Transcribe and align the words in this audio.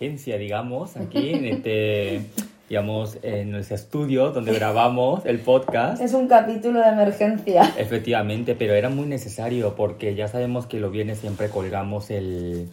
Urgencia, 0.00 0.36
digamos, 0.36 0.94
aquí 0.98 1.30
en 1.32 1.46
este, 1.46 2.20
digamos, 2.68 3.16
en 3.22 3.50
nuestro 3.50 3.76
estudio 3.76 4.30
donde 4.30 4.52
grabamos 4.52 5.24
el 5.24 5.38
podcast. 5.38 6.02
Es 6.02 6.12
un 6.12 6.28
capítulo 6.28 6.80
de 6.80 6.88
emergencia. 6.88 7.72
Efectivamente, 7.78 8.54
pero 8.54 8.74
era 8.74 8.90
muy 8.90 9.06
necesario 9.06 9.74
porque 9.74 10.14
ya 10.14 10.28
sabemos 10.28 10.66
que 10.66 10.80
los 10.80 10.92
viernes 10.92 11.16
siempre 11.20 11.48
colgamos 11.48 12.10
el, 12.10 12.68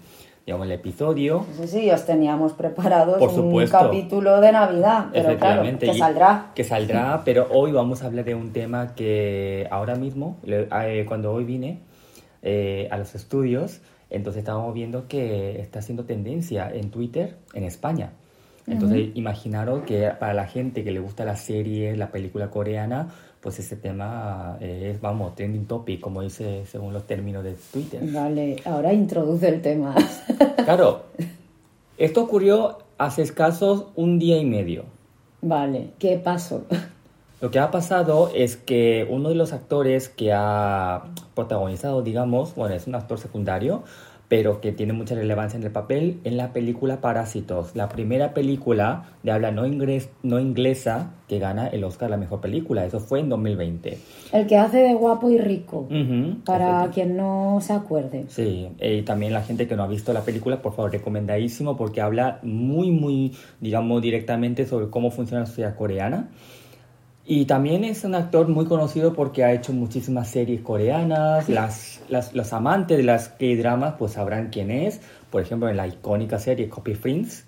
digamos, 0.45 0.65
el 0.65 0.73
episodio. 0.73 1.45
Sí, 1.61 1.67
sí, 1.69 1.91
os 1.91 2.05
teníamos 2.05 2.51
preparados 2.51 3.19
Por 3.19 3.29
un 3.29 3.35
supuesto. 3.35 3.77
capítulo 3.79 4.41
de 4.41 4.51
Navidad, 4.51 5.05
pero 5.13 5.37
claro, 5.37 5.63
que 5.79 5.93
saldrá. 5.93 6.51
Que 6.53 6.65
saldrá, 6.65 7.21
pero 7.25 7.47
hoy 7.51 7.71
vamos 7.71 8.03
a 8.03 8.07
hablar 8.07 8.25
de 8.25 8.35
un 8.35 8.51
tema 8.51 8.95
que 8.95 9.65
ahora 9.71 9.95
mismo, 9.95 10.35
le- 10.43 10.67
eh, 10.69 11.05
cuando 11.07 11.31
hoy 11.31 11.45
vine 11.45 11.79
eh, 12.41 12.89
a 12.91 12.97
los 12.97 13.15
estudios, 13.15 13.79
entonces 14.13 14.39
estábamos 14.39 14.73
viendo 14.73 15.07
que 15.07 15.59
está 15.59 15.79
haciendo 15.79 16.05
tendencia 16.05 16.69
en 16.73 16.89
Twitter 16.89 17.37
en 17.53 17.63
España. 17.63 18.13
Entonces, 18.65 19.09
imaginaros 19.15 19.83
que 19.83 20.09
para 20.17 20.33
la 20.33 20.47
gente 20.47 20.85
que 20.85 20.91
le 20.91 21.01
gusta 21.01 21.25
la 21.25 21.35
serie, 21.35 21.97
la 21.97 22.11
película 22.11 22.49
coreana, 22.49 23.09
pues 23.41 23.59
ese 23.59 23.75
tema 23.75 24.57
eh, 24.61 24.91
es, 24.93 25.01
vamos, 25.01 25.35
trending 25.35 25.65
topic, 25.65 25.99
como 25.99 26.21
dice 26.21 26.65
según 26.65 26.93
los 26.93 27.05
términos 27.05 27.43
de 27.43 27.55
Twitter. 27.73 28.01
Vale, 28.09 28.55
ahora 28.63 28.93
introduce 28.93 29.49
el 29.49 29.61
tema. 29.61 29.95
Claro, 30.63 31.03
esto 31.97 32.23
ocurrió 32.23 32.77
hace 32.97 33.21
escasos 33.21 33.87
un 33.95 34.17
día 34.17 34.37
y 34.37 34.45
medio. 34.45 34.85
vale, 35.41 35.89
¿qué 35.99 36.17
pasó? 36.17 36.65
Lo 37.43 37.51
que 37.51 37.59
ha 37.59 37.71
pasado 37.71 38.31
es 38.33 38.55
que 38.55 39.05
uno 39.09 39.27
de 39.27 39.35
los 39.35 39.51
actores 39.51 40.07
que 40.07 40.31
ha 40.33 41.03
protagonizado, 41.35 42.01
digamos, 42.01 42.55
bueno, 42.55 42.73
es 42.73 42.87
un 42.87 42.95
actor 42.95 43.19
secundario, 43.19 43.83
pero 44.29 44.61
que 44.61 44.71
tiene 44.71 44.93
mucha 44.93 45.13
relevancia 45.13 45.57
en 45.57 45.63
el 45.63 45.71
papel 45.71 46.21
en 46.23 46.37
la 46.37 46.53
película 46.53 47.01
Parásitos, 47.01 47.75
la 47.75 47.89
primera 47.89 48.33
película 48.33 49.09
de 49.23 49.31
habla 49.31 49.51
no, 49.51 49.67
ingres- 49.67 50.07
no 50.23 50.39
inglesa 50.39 51.11
que 51.27 51.39
gana 51.39 51.67
el 51.67 51.83
Oscar 51.83 52.07
a 52.07 52.11
la 52.11 52.15
mejor 52.17 52.39
película. 52.39 52.85
Eso 52.85 53.01
fue 53.01 53.19
en 53.19 53.27
2020. 53.27 53.97
El 54.31 54.47
que 54.47 54.55
hace 54.55 54.77
de 54.77 54.93
guapo 54.93 55.29
y 55.29 55.37
rico, 55.37 55.79
Ujú, 55.91 56.45
para 56.45 56.85
efecti- 56.85 56.93
quien 56.93 57.17
no 57.17 57.59
se 57.61 57.73
acuerde. 57.73 58.23
Sí, 58.29 58.69
eh, 58.79 58.99
y 58.99 59.01
también 59.01 59.33
la 59.33 59.41
gente 59.43 59.67
que 59.67 59.75
no 59.75 59.83
ha 59.83 59.87
visto 59.87 60.13
la 60.13 60.21
película, 60.21 60.61
por 60.61 60.73
favor, 60.77 60.93
recomendadísimo 60.93 61.75
porque 61.75 61.99
habla 61.99 62.39
muy, 62.41 62.89
muy, 62.91 63.33
digamos, 63.59 64.01
directamente 64.01 64.65
sobre 64.65 64.89
cómo 64.89 65.11
funciona 65.11 65.41
la 65.41 65.47
sociedad 65.47 65.75
coreana. 65.75 66.29
Y 67.25 67.45
también 67.45 67.85
es 67.85 68.03
un 68.03 68.15
actor 68.15 68.49
muy 68.49 68.65
conocido 68.65 69.13
porque 69.13 69.43
ha 69.45 69.53
hecho 69.53 69.71
muchísimas 69.71 70.27
series 70.29 70.61
coreanas. 70.61 71.47
Las, 71.47 72.01
las- 72.09 72.33
los 72.33 72.51
amantes 72.51 72.97
de 72.97 73.03
las 73.03 73.29
K-dramas 73.29 73.95
pues 73.97 74.13
sabrán 74.13 74.49
quién 74.51 74.71
es. 74.71 74.99
Por 75.31 75.41
ejemplo, 75.41 75.69
en 75.69 75.77
la 75.77 75.87
icónica 75.87 76.37
serie 76.37 76.67
Copy 76.69 76.95
Prince, 76.95 77.43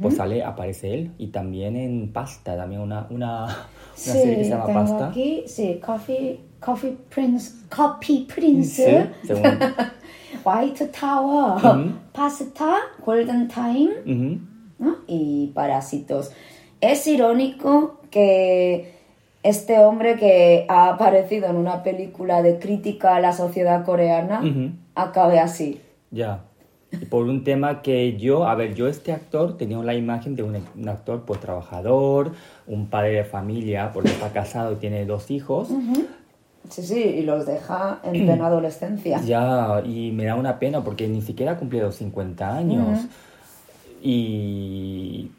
pues 0.00 0.16
sale, 0.16 0.44
aparece 0.44 0.94
él. 0.94 1.10
Y 1.18 1.26
también 1.28 1.76
en 1.76 2.12
Pasta, 2.12 2.56
también 2.56 2.80
una, 2.82 3.06
una, 3.10 3.44
una 3.44 3.56
Sí, 3.96 4.10
serie 4.10 4.36
que 4.38 4.44
se 4.44 4.50
llama 4.50 4.66
tengo 4.66 4.80
Pasta. 4.80 5.08
aquí, 5.08 5.42
sí, 5.46 5.80
Coffee, 5.84 6.40
Coffee 6.60 6.96
Prince, 7.12 7.52
Copy 7.74 8.26
Prince, 8.32 9.10
Sí, 9.22 9.26
según- 9.26 9.58
White 10.44 10.86
Tower. 10.98 11.94
Pasta, 12.12 12.76
Golden 13.04 13.48
Time, 13.48 14.38
y 15.08 15.48
Parásitos. 15.54 16.30
Es 16.80 17.06
irónico 17.06 18.00
que 18.10 18.95
este 19.48 19.78
hombre 19.78 20.16
que 20.16 20.66
ha 20.68 20.88
aparecido 20.90 21.48
en 21.48 21.56
una 21.56 21.82
película 21.82 22.42
de 22.42 22.58
crítica 22.58 23.16
a 23.16 23.20
la 23.20 23.32
sociedad 23.32 23.84
coreana 23.84 24.42
acabe 24.94 25.38
así. 25.38 25.80
Ya. 26.10 26.44
Y 26.92 27.04
por 27.06 27.26
un 27.26 27.44
tema 27.44 27.82
que 27.82 28.16
yo, 28.16 28.46
a 28.46 28.54
ver, 28.54 28.74
yo 28.74 28.88
este 28.88 29.12
actor 29.12 29.56
tenía 29.56 29.78
la 29.78 29.94
imagen 29.94 30.36
de 30.36 30.42
un, 30.42 30.56
un 30.76 30.88
actor 30.88 31.24
pues 31.26 31.40
trabajador, 31.40 32.32
un 32.66 32.88
padre 32.88 33.12
de 33.12 33.24
familia, 33.24 33.90
porque 33.92 34.10
está 34.10 34.32
casado 34.32 34.72
y 34.72 34.76
tiene 34.76 35.04
dos 35.04 35.30
hijos. 35.30 35.68
Sí, 36.70 36.82
sí, 36.82 37.00
y 37.00 37.22
los 37.22 37.46
deja 37.46 38.00
en 38.02 38.12
plena 38.24 38.46
adolescencia. 38.48 39.20
Ya, 39.20 39.82
y 39.84 40.10
me 40.12 40.24
da 40.24 40.34
una 40.34 40.58
pena 40.58 40.82
porque 40.82 41.06
ni 41.08 41.22
siquiera 41.22 41.52
ha 41.52 41.56
cumplido 41.56 41.92
50 41.92 42.56
años. 42.56 43.06
Y 44.02 45.30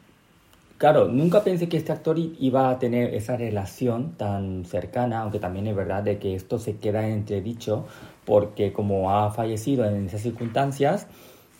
claro, 0.78 1.08
nunca 1.08 1.42
pensé 1.44 1.68
que 1.68 1.76
este 1.76 1.92
actor 1.92 2.16
iba 2.18 2.70
a 2.70 2.78
tener 2.78 3.12
esa 3.14 3.36
relación 3.36 4.12
tan 4.16 4.64
cercana, 4.64 5.20
aunque 5.22 5.38
también 5.38 5.66
es 5.66 5.76
verdad 5.76 6.02
de 6.02 6.18
que 6.18 6.34
esto 6.34 6.58
se 6.58 6.76
queda 6.76 7.06
en 7.06 7.12
entredicho 7.12 7.84
porque 8.24 8.72
como 8.72 9.10
ha 9.10 9.30
fallecido 9.30 9.84
en 9.84 10.06
esas 10.06 10.22
circunstancias, 10.22 11.06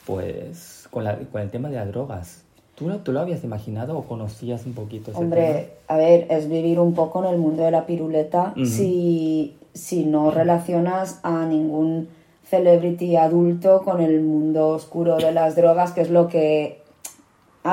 pues 0.07 0.87
con, 0.91 1.05
la- 1.05 1.19
con 1.19 1.43
el 1.43 1.51
tema 1.51 1.69
de 1.69 1.77
las 1.77 1.89
drogas. 1.89 2.45
¿Tú, 2.75 2.89
lo- 2.89 2.99
¿Tú 2.99 3.13
lo 3.13 3.21
habías 3.21 3.43
imaginado 3.45 3.99
o 3.99 4.05
conocías 4.05 4.65
un 4.67 4.73
poquito 4.75 5.11
ese 5.11 5.21
Hombre, 5.21 5.71
a 5.89 5.97
ver, 5.97 6.27
es 6.31 6.49
vivir 6.49 6.79
un 6.79 6.95
poco 6.95 7.23
en 7.25 7.31
el 7.35 7.39
mundo 7.39 7.63
de 7.65 7.71
la 7.73 7.87
piruleta 7.87 8.53
Ujú. 8.57 8.65
si, 8.67 9.57
si 9.75 10.05
no 10.05 10.31
relacionas 10.31 11.19
a 11.25 11.45
ningún 11.45 12.09
celebrity 12.45 13.17
adulto 13.17 13.83
con 13.83 14.01
el 14.01 14.21
mundo 14.23 14.69
oscuro 14.69 15.17
de 15.17 15.33
las 15.33 15.57
drogas, 15.57 15.93
que 15.93 16.01
es 16.03 16.11
lo 16.11 16.29
que 16.29 16.81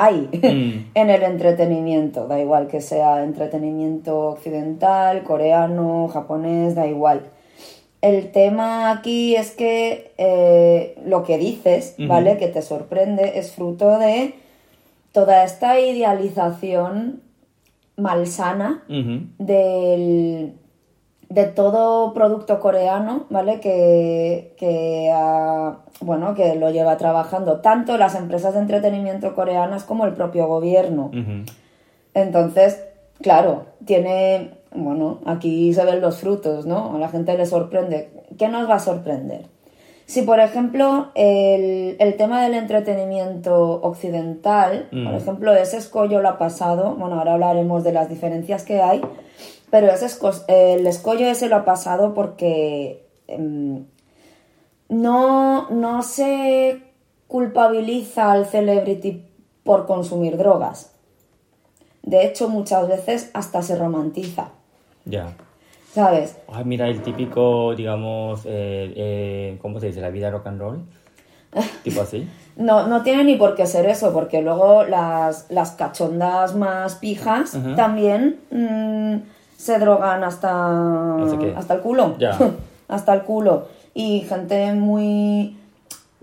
hay 0.04 0.28
Mm. 0.32 0.90
en 0.94 1.10
el 1.10 1.22
entretenimiento. 1.22 2.26
Da 2.26 2.40
igual 2.40 2.68
que 2.68 2.80
sea 2.80 3.22
entretenimiento 3.22 4.28
occidental, 4.28 5.22
coreano, 5.22 6.08
japonés, 6.08 6.74
da 6.74 6.86
igual. 6.86 7.22
El 8.02 8.30
tema 8.30 8.90
aquí 8.90 9.34
es 9.34 9.50
que 9.52 10.12
eh, 10.18 10.96
lo 11.04 11.22
que 11.24 11.38
dices. 11.38 11.94
¿vale? 11.98 12.36
Que 12.36 12.48
te 12.48 12.62
sorprende, 12.62 13.38
es 13.38 13.52
fruto 13.52 13.98
de 13.98 14.34
toda 15.12 15.44
esta 15.44 15.80
idealización 15.80 17.22
malsana 17.96 18.84
del, 19.38 20.52
de 21.28 21.44
todo 21.44 22.12
producto 22.14 22.60
coreano, 22.60 23.24
¿vale? 23.30 23.60
Que, 23.60 24.54
que, 24.58 25.10
ha- 25.12 25.78
bueno, 26.00 26.34
que 26.34 26.54
lo 26.54 26.70
lleva 26.70 26.96
trabajando 26.96 27.60
tanto 27.60 27.96
las 27.98 28.14
empresas 28.14 28.54
de 28.54 28.60
entretenimiento 28.60 29.34
coreanas 29.34 29.84
como 29.84 30.04
el 30.06 30.12
propio 30.14 30.46
gobierno. 30.46 31.10
Entonces, 32.14 32.82
claro, 33.20 33.64
tiene, 33.84 34.52
bueno, 34.74 35.18
aquí 35.26 35.72
se 35.74 35.84
ven 35.84 36.00
los 36.00 36.18
frutos, 36.18 36.66
¿no? 36.66 36.94
A 36.94 36.98
la 36.98 37.08
gente 37.08 37.36
le 37.36 37.46
sorprende. 37.46 38.10
¿Qué 38.38 38.48
nos 38.48 38.68
va 38.68 38.74
a 38.76 38.78
sorprender? 38.80 39.46
Si, 40.06 40.22
por 40.22 40.38
ejemplo, 40.38 41.08
el, 41.16 41.96
el 41.98 42.16
tema 42.16 42.40
del 42.44 42.54
entretenimiento 42.54 43.80
occidental, 43.82 44.86
por 44.90 45.14
ejemplo, 45.14 45.52
ese 45.54 45.78
escollo 45.78 46.20
lo 46.22 46.28
ha 46.28 46.38
pasado, 46.38 46.94
bueno, 46.94 47.18
ahora 47.18 47.32
hablaremos 47.34 47.82
de 47.82 47.92
las 47.92 48.08
diferencias 48.08 48.62
que 48.62 48.80
hay, 48.80 49.02
pero 49.70 49.88
ese 49.88 50.06
esco- 50.06 50.44
el 50.48 50.86
escollo 50.86 51.26
ese 51.26 51.48
lo 51.48 51.56
ha 51.56 51.64
pasado 51.64 52.14
porque 52.14 53.06
em, 53.28 53.84
no, 54.88 55.68
no 55.70 56.02
se 56.02 56.82
culpabiliza 57.26 58.30
al 58.32 58.46
celebrity 58.46 59.24
por 59.64 59.86
consumir 59.86 60.36
drogas. 60.36 60.92
De 62.02 62.24
hecho, 62.24 62.48
muchas 62.48 62.86
veces 62.86 63.30
hasta 63.34 63.62
se 63.62 63.76
romantiza, 63.76 64.50
Ya. 65.04 65.34
¿sabes? 65.92 66.36
Ay, 66.46 66.64
mira, 66.64 66.86
el 66.88 67.02
típico, 67.02 67.74
digamos, 67.74 68.42
eh, 68.46 68.92
eh, 68.96 69.58
¿cómo 69.60 69.80
se 69.80 69.88
dice? 69.88 70.00
La 70.00 70.10
vida 70.10 70.30
rock 70.30 70.46
and 70.46 70.60
roll. 70.60 70.84
Tipo 71.82 72.02
así. 72.02 72.28
No, 72.56 72.86
no 72.86 73.02
tiene 73.02 73.24
ni 73.24 73.34
por 73.36 73.56
qué 73.56 73.66
ser 73.66 73.86
eso, 73.86 74.12
porque 74.12 74.40
luego 74.40 74.84
las, 74.84 75.46
las 75.50 75.72
cachondas 75.72 76.54
más 76.54 76.94
pijas 76.96 77.58
también 77.74 78.38
mm, 78.50 79.16
se 79.56 79.78
drogan 79.78 80.24
hasta, 80.24 81.16
¿Hasta 81.56 81.74
el 81.74 81.80
culo. 81.80 82.14
Ya. 82.18 82.38
hasta 82.88 83.14
el 83.14 83.22
culo. 83.22 83.66
Y 83.94 84.20
gente 84.20 84.72
muy 84.74 85.56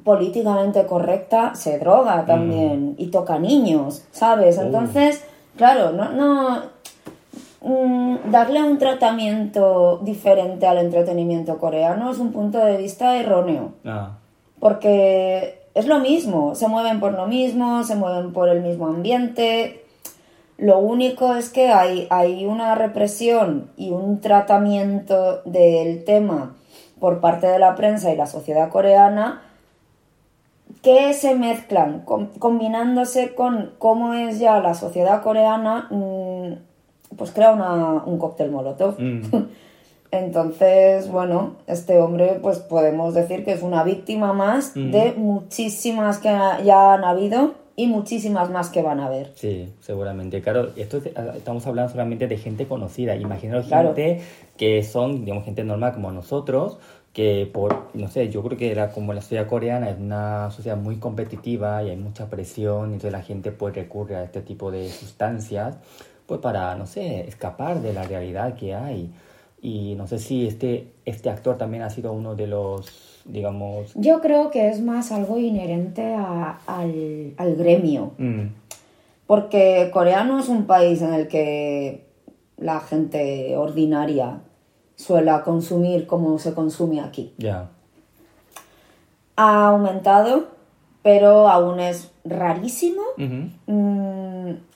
políticamente 0.04 0.86
correcta 0.86 1.56
se 1.56 1.80
droga 1.80 2.26
también 2.26 2.96
y 2.98 3.08
toca 3.08 3.40
niños, 3.40 4.04
¿sabes? 4.12 4.58
Uh. 4.58 4.62
Entonces, 4.62 5.24
claro, 5.56 5.92
no, 5.92 6.12
no 6.12 6.62
mm, 7.62 8.32
darle 8.32 8.64
un 8.64 8.78
tratamiento 8.78 10.00
diferente 10.04 10.68
al 10.68 10.80
entretenimiento 10.80 11.58
coreano 11.58 12.12
es 12.12 12.20
un 12.20 12.34
punto 12.34 12.58
de 12.60 12.78
vista 12.78 13.18
erróneo 13.18 13.74
Ah. 13.86 14.18
porque 14.60 15.62
es 15.74 15.88
lo 15.88 16.00
mismo, 16.00 16.54
se 16.56 16.68
mueven 16.68 17.00
por 17.00 17.14
lo 17.14 17.26
mismo, 17.26 17.84
se 17.84 17.96
mueven 17.96 18.34
por 18.34 18.50
el 18.50 18.62
mismo 18.62 18.88
ambiente. 18.88 19.83
Lo 20.58 20.80
único 20.80 21.36
es 21.36 21.50
que 21.50 21.70
hay, 21.72 22.08
hay 22.10 22.46
una 22.46 22.76
represión 22.76 23.72
y 23.76 23.90
un 23.92 24.22
tratamiento 24.22 25.42
del 25.46 26.04
tema 26.06 26.56
por 27.00 27.20
parte 27.20 27.48
de 27.48 27.60
la 27.60 27.76
prensa 27.76 28.12
y 28.14 28.16
la 28.16 28.28
sociedad 28.28 28.70
coreana 28.70 29.42
que 30.82 31.14
se 31.14 31.36
mezclan, 31.36 32.02
com- 32.02 32.28
combinándose 32.40 33.34
con 33.36 33.72
cómo 33.80 34.14
es 34.14 34.40
ya 34.40 34.60
la 34.60 34.74
sociedad 34.74 35.22
coreana, 35.22 35.88
mm, 35.90 37.16
pues 37.18 37.32
crea 37.32 37.52
una- 37.52 38.04
un 38.06 38.18
cóctel 38.18 38.52
molotov. 38.52 38.96
Mm. 39.00 39.22
Entonces, 40.12 41.10
bueno, 41.10 41.56
este 41.68 42.00
hombre, 42.00 42.40
pues 42.42 42.60
podemos 42.60 43.14
decir 43.16 43.44
que 43.44 43.52
es 43.54 43.64
una 43.64 43.84
víctima 43.84 44.32
más 44.34 44.74
Mm. 44.76 44.92
de 44.92 45.14
muchísimas 45.18 46.20
que 46.20 46.30
ya 46.64 46.94
han 46.94 47.04
habido 47.04 47.54
y 47.76 47.88
muchísimas 47.88 48.50
más 48.52 48.70
que 48.70 48.82
van 48.82 49.00
a 49.00 49.08
haber. 49.08 49.32
Sí, 49.36 49.74
seguramente. 49.80 50.42
Claro, 50.42 50.70
esto 50.76 50.98
es- 50.98 51.10
ah, 51.16 51.34
estamos 51.36 51.66
hablando 51.66 51.92
solamente 51.92 52.28
de 52.28 52.38
gente 52.38 52.68
conocida. 52.68 53.16
Imaginaos 53.16 53.66
Claro. 53.68 53.96
gente 53.96 54.22
que 54.58 54.84
son, 54.84 55.26
digamos, 55.26 55.46
gente 55.46 55.64
normal 55.64 55.94
como 55.94 56.12
nosotros, 56.12 56.78
que 57.14 57.50
por, 57.52 57.90
no 57.94 58.08
sé, 58.10 58.30
yo 58.30 58.42
creo 58.44 58.58
que 58.58 58.74
la, 58.76 58.92
como 58.92 59.14
la 59.14 59.22
sociedad 59.22 59.48
coreana 59.48 59.90
es 59.90 59.98
una 60.00 60.50
sociedad 60.52 60.78
muy 60.78 60.98
competitiva 60.98 61.84
y 61.84 61.90
hay 61.92 61.96
mucha 61.98 62.28
presión, 62.30 62.86
entonces 62.86 63.12
la 63.12 63.22
gente 63.22 63.52
pues 63.52 63.76
recurre 63.76 64.16
a 64.16 64.24
este 64.24 64.42
tipo 64.42 64.72
de 64.72 64.90
sustancias, 64.90 65.78
pues 66.26 66.40
para, 66.42 66.74
no 66.76 66.86
sé, 66.88 67.28
escapar 67.28 67.82
de 67.82 67.94
la 67.94 68.04
realidad 68.04 68.56
que 68.56 68.74
hay. 68.74 69.12
Y 69.62 69.96
no 69.96 70.08
sé 70.08 70.20
si 70.20 70.48
este, 70.48 70.88
este 71.06 71.30
actor 71.30 71.58
también 71.58 71.84
ha 71.84 71.90
sido 71.90 72.12
uno 72.14 72.36
de 72.36 72.48
los, 72.48 73.13
digamos... 73.26 73.92
Yo 73.96 74.22
creo 74.22 74.52
que 74.52 74.70
es 74.70 74.82
más 74.82 75.12
algo 75.12 75.38
inherente 75.38 76.14
a- 76.16 76.60
al, 76.68 77.34
al 77.38 77.56
gremio. 77.56 78.12
mm, 78.18 78.48
Porque 79.28 79.90
coreano 79.94 80.40
es 80.40 80.50
un 80.50 80.66
país 80.66 81.02
en 81.02 81.14
el 81.14 81.28
que 81.28 82.06
la 82.58 82.80
gente 82.82 83.56
ordinaria 83.58 84.42
suele 84.96 85.32
consumir 85.44 86.06
como 86.08 86.38
se 86.40 86.54
consume 86.54 87.02
aquí. 87.02 87.34
ya, 87.38 87.70
Ha 89.36 89.68
aumentado, 89.70 90.48
pero 91.02 91.48
aún 91.50 91.80
es 91.80 92.12
rarísimo. 92.24 93.02
Mm, 93.18 94.23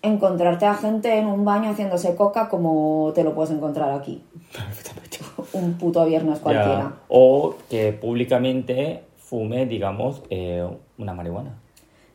encontrarte 0.01 0.65
a 0.65 0.73
gente 0.75 1.17
en 1.17 1.27
un 1.27 1.43
baño 1.45 1.69
haciéndose 1.71 2.15
coca 2.15 2.49
como 2.49 3.11
te 3.15 3.23
lo 3.23 3.33
puedes 3.33 3.51
encontrar 3.51 3.91
aquí. 3.91 4.23
Un 5.53 5.73
puto 5.73 6.05
viernes 6.05 6.37
Ya. 6.39 6.43
cualquiera. 6.43 6.93
O 7.09 7.55
que 7.69 7.93
públicamente 7.93 9.03
fume, 9.17 9.65
digamos, 9.65 10.21
eh, 10.29 10.67
una 10.97 11.13
marihuana. 11.13 11.55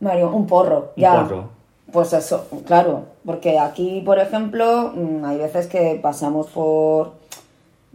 Mario, 0.01 0.31
un 0.35 0.47
porro, 0.47 0.93
Un 0.97 1.01
ya. 1.03 1.15
porro. 1.23 1.49
Pues 1.93 2.13
eso, 2.15 2.47
claro, 2.67 3.05
porque 3.25 3.59
aquí, 3.59 4.03
por 4.05 4.19
ejemplo, 4.19 4.93
mm, 4.95 5.25
hay 5.25 5.37
veces 5.39 5.67
que 5.67 5.99
pasamos 6.03 6.47
por, 6.49 7.13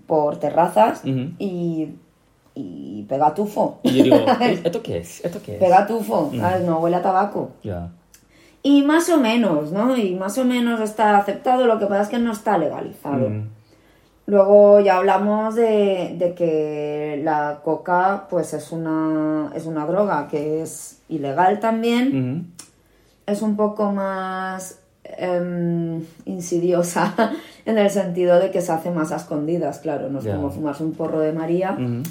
por 0.06 0.38
terrazas 0.38 1.02
y, 1.04 1.90
y 2.54 3.04
pega 3.10 3.34
tufo. 3.34 3.80
Y 3.84 3.98
yo 3.98 4.04
digo, 4.04 4.18
"¿Eh, 4.40 4.62
¿esto 4.66 4.84
qué 4.84 5.00
es? 5.00 5.26
¿Esto 5.26 5.40
qué 5.44 5.54
es? 5.56 5.60
Pega 5.60 5.88
tufo, 5.88 6.30
Mm. 6.32 6.40
¿sabes? 6.40 6.64
No 6.64 6.80
huele 6.80 6.98
a 6.98 7.02
tabaco. 7.02 7.50
Ya. 7.64 7.90
Y 8.64 8.82
más 8.84 9.10
o 9.10 9.18
menos, 9.18 9.72
¿no? 9.72 9.96
Y 9.96 10.16
más 10.16 10.38
o 10.38 10.44
menos 10.46 10.80
está 10.82 11.18
aceptado, 11.18 11.66
lo 11.68 11.80
que 11.80 11.86
pasa 11.86 12.02
es 12.04 12.08
que 12.10 12.20
no 12.20 12.32
está 12.32 12.58
legalizado. 12.58 13.30
Mm, 13.30 13.50
Luego 14.26 14.82
ya 14.82 14.98
hablamos 14.98 15.56
de, 15.56 16.16
de 16.20 16.34
que 16.36 17.22
la 17.24 17.62
coca 17.64 18.26
pues 18.30 18.54
es 18.54 18.74
una, 18.74 19.52
es 19.56 19.66
una 19.66 19.86
droga 19.86 20.28
que 20.28 20.62
es 20.62 21.00
ilegal 21.08 21.62
también. 21.62 22.08
ujú. 22.10 22.64
es 23.26 23.42
un 23.42 23.56
poco 23.56 23.94
más 23.94 24.80
em, 25.06 26.04
insidiosa 26.26 27.14
en 27.66 27.78
el 27.78 27.90
sentido 27.90 28.38
de 28.40 28.52
que 28.52 28.60
se 28.62 28.74
hace 28.74 28.92
más 28.92 29.14
a 29.14 29.16
escondidas, 29.16 29.80
claro, 29.80 30.10
no 30.10 30.20
es 30.20 30.26
como 30.28 30.50
fumarse 30.50 30.84
un 30.84 30.94
porro 30.94 31.20
de 31.22 31.32
María, 31.32 31.72
Ujú. 31.80 32.04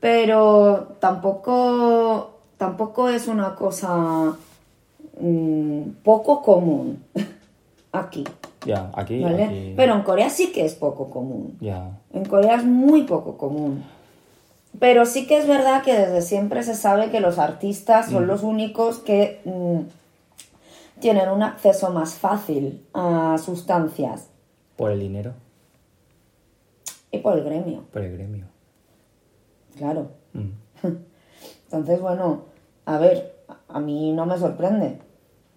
pero 0.00 0.96
tampoco, 1.00 2.40
tampoco 2.56 3.08
es 3.08 3.28
una 3.28 3.54
cosa 3.54 4.32
mm, 5.20 5.82
poco 6.02 6.42
común 6.42 7.02
aquí, 7.92 8.24
Ya, 8.66 8.90
aquí, 8.94 9.22
¿vale? 9.22 9.44
aquí. 9.44 9.72
Pero 9.76 9.94
en 9.94 10.02
Corea 10.02 10.30
sí 10.30 10.52
que 10.52 10.64
es 10.64 10.74
poco 10.74 11.10
común. 11.10 11.56
Ya. 11.60 11.98
En 12.12 12.24
Corea 12.24 12.56
es 12.56 12.64
muy 12.64 13.02
poco 13.04 13.36
común. 13.36 13.84
Pero 14.80 15.06
sí 15.06 15.26
que 15.28 15.38
es 15.38 15.46
verdad 15.46 15.82
que 15.84 15.94
desde 15.94 16.20
siempre 16.22 16.62
se 16.64 16.74
sabe 16.74 17.10
que 17.10 17.20
los 17.20 17.38
artistas 17.38 18.10
son 18.10 18.26
los 18.26 18.42
únicos 18.42 18.98
que 18.98 19.40
mm, 19.44 19.80
tienen 21.00 21.28
un 21.28 21.42
acceso 21.44 21.90
más 21.92 22.14
fácil 22.14 22.84
a 22.92 23.36
sustancias 23.38 24.28
Por 24.76 24.90
el 24.90 24.98
dinero, 25.00 25.32
y 27.12 27.18
por 27.18 27.38
el 27.38 27.44
gremio, 27.44 27.84
por 27.92 28.02
el 28.02 28.12
gremio. 28.14 28.46
claro. 29.76 30.08
Mm. 30.32 30.50
Entonces, 31.66 32.00
bueno, 32.00 32.42
a 32.86 32.98
ver, 32.98 33.36
a 33.68 33.78
mí 33.80 34.12
no 34.12 34.26
me 34.26 34.36
sorprende 34.38 34.98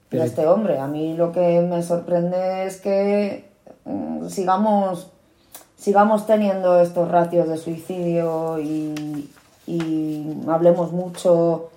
Pero- 0.09 0.23
este 0.23 0.47
hombre. 0.47 0.79
A 0.79 0.87
mí 0.87 1.15
lo 1.15 1.31
que 1.31 1.61
me 1.61 1.81
sorprende 1.83 2.65
es 2.65 2.79
que 2.81 3.49
mm, 3.85 4.27
sigamos, 4.27 5.11
sigamos 5.75 6.25
teniendo 6.25 6.79
estos 6.79 7.09
ratios 7.09 7.47
de 7.49 7.57
suicidio 7.57 8.59
y, 8.59 9.29
y 9.67 10.37
hablemos 10.47 10.91
mucho, 10.91 11.69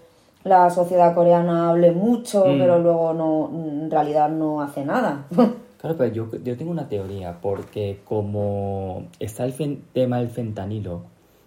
la 0.45 0.71
sociedad 0.71 1.15
coreana 1.15 1.71
hable 1.71 1.93
mucho, 1.93 2.45
Mm. 2.47 2.59
pero 2.59 2.79
luego 2.79 3.13
no, 3.15 3.51
en 3.53 3.91
realidad 3.91 4.29
no 4.29 4.61
hace 4.63 4.85
nada. 4.85 5.27
Claro, 5.81 5.97
pero 5.97 6.13
yo, 6.13 6.27
yo 6.45 6.59
tengo 6.59 6.71
una 6.73 6.91
teoría, 6.91 7.39
porque 7.41 8.01
como 8.05 9.05
está 9.19 9.47
el 9.47 9.55
fen- 9.57 9.79
tema 9.95 10.19
del 10.19 10.29
fentanilo 10.29 11.05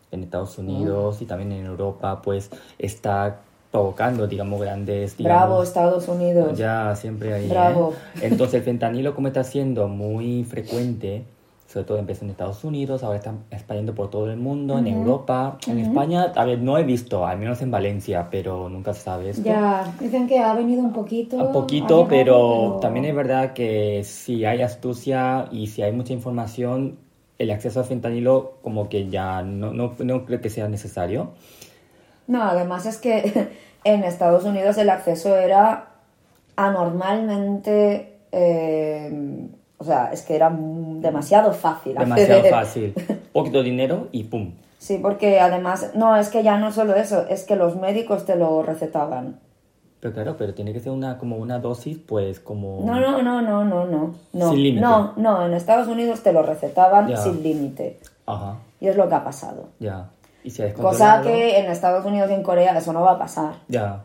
en 0.10 0.24
Estados 0.24 0.58
Unidos 0.58 1.22
y 1.22 1.26
también 1.28 1.52
en 1.52 1.68
Europa, 1.68 2.20
pues 2.24 2.50
está 2.80 3.42
provocando, 3.74 4.28
digamos, 4.28 4.62
grandes... 4.62 5.18
Digamos, 5.18 5.48
Bravo, 5.48 5.64
Estados 5.64 6.08
Unidos. 6.08 6.56
Ya, 6.56 6.96
siempre 6.96 7.34
ahí. 7.34 7.46
¿eh? 7.46 7.50
Bravo. 7.50 7.96
Entonces, 8.22 8.54
el 8.54 8.62
fentanilo, 8.62 9.16
como 9.16 9.30
está 9.30 9.44
siendo 9.44 9.88
muy 9.88 10.44
frecuente, 10.44 11.24
sobre 11.66 11.84
todo 11.88 11.98
empezó 11.98 12.24
en 12.24 12.30
Estados 12.30 12.64
Unidos, 12.64 13.02
ahora 13.02 13.18
está 13.18 13.34
expandiendo 13.50 13.96
por 13.96 14.12
todo 14.12 14.30
el 14.30 14.38
mundo, 14.38 14.78
en 14.78 14.86
Europa, 14.86 15.58
en 15.66 15.80
España, 15.80 16.32
a 16.36 16.46
ver, 16.46 16.60
no 16.60 16.78
he 16.78 16.84
visto, 16.84 17.26
al 17.26 17.40
menos 17.40 17.64
en 17.64 17.72
Valencia, 17.72 18.28
pero 18.30 18.70
nunca 18.70 18.94
se 18.94 19.02
sabe 19.02 19.32
esto. 19.32 19.42
Ya, 19.44 19.92
dicen 20.00 20.28
que 20.28 20.38
ha 20.38 20.54
venido 20.54 20.84
un 20.84 20.94
poquito. 20.94 21.38
Un 21.38 21.52
poquito, 21.52 22.04
llegado, 22.04 22.08
pero 22.10 22.80
también 22.80 23.06
es 23.06 23.16
verdad 23.16 23.54
que 23.54 24.04
si 24.04 24.46
hay 24.46 24.62
astucia 24.62 25.48
y 25.52 25.66
si 25.66 25.82
hay 25.82 25.92
mucha 25.92 26.14
información, 26.14 27.00
el 27.40 27.50
acceso 27.50 27.80
al 27.80 27.88
fentanilo 27.88 28.60
como 28.62 28.88
que 28.88 29.10
ya 29.10 29.42
no, 29.42 29.74
no, 29.74 29.96
no 29.98 30.26
creo 30.26 30.42
que 30.42 30.52
sea 30.52 30.70
necesario. 30.70 31.32
No, 32.28 32.44
además 32.44 32.86
es 32.86 32.98
que 32.98 33.50
en 33.84 34.04
Estados 34.04 34.44
Unidos 34.46 34.78
el 34.78 34.90
acceso 34.90 35.36
era 35.36 35.88
anormalmente. 36.56 38.18
eh, 38.32 39.48
o 39.78 39.86
sea, 39.86 40.12
es 40.14 40.22
que 40.22 40.36
era 40.36 40.50
demasiado 40.50 41.52
fácil. 41.52 41.96
Demasiado 41.96 42.44
fácil. 42.50 42.94
Poquito 43.34 43.62
dinero 43.64 44.08
y 44.14 44.24
pum. 44.24 44.54
Sí, 44.78 44.98
porque 45.02 45.40
además. 45.42 45.92
No, 45.94 46.16
es 46.16 46.30
que 46.30 46.42
ya 46.42 46.58
no 46.58 46.72
solo 46.72 46.96
eso, 46.96 47.28
es 47.28 47.44
que 47.44 47.58
los 47.58 47.76
médicos 47.76 48.26
te 48.26 48.38
lo 48.38 48.64
recetaban. 48.64 49.40
Pero 50.00 50.14
claro, 50.14 50.36
pero 50.38 50.54
tiene 50.54 50.72
que 50.74 50.80
ser 50.80 50.92
una 50.94 51.18
como 51.18 51.38
una 51.38 51.60
dosis, 51.60 51.98
pues 51.98 52.40
como... 52.42 52.82
No, 52.86 53.00
no, 53.00 53.22
no, 53.22 53.42
no, 53.42 53.64
no, 53.64 53.86
no. 53.86 54.14
no. 54.34 54.50
Sin 54.50 54.64
límite. 54.64 54.82
No, 54.82 55.14
no, 55.16 55.46
en 55.46 55.54
Estados 55.54 55.88
Unidos 55.88 56.22
te 56.24 56.34
lo 56.34 56.44
recetaban 56.44 57.16
sin 57.18 57.42
límite. 57.42 58.00
Ajá, 58.26 58.58
Y 58.82 58.88
es 58.88 58.98
lo 58.98 59.08
que 59.08 59.16
ha 59.16 59.24
pasado. 59.24 59.70
ya. 59.80 60.10
Y 60.44 60.50
se 60.50 60.74
Cosa 60.74 61.22
que 61.24 61.58
en 61.60 61.72
Estados 61.72 62.06
Unidos 62.06 62.30
y 62.30 62.34
en 62.34 62.44
Corea 62.44 62.78
eso 62.78 62.92
no 62.94 63.02
va 63.02 63.14
a 63.14 63.20
pasar. 63.20 63.56
Ya. 63.68 64.04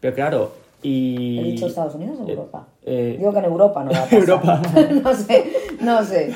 Pero 0.00 0.14
claro, 0.14 0.52
y... 0.82 1.38
¿He 1.40 1.42
dicho 1.44 1.66
Estados 1.66 1.94
Unidos 1.94 2.18
o 2.20 2.28
eh, 2.28 2.32
Europa? 2.32 2.66
eh, 2.84 3.16
Digo 3.18 3.32
que 3.32 3.38
en 3.38 3.44
Europa 3.46 3.84
no 3.84 3.90
va 3.90 3.98
a 3.98 4.02
pasar. 4.04 4.18
Europa. 4.18 4.62
no 5.02 5.14
sé, 5.14 5.44
no 5.80 6.02
sé. 6.04 6.34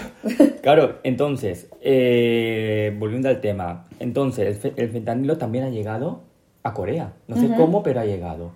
Claro, 0.62 0.96
entonces, 1.04 1.68
eh, 1.80 2.94
volviendo 2.98 3.28
al 3.28 3.40
tema, 3.40 3.86
entonces 4.00 4.46
el, 4.48 4.54
fe- 4.56 4.72
el 4.82 4.90
fentanilo 4.90 5.38
también 5.38 5.64
ha 5.64 5.68
llegado 5.70 6.20
a 6.62 6.74
Corea. 6.74 7.12
No 7.28 7.36
sé 7.36 7.52
cómo, 7.56 7.82
pero 7.82 8.00
ha 8.00 8.04
llegado. 8.04 8.50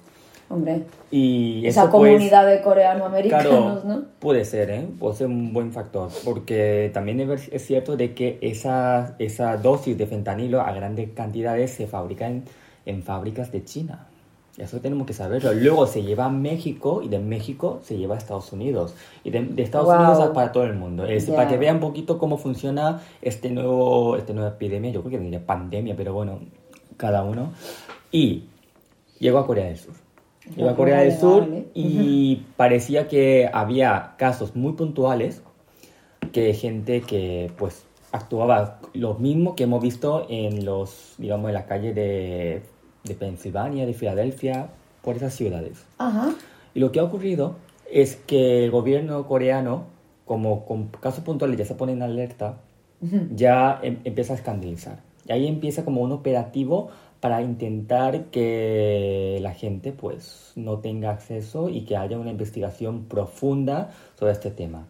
Hombre, 0.48 0.84
Y 1.10 1.66
esa 1.66 1.90
pues, 1.90 1.92
comunidad 1.92 2.46
de 2.46 2.62
coreano-americanos, 2.62 3.48
Claro, 3.82 3.82
¿no? 3.84 4.02
puede 4.20 4.44
ser, 4.44 4.70
¿eh? 4.70 4.86
Puede 4.98 5.16
ser 5.16 5.26
un 5.26 5.52
buen 5.52 5.72
factor, 5.72 6.08
porque 6.24 6.90
también 6.94 7.18
es, 7.32 7.50
cierto 7.66 7.96
de 7.96 8.14
que 8.14 8.38
esa, 8.40 9.16
esa 9.18 9.56
dosis 9.56 9.98
de 9.98 10.06
fentanilo 10.06 10.60
a 10.60 10.70
grandes 10.72 11.10
cantidades 11.14 11.72
se 11.72 11.88
fabrica 11.88 12.28
en, 12.28 12.44
en 12.84 13.02
fábricas 13.02 13.50
de 13.50 13.64
China. 13.64 14.06
Eso 14.56 14.80
tenemos 14.80 15.06
que 15.06 15.12
saberlo. 15.12 15.52
Luego 15.52 15.86
se 15.86 16.02
lleva 16.02 16.26
a 16.26 16.30
México 16.30 17.02
y 17.02 17.08
de 17.08 17.18
México 17.18 17.80
se 17.82 17.98
lleva 17.98 18.14
a 18.14 18.18
Estados 18.18 18.50
Unidos. 18.52 18.94
Y 19.24 19.30
de, 19.30 19.42
de 19.42 19.62
Estados 19.62 19.86
Wow. 19.88 19.96
Unidos 19.96 20.20
a- 20.20 20.32
para 20.32 20.50
todo 20.52 20.64
el 20.64 20.74
mundo. 20.76 21.04
Es 21.04 21.26
Ya. 21.26 21.34
para 21.34 21.48
que 21.48 21.58
vean 21.58 21.74
un 21.74 21.80
poquito 21.82 22.16
cómo 22.18 22.38
funciona 22.38 23.02
este 23.20 23.50
nuevo, 23.50 24.16
esta 24.16 24.32
nueva 24.32 24.50
epidemia. 24.50 24.92
Yo 24.92 25.02
creo 25.02 25.10
que 25.10 25.18
diría 25.18 25.44
pandemia, 25.44 25.94
pero 25.94 26.14
bueno, 26.14 26.38
cada 26.96 27.22
uno. 27.24 27.52
Y 28.10 28.44
llegó 29.18 29.38
a 29.40 29.46
Corea 29.46 29.66
del 29.66 29.76
Sur. 29.76 29.92
Llegó 30.54 30.70
a 30.70 30.76
Corea 30.76 30.98
del 31.00 31.08
Vale, 31.08 31.20
Sur 31.20 31.40
vale. 31.40 31.66
y 31.74 32.44
parecía 32.56 33.08
que 33.08 33.50
había 33.52 34.14
casos 34.16 34.54
muy 34.54 34.72
puntuales 34.74 35.42
que 36.32 36.54
gente 36.54 37.00
que 37.00 37.50
pues 37.58 37.84
actuaba 38.12 38.80
lo 38.94 39.14
mismo 39.14 39.56
que 39.56 39.64
hemos 39.64 39.82
visto 39.82 40.26
en 40.28 40.64
los 40.64 41.14
digamos 41.18 41.48
en 41.48 41.54
la 41.54 41.66
calle 41.66 41.92
de, 41.94 42.62
de 43.04 43.14
Pensilvania, 43.14 43.86
de 43.86 43.94
Filadelfia, 43.94 44.68
por 45.02 45.16
esas 45.16 45.34
ciudades. 45.34 45.84
Ajá. 45.98 46.34
Y 46.74 46.80
lo 46.80 46.92
que 46.92 47.00
ha 47.00 47.04
ocurrido 47.04 47.56
es 47.90 48.16
que 48.16 48.64
el 48.64 48.70
gobierno 48.70 49.26
coreano, 49.26 49.84
como 50.24 50.64
con 50.64 50.88
casos 50.88 51.24
puntuales 51.24 51.58
ya 51.58 51.64
se 51.64 51.74
pone 51.74 51.92
en 51.92 52.02
alerta, 52.02 52.58
ya 53.34 53.78
em- 53.82 53.98
empieza 54.04 54.32
a 54.32 54.36
escandalizar. 54.36 55.00
Y 55.26 55.32
ahí 55.32 55.46
empieza 55.46 55.84
como 55.84 56.00
un 56.02 56.12
operativo 56.12 56.88
para 57.26 57.42
intentar 57.42 58.26
que 58.26 59.40
la 59.42 59.52
gente 59.52 59.90
pues 59.90 60.52
no 60.54 60.78
tenga 60.78 61.10
acceso 61.10 61.68
y 61.68 61.80
que 61.84 61.96
haya 61.96 62.16
una 62.20 62.30
investigación 62.30 63.06
profunda 63.06 63.90
sobre 64.16 64.30
este 64.30 64.52
tema. 64.52 64.86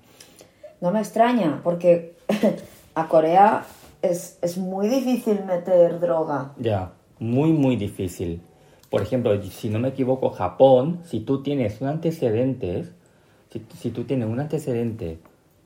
No 0.82 0.90
me 0.90 0.98
extraña, 0.98 1.62
porque 1.64 2.14
a 2.94 3.08
Corea 3.08 3.64
es, 4.02 4.38
es 4.42 4.58
muy 4.58 4.86
difícil 4.88 5.46
meter 5.46 5.98
droga. 5.98 6.52
Ya, 6.58 6.92
muy 7.18 7.52
muy 7.52 7.76
difícil. 7.76 8.42
Por 8.90 9.00
ejemplo, 9.00 9.42
si 9.42 9.70
no 9.70 9.78
me 9.78 9.88
equivoco, 9.88 10.28
Japón, 10.28 11.00
si 11.06 11.20
tú 11.20 11.42
tienes 11.42 11.80
un 11.80 11.88
antecedente, 11.88 12.84
si, 13.50 13.64
si 13.78 13.90
tú 13.92 14.04
tienes 14.04 14.28
un 14.28 14.38
antecedente 14.40 15.20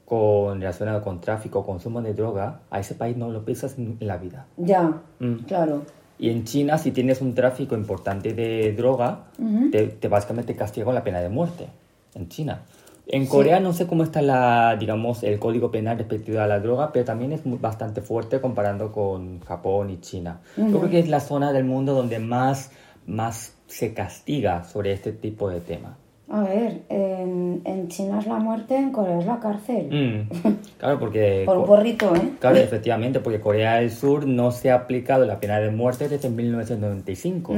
con 0.04 0.60
relacionado 0.60 1.02
con 1.02 1.20
tráfico 1.20 1.66
consumo 1.66 2.00
de 2.00 2.14
droga, 2.14 2.60
a 2.70 2.78
ese 2.78 2.94
país 2.94 3.16
no 3.16 3.28
lo 3.28 3.44
pisas 3.44 3.76
en 3.76 3.96
la 3.98 4.18
vida. 4.18 4.46
Ya, 4.56 5.02
Mm. 5.18 5.38
claro. 5.48 5.82
Y 6.20 6.28
en 6.30 6.44
China, 6.44 6.76
si 6.76 6.90
tienes 6.92 7.20
un 7.22 7.34
tráfico 7.34 7.74
importante 7.74 8.34
de 8.34 8.72
droga, 8.74 9.24
te, 9.70 9.86
te 9.88 10.06
básicamente 10.08 10.54
castiga 10.54 10.84
con 10.84 10.94
la 10.94 11.02
pena 11.02 11.20
de 11.20 11.30
muerte. 11.30 11.66
En 12.14 12.28
China. 12.28 12.62
En 13.06 13.26
Corea 13.26 13.58
no 13.58 13.72
sé 13.72 13.86
cómo 13.88 14.04
está 14.04 14.20
la, 14.22 14.76
digamos, 14.78 15.22
el 15.24 15.38
código 15.40 15.70
penal 15.70 15.96
respectivo 15.98 16.40
a 16.40 16.46
la 16.46 16.60
droga, 16.60 16.92
pero 16.92 17.04
también 17.06 17.32
es 17.32 17.44
muy- 17.46 17.58
bastante 17.58 18.02
fuerte 18.02 18.40
comparando 18.40 18.92
con 18.92 19.40
Japón 19.40 19.90
y 19.90 19.98
China. 20.00 20.40
Yo 20.56 20.78
creo 20.78 20.90
que 20.90 20.98
es 21.00 21.08
la 21.08 21.20
zona 21.20 21.52
del 21.52 21.64
mundo 21.64 21.94
donde 21.94 22.18
más, 22.20 22.70
más 23.06 23.54
se 23.66 23.94
castiga 23.94 24.62
sobre 24.64 24.92
este 24.92 25.12
tipo 25.12 25.48
de 25.48 25.60
tema. 25.60 25.96
A 26.32 26.42
ver, 26.42 26.82
en, 26.88 27.60
en 27.64 27.88
China 27.88 28.20
es 28.20 28.26
la 28.28 28.36
muerte, 28.36 28.76
en 28.76 28.92
Corea 28.92 29.18
es 29.18 29.26
la 29.26 29.40
cárcel. 29.40 29.88
Mm, 29.90 30.52
Claro, 30.78 31.00
porque... 31.00 31.42
Por 31.44 31.58
un 31.58 31.64
porrito, 31.64 32.14
¿eh? 32.14 32.34
Claro, 32.38 32.56
efectivamente, 32.58 33.18
porque 33.18 33.40
Corea 33.40 33.76
del 33.76 33.90
Sur 33.90 34.26
no 34.26 34.52
se 34.52 34.70
ha 34.70 34.76
aplicado 34.76 35.26
la 35.26 35.40
pena 35.40 35.58
de 35.58 35.70
muerte 35.70 36.08
desde 36.08 36.30
1995. 36.30 37.52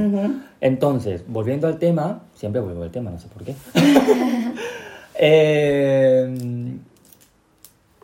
Entonces, 0.59 1.23
volviendo 1.27 1.67
al 1.67 1.77
tema, 1.77 2.23
siempre 2.33 2.61
vuelvo 2.61 2.81
al 2.81 2.91
tema, 2.91 3.11
no 3.11 3.19
sé 3.19 3.27
por 3.27 3.43
qué. 3.43 3.53
Eh, 5.15 6.35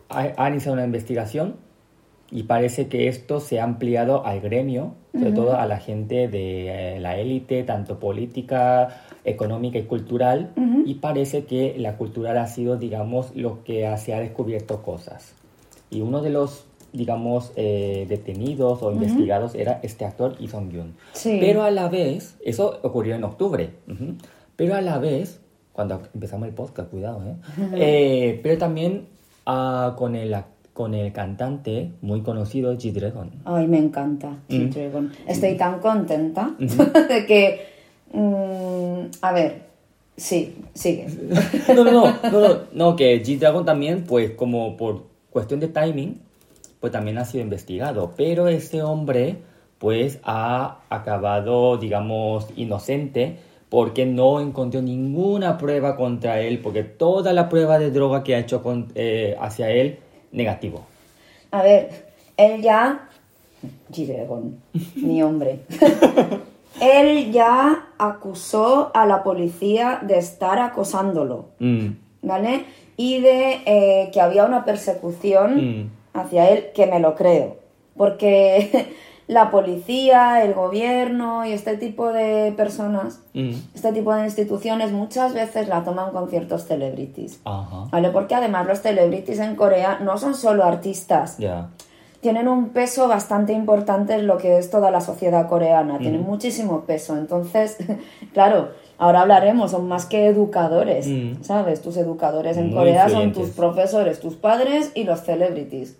ha, 0.08 0.32
ha 0.36 0.48
iniciado 0.48 0.74
una 0.74 0.84
investigación 0.84 1.56
y 2.30 2.44
parece 2.44 2.86
que 2.86 3.08
esto 3.08 3.40
se 3.40 3.60
ha 3.60 3.64
ampliado 3.64 4.24
al 4.24 4.40
gremio, 4.40 4.94
sobre 5.12 5.32
todo 5.32 5.56
a 5.56 5.66
la 5.66 5.78
gente 5.78 6.28
de 6.28 6.94
eh, 6.96 7.00
la 7.00 7.16
élite, 7.16 7.64
tanto 7.64 7.98
política, 7.98 9.02
económica 9.24 9.78
y 9.78 9.82
cultural, 9.84 10.52
y 10.86 10.94
parece 10.94 11.44
que 11.44 11.74
la 11.78 11.96
cultural 11.96 12.38
ha 12.38 12.46
sido, 12.46 12.76
digamos, 12.76 13.34
lo 13.36 13.62
que 13.64 13.92
se 13.98 14.14
ha 14.14 14.20
descubierto 14.20 14.82
cosas. 14.82 15.34
Y 15.90 16.00
uno 16.00 16.22
de 16.22 16.30
los, 16.30 16.64
digamos, 16.92 17.52
eh, 17.56 18.06
detenidos 18.08 18.82
o 18.82 18.92
investigados 18.92 19.54
era 19.54 19.80
este 19.82 20.04
actor 20.04 20.40
Lee 20.40 20.48
Song-gyun. 20.48 20.94
Sí. 21.12 21.36
Pero 21.40 21.62
a 21.62 21.70
la 21.70 21.88
vez, 21.88 22.36
eso 22.44 22.78
ocurrió 22.82 23.14
en 23.14 23.24
octubre, 23.24 23.70
ujú, 23.88 24.14
pero 24.56 24.74
a 24.74 24.80
la 24.80 24.98
vez, 24.98 25.40
cuando 25.72 26.00
empezamos 26.14 26.48
el 26.48 26.54
podcast, 26.54 26.90
cuidado, 26.90 27.22
¿eh? 27.26 27.34
Eh, 27.74 28.40
pero 28.42 28.58
también 28.58 29.06
ah, 29.46 29.94
con, 29.98 30.14
el, 30.16 30.32
ac- 30.34 30.44
con 30.72 30.94
el 30.94 31.12
cantante 31.12 31.92
muy 32.02 32.22
conocido 32.22 32.72
G-Dragon. 32.74 33.30
Ay, 33.44 33.66
me 33.66 33.78
encanta 33.78 34.36
G-Dragon. 34.48 35.10
Estoy 35.26 35.56
tan 35.56 35.78
contenta 35.80 36.54
de 36.58 37.26
que... 37.26 37.69
mm, 38.12 39.10
a 39.22 39.32
ver, 39.32 39.62
sí, 40.16 40.56
sigue. 40.74 41.06
No, 41.74 41.84
no, 41.84 41.90
no, 41.92 42.14
no, 42.30 42.40
no, 42.48 42.60
no, 42.72 42.96
que 42.96 43.22
G-Dragon 43.22 43.64
también, 43.64 44.04
pues 44.04 44.32
como 44.32 44.76
por 44.76 45.04
cuestión 45.30 45.60
de 45.60 45.68
timing, 45.68 46.20
pues 46.80 46.92
también 46.92 47.18
ha 47.18 47.24
sido 47.24 47.44
investigado, 47.44 48.12
pero 48.16 48.48
este 48.48 48.82
hombre, 48.82 49.38
pues 49.78 50.18
ha 50.24 50.80
acabado, 50.90 51.76
digamos, 51.76 52.48
inocente 52.56 53.36
porque 53.68 54.04
no 54.04 54.40
encontró 54.40 54.82
ninguna 54.82 55.56
prueba 55.56 55.96
contra 55.96 56.40
él, 56.40 56.58
porque 56.58 56.82
toda 56.82 57.32
la 57.32 57.48
prueba 57.48 57.78
de 57.78 57.90
droga 57.92 58.24
que 58.24 58.34
ha 58.34 58.40
hecho 58.40 58.62
con- 58.64 58.90
eh, 58.96 59.36
hacia 59.40 59.70
él, 59.70 60.00
negativo. 60.32 60.82
A 61.52 61.62
ver, 61.62 62.08
él 62.36 62.62
ya... 62.62 63.06
G-Dragon, 63.92 64.58
mi 64.96 65.22
hombre. 65.22 65.60
él 66.80 67.32
ya 67.32 67.86
acusó 67.98 68.90
a 68.94 69.06
la 69.06 69.22
policía 69.22 69.98
de 70.02 70.18
estar 70.18 70.58
acosándolo. 70.58 71.46
Mm, 71.58 71.88
¿vale? 72.22 72.64
Y 72.96 73.20
de 73.20 73.62
eh, 73.64 74.10
que 74.12 74.20
había 74.20 74.44
una 74.44 74.64
persecución 74.64 75.56
Mm. 75.82 75.90
hacia 76.18 76.48
él, 76.50 76.66
que 76.74 76.86
me 76.86 77.00
lo 77.00 77.14
creo. 77.14 77.56
Porque 77.96 78.88
la 79.26 79.50
policía, 79.50 80.42
el 80.44 80.54
gobierno 80.54 81.44
y 81.46 81.52
este 81.52 81.76
tipo 81.76 82.12
de 82.12 82.52
personas, 82.56 83.20
mm, 83.34 83.50
este 83.74 83.92
tipo 83.92 84.14
de 84.14 84.24
instituciones 84.24 84.92
muchas 84.92 85.32
veces 85.34 85.68
la 85.68 85.82
toman 85.84 86.10
con 86.12 86.28
ciertos 86.30 86.64
celebrities. 86.64 87.40
ajá, 87.44 87.86
¿Vale? 87.90 88.10
Porque 88.10 88.34
además 88.34 88.66
los 88.66 88.80
celebrities 88.80 89.38
en 89.38 89.56
Corea 89.56 89.98
no 90.02 90.18
son 90.18 90.34
solo 90.34 90.64
artistas, 90.64 91.38
ya, 91.38 91.68
tienen 92.20 92.48
un 92.48 92.68
peso 92.70 93.08
bastante 93.08 93.52
importante 93.52 94.14
en 94.14 94.26
lo 94.26 94.36
que 94.36 94.58
es 94.58 94.70
toda 94.70 94.90
la 94.90 95.00
sociedad 95.00 95.48
coreana, 95.48 95.98
tienen 95.98 96.22
muchísimo 96.22 96.82
peso. 96.82 97.16
Entonces, 97.16 97.78
claro, 98.34 98.70
ahora 98.98 99.22
hablaremos, 99.22 99.70
son 99.70 99.88
más 99.88 100.06
que 100.06 100.26
educadores, 100.26 101.06
Mm. 101.06 101.42
¿sabes? 101.42 101.80
Tus 101.80 101.96
educadores 101.96 102.56
en 102.56 102.66
Muy 102.66 102.76
Corea 102.76 103.08
son 103.08 103.32
tus 103.32 103.50
profesores, 103.50 104.20
tus 104.20 104.34
padres 104.34 104.92
y 104.94 105.04
los 105.04 105.20
celebrities. 105.20 105.96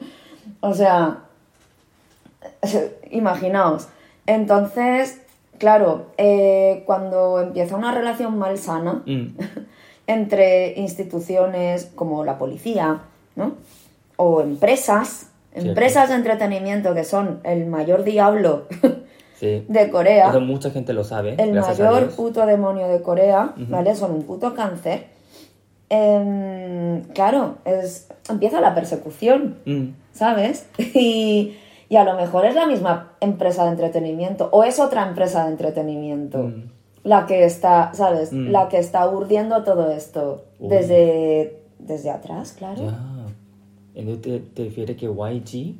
o 0.60 0.74
sea, 0.74 1.20
imaginaos. 3.10 3.88
Entonces, 4.26 5.20
claro, 5.58 6.06
eh, 6.18 6.82
cuando 6.86 7.40
empieza 7.40 7.76
una 7.76 7.92
relación 7.92 8.38
malsana, 8.38 9.02
mm, 9.06 9.36
entre 10.06 10.78
instituciones 10.78 11.86
como 11.94 12.24
la 12.24 12.36
policía, 12.38 13.00
¿no? 13.36 13.54
O 14.16 14.42
empresas. 14.42 15.28
Empresas 15.54 16.08
de 16.10 16.16
entretenimiento 16.16 16.94
que 16.94 17.04
son 17.04 17.40
el 17.44 17.66
mayor 17.66 18.04
diablo 18.04 18.66
sí. 19.40 19.64
de 19.68 19.90
Corea, 19.90 20.28
Eso 20.30 20.40
mucha 20.40 20.70
gente 20.70 20.92
lo 20.92 21.04
sabe. 21.04 21.34
el 21.38 21.52
mayor 21.52 22.10
puto 22.10 22.44
demonio 22.46 22.88
de 22.88 23.00
Corea, 23.02 23.52
¿vale? 23.56 23.94
Son 23.94 24.10
un 24.12 24.22
puto 24.24 24.54
cáncer. 24.54 25.06
Em, 25.90 27.02
claro, 27.14 27.56
es, 27.64 28.08
empieza 28.28 28.60
la 28.60 28.74
persecución, 28.74 29.58
Mm, 29.64 29.88
¿sabes? 30.12 30.66
Y, 30.78 31.56
y 31.88 31.96
a 31.96 32.04
lo 32.04 32.14
mejor 32.16 32.46
es 32.46 32.54
la 32.54 32.66
misma 32.66 33.12
empresa 33.20 33.64
de 33.64 33.70
entretenimiento 33.70 34.48
o 34.50 34.64
es 34.64 34.80
otra 34.80 35.06
empresa 35.06 35.44
de 35.44 35.50
entretenimiento 35.52 36.38
Mm. 36.38 36.70
la 37.04 37.26
que 37.26 37.44
está, 37.44 37.90
¿sabes? 37.94 38.32
Mm. 38.32 38.50
La 38.50 38.68
que 38.68 38.78
está 38.78 39.06
urdiendo 39.08 39.62
todo 39.62 39.90
esto 39.92 40.44
Uy. 40.58 40.68
desde, 40.68 41.60
desde 41.78 42.10
atrás, 42.10 42.54
claro. 42.58 42.82
Ya. 42.82 42.98
Entonces 43.94 44.22
te, 44.22 44.38
te 44.40 44.64
refieres 44.64 44.96
que 44.96 45.06
YG, 45.06 45.74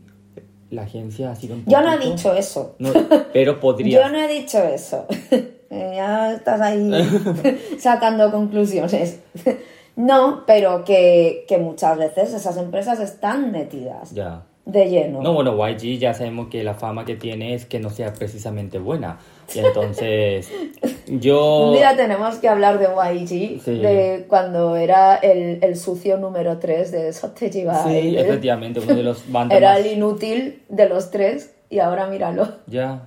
la 0.71 0.83
agencia 0.83 1.31
ha 1.31 1.37
sido 1.37 1.55
un 1.57 1.65
Yo 1.67 1.81
no 1.81 1.93
he 1.93 1.97
poquito- 1.97 2.15
dicho 2.17 2.35
eso. 2.35 2.75
No, 2.79 2.91
pero 3.33 3.61
podría. 3.61 4.03
Yo 4.05 4.09
no 4.13 4.19
he 4.19 4.29
dicho 4.33 4.59
eso. 4.63 5.07
Eh, 5.71 5.95
ya 5.97 6.35
estás 6.35 6.61
ahí 6.61 6.89
sacando 7.81 8.31
conclusiones. 8.31 9.19
no, 9.97 10.45
pero 10.47 10.85
que, 10.85 11.45
que 11.49 11.59
muchas 11.59 11.99
veces 11.99 12.33
esas 12.33 12.57
empresas 12.59 13.01
están 13.01 13.51
metidas 13.51 14.13
Ya. 14.13 14.45
de 14.67 14.89
lleno. 14.89 15.21
No, 15.21 15.33
bueno, 15.33 15.57
YG 15.69 15.99
ya 15.99 16.15
sabemos 16.15 16.47
que 16.49 16.63
la 16.63 16.75
fama 16.75 17.05
que 17.05 17.17
tiene 17.17 17.55
es 17.55 17.65
que 17.67 17.81
no 17.81 17.91
sea 17.91 18.13
precisamente 18.13 18.79
buena. 18.79 19.19
Y 19.55 19.59
entonces, 19.59 20.49
yo... 21.09 21.69
Un 21.71 21.75
día 21.75 21.97
tenemos 21.97 22.37
que 22.37 22.49
hablar 22.49 22.79
de 22.79 22.87
YG, 22.87 23.61
Sí. 23.63 23.79
de 23.79 24.27
cuando 24.29 24.77
era 24.77 25.17
el, 25.17 25.59
el 25.63 25.77
sucio 25.77 26.17
número 26.19 26.59
3 26.59 26.93
de 26.93 27.13
Sotejiba. 27.13 27.83
Sí, 27.85 28.17
efectivamente, 28.17 28.81
uno 28.81 28.95
de 28.95 29.03
los 29.03 29.29
bandas 29.33 29.57
Era 29.59 29.71
más- 29.71 29.81
el 29.81 29.87
inútil 29.93 30.63
de 30.69 30.89
los 30.89 31.11
tres 31.11 31.55
y 31.71 31.79
ahora 31.81 32.07
míralo. 32.07 32.49
Ya. 32.67 33.07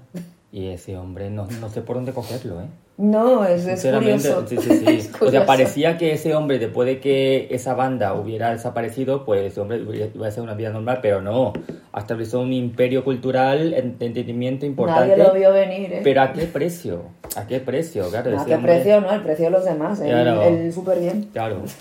Y 0.52 0.68
ese 0.68 0.98
hombre, 0.98 1.30
no, 1.30 1.48
no 1.62 1.70
sé 1.70 1.82
por 1.82 1.96
dónde 1.98 2.14
cogerlo, 2.14 2.62
¿eh? 2.62 2.66
No, 3.00 3.46
es, 3.46 3.60
es 3.68 3.80
Sinceramente, 3.82 4.30
curioso. 4.34 4.48
sí, 4.48 4.58
sí, 4.58 4.70
sí. 4.80 4.86
Es 4.88 5.06
O 5.08 5.10
sea, 5.12 5.20
curioso. 5.20 5.46
parecía 5.46 5.98
que 6.00 6.14
ese 6.14 6.34
hombre, 6.34 6.58
después 6.58 6.88
de 6.88 7.00
que 7.00 7.48
esa 7.52 7.76
banda 7.76 8.16
hubiera 8.16 8.50
desaparecido, 8.52 9.24
pues 9.24 9.44
ese 9.52 9.60
hombre 9.62 9.82
iba 10.16 10.26
a 10.26 10.30
hacer 10.30 10.42
una 10.42 10.56
vida 10.56 10.72
normal, 10.72 10.98
pero 11.02 11.22
no. 11.22 11.54
Ha 11.92 12.00
establecido 12.00 12.42
un 12.42 12.54
imperio 12.54 13.04
cultural, 13.04 13.74
en- 13.76 14.00
de 14.00 14.06
entretenimiento 14.08 14.66
importante. 14.66 15.10
Nadie 15.16 15.24
lo 15.26 15.34
vio 15.34 15.54
venir, 15.54 15.94
¿eh? 15.94 16.02
Pero 16.04 16.22
¿a 16.24 16.34
qué 16.34 16.46
precio? 16.46 17.04
¿A 17.36 17.46
qué 17.46 17.60
precio? 17.60 18.10
Claro, 18.10 18.40
¿A 18.40 18.46
qué 18.46 18.56
hombre- 18.56 18.74
precio? 18.76 19.00
No, 19.02 19.12
el 19.12 19.22
precio 19.22 19.46
de 19.46 19.52
los 19.52 19.66
demás. 19.66 20.00
El, 20.02 20.10
Claro. 20.10 20.42
el 20.42 20.74
súper 20.74 21.00
bien. 21.00 21.30
Claro. 21.34 21.62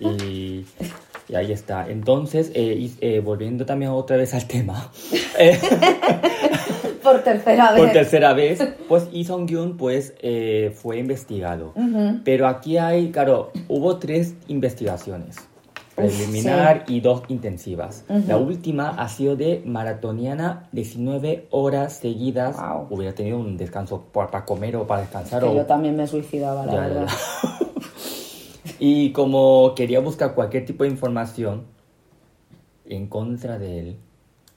Y, 0.00 0.66
y 1.28 1.34
ahí 1.36 1.52
está. 1.52 1.86
Entonces, 1.88 2.50
eh, 2.54 2.90
eh, 3.00 3.20
volviendo 3.20 3.64
también 3.64 3.92
otra 3.92 4.16
vez 4.16 4.34
al 4.34 4.44
tema. 4.48 4.90
Por 7.04 7.20
tercera 7.22 7.70
vez. 7.72 7.80
por 7.82 7.92
tercera 7.92 8.32
vez, 8.32 8.58
pues 8.88 9.12
Lee 9.12 9.24
Song-gyun 9.24 9.76
pues, 9.76 10.14
eh, 10.20 10.74
fue 10.74 10.98
investigado. 10.98 11.72
Pero 12.24 12.48
aquí 12.48 12.78
hay, 12.78 13.10
claro, 13.12 13.52
hubo 13.68 13.98
tres 13.98 14.34
investigaciones. 14.48 15.36
preliminar 15.94 16.84
y 16.88 17.00
dos 17.00 17.22
intensivas. 17.28 18.04
La 18.26 18.36
última 18.36 18.88
ha 18.90 19.08
sido 19.08 19.36
de 19.36 19.62
maratoniana, 19.64 20.68
19 20.72 21.46
horas 21.50 21.92
seguidas. 21.98 22.56
Wow. 22.56 22.88
Hubiera 22.90 23.14
tenido 23.14 23.38
un 23.38 23.56
descanso 23.56 24.00
pa- 24.12 24.28
para 24.28 24.44
comer 24.44 24.74
o 24.76 24.86
para 24.88 25.02
descansar. 25.02 25.40
Que 25.42 25.48
o... 25.48 25.54
yo 25.54 25.66
también 25.66 25.94
me 25.96 26.06
suicidaba, 26.08 26.66
la 26.66 26.72
Ya, 26.72 26.78
ya, 26.80 26.86
verdad. 26.88 27.06
ya. 27.08 27.58
y 28.80 29.12
como 29.12 29.74
quería 29.76 30.00
buscar 30.00 30.34
cualquier 30.34 30.64
tipo 30.64 30.82
de 30.84 30.90
información 30.90 31.64
en 32.86 33.06
contra 33.06 33.58
de 33.58 33.78
él, 33.80 33.96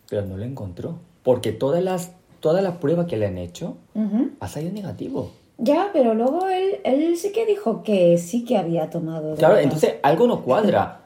pero 0.09 0.23
no 0.25 0.37
lo 0.37 0.43
encontró. 0.43 0.99
Porque 1.23 1.51
todas 1.51 1.83
las, 1.83 2.13
todas 2.47 2.63
las 2.63 2.77
pruebas 2.77 3.07
que 3.07 3.17
le 3.17 3.25
han 3.25 3.37
hecho 3.37 3.75
Ujú. 3.93 4.29
ha 4.39 4.47
salido 4.47 4.71
negativo. 4.71 5.31
Ya, 5.57 5.89
pero 5.91 6.13
luego 6.13 6.47
él, 6.47 6.77
él 6.85 7.17
sí 7.17 7.33
que 7.33 7.45
dijo 7.45 7.83
que 7.83 8.17
sí 8.17 8.45
que 8.45 8.57
había 8.57 8.89
tomado. 8.89 9.35
Claro, 9.35 9.55
drogas. 9.55 9.63
entonces 9.63 9.95
algo 10.01 10.27
no 10.27 10.41
cuadra. 10.43 11.01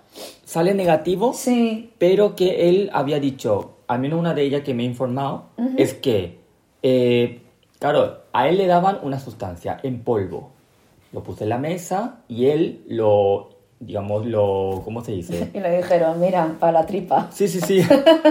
Sale 0.45 0.75
negativo, 0.75 1.33
Sí. 1.33 1.89
pero 1.97 2.35
que 2.35 2.69
él 2.69 2.91
había 2.93 3.19
dicho, 3.19 3.77
al 3.87 3.99
menos 4.01 4.19
una 4.19 4.35
de 4.35 4.43
ellas 4.43 4.61
que 4.61 4.75
me 4.75 4.83
he 4.83 4.85
informado, 4.85 5.45
es 5.77 5.95
que, 5.95 6.37
eh, 6.83 7.41
claro, 7.79 8.19
a 8.33 8.47
él 8.49 8.57
le 8.57 8.67
daban 8.67 8.99
una 9.01 9.19
sustancia 9.19 9.79
en 9.81 10.03
polvo. 10.03 10.51
Lo 11.11 11.23
puse 11.23 11.43
en 11.45 11.49
la 11.49 11.57
mesa 11.57 12.19
y 12.27 12.45
él 12.47 12.83
lo, 12.87 13.49
digamos, 13.79 14.25
lo, 14.27 14.81
¿cómo 14.85 15.03
se 15.03 15.13
dice? 15.13 15.49
Y 15.55 15.59
le 15.59 15.77
dijeron, 15.77 16.19
mira, 16.19 16.55
para 16.59 16.73
la 16.73 16.85
tripa. 16.85 17.29
Sí, 17.31 17.47
sí, 17.47 17.61
sí. 17.61 17.81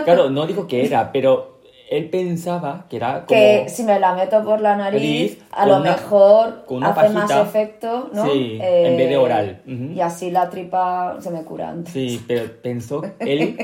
Claro, 0.05 0.31
no 0.31 0.47
dijo 0.47 0.67
que 0.69 0.85
era, 0.87 1.11
pero 1.11 1.60
él 1.91 2.09
pensaba 2.09 2.87
que 2.89 2.97
era 2.97 3.27
como... 3.27 3.39
Que 3.41 3.69
si 3.69 3.83
me 3.83 3.99
la 3.99 4.15
meto 4.15 4.43
por 4.45 4.61
la 4.61 4.77
nariz, 4.77 5.01
Nariz, 5.03 5.39
a 5.51 5.67
lo 5.67 5.77
una- 5.81 5.91
mejor 5.93 6.65
con 6.65 6.85
hace 6.85 7.09
más 7.11 7.31
efecto, 7.31 8.11
¿no? 8.13 8.27
Eh, 8.27 8.31
Sí, 8.33 8.59
en 8.61 8.97
vez 8.97 9.09
de 9.09 9.17
oral. 9.17 9.63
Ujú. 9.67 9.93
Y 9.95 10.01
así 10.01 10.31
la 10.31 10.49
tripa 10.49 11.17
se 11.21 11.31
me 11.31 11.43
cura 11.43 11.69
antes. 11.71 11.93
Sí, 11.93 12.25
pero 12.29 12.45
pensó 12.63 13.03
él, 13.19 13.57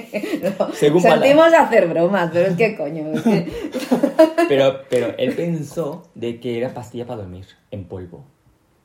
No, 0.59 0.73
según 0.75 1.01
Sentimos 1.03 1.53
hacer 1.55 1.87
bromas, 1.89 2.31
pero 2.33 2.49
es 2.49 2.57
que 2.57 2.77
coño. 2.77 3.13
es 3.13 3.23
que- 3.23 3.53
pero, 4.49 4.81
pero 4.91 5.15
él 5.19 5.35
pensó 5.35 6.03
de 6.15 6.41
que 6.41 6.59
era 6.59 6.75
pastilla 6.75 7.07
para 7.07 7.23
dormir 7.23 7.47
en 7.71 7.85
polvo. 7.85 8.25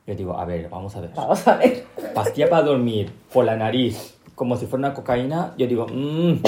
Yo 0.06 0.14
digo, 0.14 0.38
a 0.38 0.44
ver, 0.44 0.68
vamos 0.68 0.94
a 0.96 1.00
ver. 1.00 1.10
Vamos 1.14 1.46
a 1.46 1.56
ver. 1.56 1.84
Pastilla 2.14 2.48
para 2.48 2.62
dormir 2.62 3.12
por 3.32 3.44
la 3.44 3.56
nariz, 3.56 4.18
como 4.34 4.56
si 4.56 4.66
fuera 4.66 4.86
una 4.86 4.94
cocaína. 4.94 5.54
Yo 5.56 5.66
digo, 5.66 5.86
mm, 5.88 6.42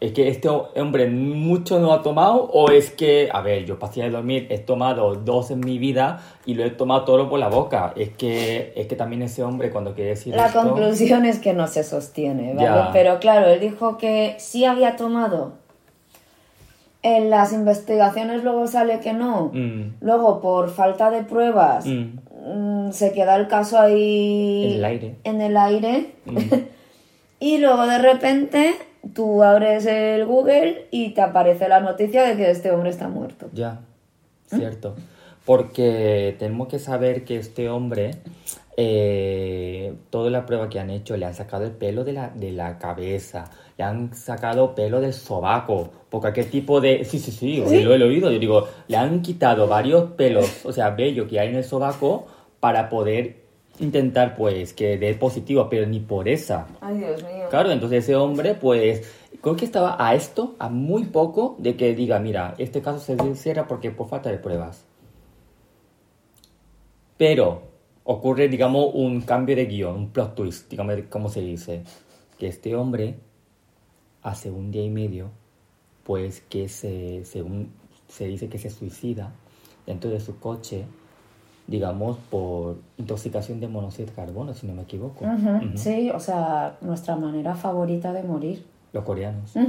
es 0.00 0.12
que 0.12 0.28
este 0.28 0.48
hombre 0.48 1.08
mucho 1.10 1.78
no 1.78 1.92
ha 1.92 2.00
tomado 2.02 2.44
o 2.54 2.70
es 2.70 2.90
que, 2.90 3.28
a 3.30 3.42
ver, 3.42 3.66
yo 3.66 3.78
pastilla 3.78 4.06
de 4.06 4.12
dormir 4.12 4.46
he 4.48 4.58
tomado 4.58 5.14
dos 5.14 5.50
en 5.50 5.60
mi 5.60 5.78
vida 5.78 6.22
y 6.46 6.54
lo 6.54 6.64
he 6.64 6.70
tomado 6.70 7.04
todo 7.04 7.28
por 7.28 7.38
la 7.38 7.48
boca. 7.48 7.92
Es 7.96 8.08
que, 8.08 8.72
es 8.76 8.86
que 8.86 8.96
también 8.96 9.20
ese 9.22 9.42
hombre 9.42 9.70
cuando 9.70 9.94
quiere 9.94 10.10
decir 10.10 10.34
La 10.34 10.46
esto, 10.46 10.62
conclusión 10.62 11.26
es 11.26 11.38
que 11.38 11.52
no 11.52 11.66
se 11.66 11.84
sostiene, 11.84 12.54
¿vale? 12.54 12.62
Ya. 12.66 12.90
Pero 12.94 13.18
claro, 13.20 13.46
él 13.48 13.60
dijo 13.60 13.98
que 13.98 14.36
sí 14.38 14.64
había 14.64 14.96
tomado. 14.96 15.52
En 17.02 17.30
las 17.30 17.52
investigaciones 17.52 18.42
luego 18.44 18.66
sale 18.66 19.00
que 19.00 19.12
no. 19.14 19.50
Mm, 19.54 19.96
Luego, 20.00 20.40
por 20.40 20.70
falta 20.70 21.10
de 21.10 21.22
pruebas, 21.22 21.86
mm, 21.86 22.86
mm, 22.88 22.92
se 22.92 23.12
queda 23.12 23.36
el 23.36 23.48
caso 23.48 23.78
ahí 23.78 24.64
En 24.66 24.72
el 24.78 24.84
aire. 24.84 25.14
en 25.24 25.40
el 25.40 25.56
aire. 25.56 26.10
mm. 26.26 26.38
y 27.40 27.58
luego 27.58 27.86
de 27.86 27.98
repente 27.98 28.74
tú 29.14 29.42
abres 29.42 29.86
el 29.86 30.24
Google 30.26 30.86
y 30.90 31.10
te 31.10 31.20
aparece 31.20 31.68
la 31.68 31.80
noticia 31.80 32.24
de 32.24 32.36
que 32.36 32.50
este 32.50 32.70
hombre 32.70 32.90
está 32.90 33.08
muerto. 33.08 33.48
Ya, 33.52 33.80
cierto. 34.46 34.96
Porque 35.44 36.36
tenemos 36.38 36.68
que 36.68 36.78
saber 36.78 37.24
que 37.24 37.36
este 37.36 37.68
hombre, 37.68 38.12
eh, 38.76 39.94
toda 40.10 40.30
la 40.30 40.46
prueba 40.46 40.68
que 40.68 40.78
han 40.78 40.90
hecho, 40.90 41.16
le 41.16 41.26
han 41.26 41.34
sacado 41.34 41.64
el 41.64 41.72
pelo 41.72 42.04
de 42.04 42.12
la, 42.12 42.28
de 42.28 42.52
la 42.52 42.78
cabeza, 42.78 43.50
le 43.76 43.84
han 43.84 44.14
sacado 44.14 44.74
pelo 44.74 45.00
del 45.00 45.14
sobaco, 45.14 45.90
porque 46.10 46.28
aquel 46.28 46.50
tipo 46.50 46.80
de... 46.80 47.04
Sí, 47.04 47.18
sí, 47.18 47.30
sí, 47.30 47.64
¿Sí? 47.66 47.82
lo 47.82 47.94
he 47.94 48.02
oído. 48.02 48.30
Yo 48.30 48.38
digo, 48.38 48.68
le 48.86 48.96
han 48.96 49.22
quitado 49.22 49.66
varios 49.66 50.12
pelos, 50.12 50.64
o 50.64 50.72
sea, 50.72 50.90
vello 50.90 51.26
que 51.26 51.40
hay 51.40 51.48
en 51.48 51.56
el 51.56 51.64
sobaco, 51.64 52.26
para 52.60 52.90
poder 52.90 53.39
intentar, 53.80 54.36
pues, 54.36 54.72
que 54.72 54.98
dé 54.98 55.14
positivo, 55.14 55.68
pero 55.68 55.86
ni 55.86 56.00
por 56.00 56.28
esa. 56.28 56.66
Ay, 56.80 56.98
Dios 56.98 57.22
mío. 57.22 57.46
Claro, 57.50 57.70
entonces 57.70 58.04
ese 58.04 58.16
hombre, 58.16 58.54
pues, 58.54 59.02
creo 59.40 59.56
que 59.56 59.64
estaba 59.64 59.96
a 59.98 60.14
esto, 60.14 60.54
a 60.58 60.68
muy 60.68 61.04
poco 61.04 61.56
de 61.58 61.76
que 61.76 61.94
diga, 61.94 62.18
mira, 62.18 62.54
este 62.58 62.82
caso 62.82 63.00
se 63.00 63.16
cierra 63.34 63.66
porque 63.66 63.90
por 63.90 64.08
falta 64.08 64.30
de 64.30 64.38
pruebas. 64.38 64.84
Pero 67.16 67.62
ocurre, 68.04 68.48
digamos, 68.48 68.90
un 68.94 69.22
cambio 69.22 69.56
de 69.56 69.66
guion, 69.66 69.94
un 69.94 70.10
plot 70.10 70.34
twist, 70.34 70.70
digamos, 70.70 70.96
como 71.08 71.28
se 71.28 71.40
dice, 71.40 71.82
que 72.38 72.48
este 72.48 72.74
hombre, 72.74 73.18
hace 74.22 74.50
un 74.50 74.70
día 74.70 74.82
y 74.82 74.90
medio, 74.90 75.30
pues 76.04 76.40
que 76.40 76.68
se, 76.68 77.24
según 77.24 77.72
se 78.08 78.26
dice 78.26 78.48
que 78.48 78.58
se 78.58 78.70
suicida 78.70 79.32
dentro 79.86 80.10
de 80.10 80.20
su 80.20 80.38
coche, 80.38 80.84
digamos, 81.70 82.16
por 82.30 82.78
intoxicación 82.98 83.60
de 83.60 83.68
monóxido 83.68 84.08
de 84.08 84.12
carbono, 84.14 84.52
si 84.54 84.66
no 84.66 84.74
me 84.74 84.82
equivoco. 84.82 85.24
Ujú, 85.24 85.50
Ujú. 85.68 85.78
Sí, 85.78 86.10
o 86.10 86.18
sea, 86.18 86.76
nuestra 86.80 87.14
manera 87.14 87.54
favorita 87.54 88.12
de 88.12 88.24
morir. 88.24 88.66
Los 88.92 89.04
coreanos. 89.04 89.52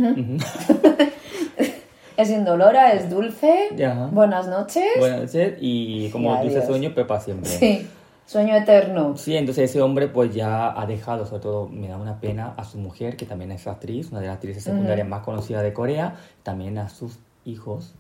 Es 2.18 2.30
indolora, 2.30 2.92
es 2.94 3.10
dulce. 3.10 3.70
Buenas 4.12 4.48
noches. 4.48 4.84
Buenas 5.00 5.22
noches 5.22 5.58
y 5.60 6.10
como 6.12 6.36
Y 6.36 6.40
dulce 6.42 6.58
adiós. 6.58 6.68
sueño, 6.68 6.92
pero 6.94 7.08
para 7.08 7.20
siempre. 7.22 7.50
Sí, 7.50 7.88
sueño 8.28 8.54
eterno. 8.56 9.18
Sí, 9.18 9.36
entonces 9.36 9.72
ese 9.72 9.82
hombre 9.82 10.08
pues 10.08 10.36
ya 10.36 10.80
ha 10.80 10.86
dejado, 10.86 11.26
sobre 11.26 11.42
todo 11.42 11.68
me 11.70 11.88
da 11.88 11.98
una 11.98 12.20
pena, 12.20 12.54
a 12.58 12.64
su 12.64 12.78
mujer, 12.78 13.16
que 13.16 13.26
también 13.26 13.52
es 13.52 13.66
actriz, 13.66 14.12
una 14.12 14.20
de 14.20 14.28
las 14.28 14.36
actrices 14.36 14.64
secundarias 14.64 15.08
más 15.08 15.24
conocidas 15.24 15.64
de 15.64 15.74
Corea, 15.74 16.16
también 16.44 16.78
a 16.78 16.90
sus 16.90 17.18
hijos, 17.46 17.96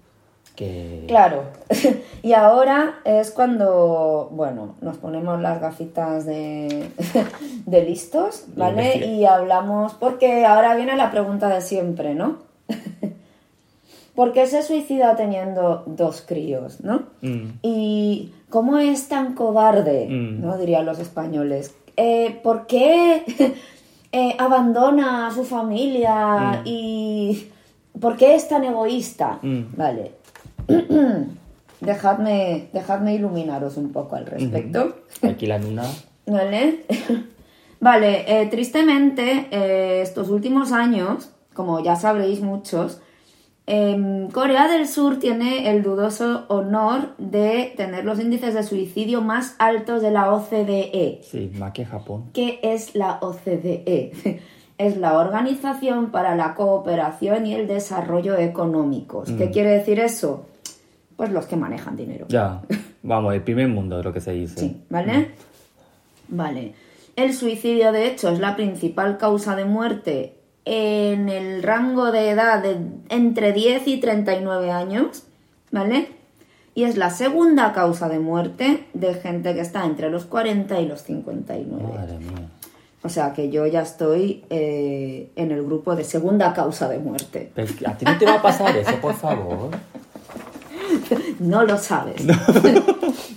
que... 0.55 1.05
Claro. 1.07 1.43
y 2.23 2.33
ahora 2.33 2.99
es 3.05 3.31
cuando, 3.31 4.29
bueno, 4.31 4.75
nos 4.81 4.97
ponemos 4.97 5.39
las 5.41 5.59
gafitas 5.61 6.25
de, 6.25 6.89
de 7.65 7.83
listos, 7.83 8.45
¿vale? 8.55 9.05
Y 9.05 9.25
hablamos, 9.25 9.93
porque 9.93 10.45
ahora 10.45 10.75
viene 10.75 10.95
la 10.95 11.11
pregunta 11.11 11.49
de 11.49 11.61
siempre, 11.61 12.15
¿no? 12.15 12.37
¿Por 14.15 14.33
qué 14.33 14.45
se 14.45 14.61
suicida 14.61 15.15
teniendo 15.15 15.83
dos 15.85 16.21
críos, 16.21 16.81
no? 16.81 17.03
Mm, 17.21 17.53
¿Y 17.61 18.33
cómo 18.49 18.77
es 18.77 19.07
tan 19.07 19.33
cobarde? 19.35 20.07
Mm. 20.09 20.41
¿no? 20.41 20.57
Dirían 20.57 20.85
los 20.85 20.99
españoles. 20.99 21.73
Eh, 21.97 22.39
¿Por 22.43 22.67
qué 22.67 23.23
eh, 24.11 24.35
abandona 24.37 25.27
a 25.27 25.31
su 25.31 25.43
familia 25.43 26.61
Mm. 26.61 26.61
y 26.65 27.47
por 27.99 28.17
qué 28.17 28.35
es 28.35 28.47
tan 28.49 28.63
egoísta? 28.63 29.39
Vale. 29.41 30.20
dejadme, 31.81 32.69
dejadme 32.73 33.15
iluminaros 33.15 33.77
un 33.77 33.91
poco 33.91 34.15
al 34.15 34.25
respecto. 34.25 34.95
aquí 35.23 35.45
la 35.47 35.57
luna... 35.57 35.83
¿Vale? 36.27 36.85
vale, 37.79 38.25
eh, 38.27 38.45
tristemente, 38.45 39.47
eh, 39.51 40.01
estos 40.01 40.29
últimos 40.29 40.71
años, 40.71 41.31
como 41.53 41.83
ya 41.83 41.95
sabréis 41.95 42.41
muchos, 42.41 43.01
em, 43.65 44.29
Corea 44.29 44.67
del 44.67 44.87
Sur 44.87 45.17
tiene 45.17 45.69
el 45.71 45.81
dudoso 45.81 46.45
honor 46.47 47.15
de 47.17 47.73
tener 47.75 48.05
los 48.05 48.19
índices 48.19 48.53
de 48.53 48.63
suicidio 48.63 49.21
más 49.21 49.55
altos 49.57 50.01
de 50.03 50.11
la 50.11 50.31
OCDE. 50.31 51.21
Sí, 51.23 51.51
más 51.57 51.73
que 51.73 51.85
Japón. 51.85 52.29
¿Qué 52.33 52.59
es 52.61 52.95
la 52.95 53.17
OCDE? 53.21 54.39
Es 54.77 54.97
la 54.97 55.19
Organización 55.19 56.09
para 56.09 56.35
la 56.35 56.55
Cooperación 56.55 57.45
y 57.45 57.53
el 57.53 57.67
Desarrollo 57.67 58.35
Económicos. 58.35 59.29
¿Qué 59.29 59.51
quiere 59.51 59.69
decir 59.69 59.99
eso? 59.99 60.47
Pues 61.21 61.29
los 61.29 61.45
que 61.45 61.55
manejan 61.55 61.95
dinero. 61.95 62.25
Ya, 62.29 62.63
vamos, 63.03 63.35
el 63.35 63.43
primer 63.43 63.67
mundo 63.67 63.99
es 63.99 64.03
lo 64.03 64.11
que 64.11 64.19
se 64.19 64.31
dice. 64.31 64.59
Sí, 64.59 64.81
¿vale? 64.89 65.35
Vale. 66.29 66.73
El 67.15 67.35
suicidio, 67.35 67.91
de 67.91 68.07
hecho, 68.07 68.29
es 68.29 68.39
la 68.39 68.55
principal 68.55 69.19
causa 69.19 69.55
de 69.55 69.65
muerte 69.65 70.33
en 70.65 71.29
el 71.29 71.61
rango 71.61 72.11
de 72.11 72.31
edad 72.31 72.63
de 72.63 72.77
entre 73.09 73.53
10 73.53 73.87
y 73.87 73.99
39 73.99 74.71
años, 74.71 75.25
¿vale? 75.69 76.07
Y 76.73 76.85
es 76.85 76.97
la 76.97 77.11
segunda 77.11 77.71
causa 77.71 78.09
de 78.09 78.17
muerte 78.17 78.87
de 78.95 79.13
gente 79.13 79.53
que 79.53 79.61
está 79.61 79.85
entre 79.85 80.09
los 80.09 80.25
40 80.25 80.81
y 80.81 80.87
los 80.87 81.03
59. 81.03 81.83
Madre 81.83 82.17
mía. 82.17 82.49
O 83.03 83.09
sea 83.09 83.33
que 83.33 83.51
yo 83.51 83.67
ya 83.67 83.83
estoy 83.83 84.43
eh, 84.49 85.31
en 85.35 85.51
el 85.51 85.61
grupo 85.61 85.95
de 85.95 86.03
segunda 86.03 86.51
causa 86.55 86.89
de 86.89 86.97
muerte. 86.97 87.51
Pero 87.53 87.71
a 87.85 87.93
ti 87.95 88.05
no 88.05 88.17
te 88.17 88.25
va 88.25 88.37
a 88.37 88.41
pasar 88.41 88.75
eso, 88.75 88.95
por 88.99 89.13
favor. 89.13 89.69
No 91.39 91.63
lo 91.63 91.77
sabes. 91.77 92.23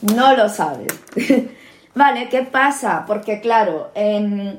no 0.02 0.36
lo 0.36 0.48
sabes. 0.48 0.88
vale, 1.94 2.28
¿qué 2.28 2.42
pasa? 2.42 3.04
Porque 3.06 3.40
claro, 3.40 3.90
em, 3.94 4.56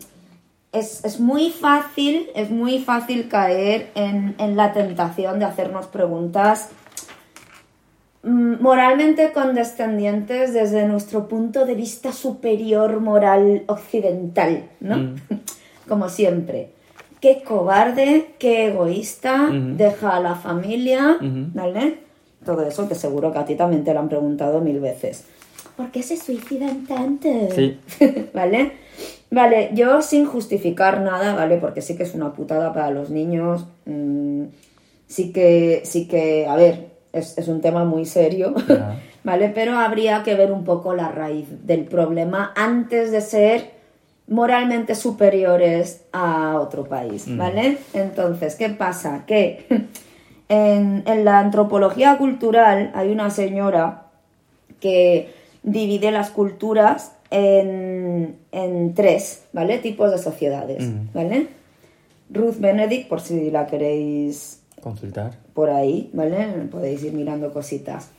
es, 0.72 1.04
es 1.06 1.20
muy 1.20 1.52
fácil, 1.52 2.30
es 2.36 2.50
muy 2.50 2.80
fácil 2.80 3.28
caer 3.30 3.92
en, 3.96 4.36
en 4.40 4.56
la 4.58 4.74
tentación 4.74 5.40
de 5.40 5.46
hacernos 5.46 5.86
preguntas 5.88 6.70
mm, 8.24 8.62
moralmente 8.62 9.32
condescendientes 9.32 10.54
desde 10.54 10.88
nuestro 10.88 11.28
punto 11.28 11.66
de 11.66 11.76
vista 11.76 12.12
superior 12.12 13.00
moral 13.00 13.64
occidental, 13.68 14.70
¿no? 14.80 14.98
Mm. 14.98 15.16
Como 15.88 16.10
siempre. 16.10 16.72
qué 17.22 17.44
cobarde, 17.44 18.36
qué 18.40 18.68
egoísta, 18.68 19.46
Ujú. 19.50 19.78
deja 19.78 20.16
a 20.16 20.20
la 20.20 20.36
familia, 20.36 21.18
Ujú. 21.20 21.48
¿vale? 21.54 22.00
Todo 22.46 22.66
eso 22.66 22.88
que 22.88 22.96
seguro 22.96 23.32
que 23.34 23.40
a 23.40 23.46
ti 23.46 23.56
también 23.56 23.84
te 23.84 23.94
lo 23.94 24.00
han 24.00 24.10
preguntado 24.10 24.62
mil 24.62 24.80
veces. 24.80 25.26
¿Por 25.76 25.92
qué 25.92 26.04
se 26.04 26.16
suicidan 26.16 26.86
tanto? 26.86 27.28
Sí. 27.54 27.80
¿Vale? 28.34 28.72
Vale, 29.32 29.72
yo 29.74 30.02
sin 30.02 30.26
justificar 30.26 31.02
nada, 31.02 31.36
¿vale? 31.36 31.58
Porque 31.58 31.82
sí 31.82 31.98
que 31.98 32.04
es 32.04 32.14
una 32.14 32.34
putada 32.34 32.72
para 32.74 32.92
los 32.92 33.10
niños. 33.10 33.66
mm, 33.86 34.44
sí 35.08 35.34
que, 35.34 35.82
sí 35.84 36.08
que, 36.08 36.48
a 36.48 36.56
ver, 36.56 36.88
es, 37.12 37.38
es 37.38 37.48
un 37.48 37.60
tema 37.62 37.84
muy 37.84 38.06
serio. 38.06 38.54
¿vale? 39.24 39.50
Pero 39.50 39.78
habría 39.78 40.22
que 40.24 40.36
ver 40.36 40.52
un 40.52 40.64
poco 40.64 40.94
la 40.96 41.10
raíz 41.12 41.48
del 41.66 41.86
problema 41.86 42.54
antes 42.56 43.12
de 43.12 43.22
ser 43.22 43.72
moralmente 44.28 44.96
superiores 44.96 46.02
a 46.14 46.60
otro 46.60 46.84
país, 46.86 47.28
Mm. 47.28 47.38
¿vale? 47.38 47.78
Entonces, 47.94 48.56
¿qué 48.56 48.70
pasa? 48.70 49.24
Que 49.28 49.66
en, 50.50 51.04
en 51.08 51.26
la 51.26 51.40
antropología 51.40 52.18
cultural 52.18 52.92
hay 52.96 53.12
una 53.12 53.30
señora 53.30 54.04
que 54.80 55.34
divide 55.64 56.12
las 56.12 56.30
culturas 56.30 57.12
en, 57.32 58.36
en 58.52 58.94
tres, 58.94 59.46
¿vale? 59.54 59.80
Tipos 59.80 60.12
de 60.12 60.18
sociedades, 60.20 60.84
Mm. 60.84 61.08
¿vale? 61.14 61.48
Ruth 62.30 62.56
Benedict, 62.60 63.08
por 63.08 63.22
si 63.22 63.50
la 63.52 63.66
queréis 63.68 64.62
Consultar. 64.82 65.32
por 65.54 65.70
ahí, 65.70 66.10
¿vale? 66.14 66.46
Podéis 66.72 67.04
ir 67.04 67.14
mirando 67.14 67.52
cositas. 67.54 68.10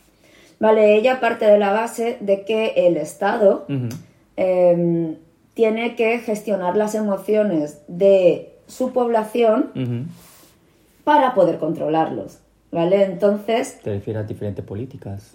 Vale, 0.58 0.96
ella 0.96 1.20
parte 1.20 1.44
de 1.44 1.58
la 1.58 1.70
base 1.72 2.16
de 2.20 2.44
que 2.44 2.72
el 2.76 2.96
Estado 2.96 3.66
eh, 4.36 5.16
tiene 5.54 5.94
que 5.96 6.18
gestionar 6.20 6.76
las 6.76 6.94
emociones 6.94 7.78
de 7.88 8.54
su 8.66 8.92
población. 8.92 9.70
Para 11.06 11.34
poder 11.34 11.58
controlarlos, 11.58 12.40
¿vale? 12.72 13.04
Entonces, 13.04 13.78
Te 13.80 13.92
refieres 13.92 14.24
a 14.24 14.26
diferentes 14.26 14.64
políticas. 14.64 15.34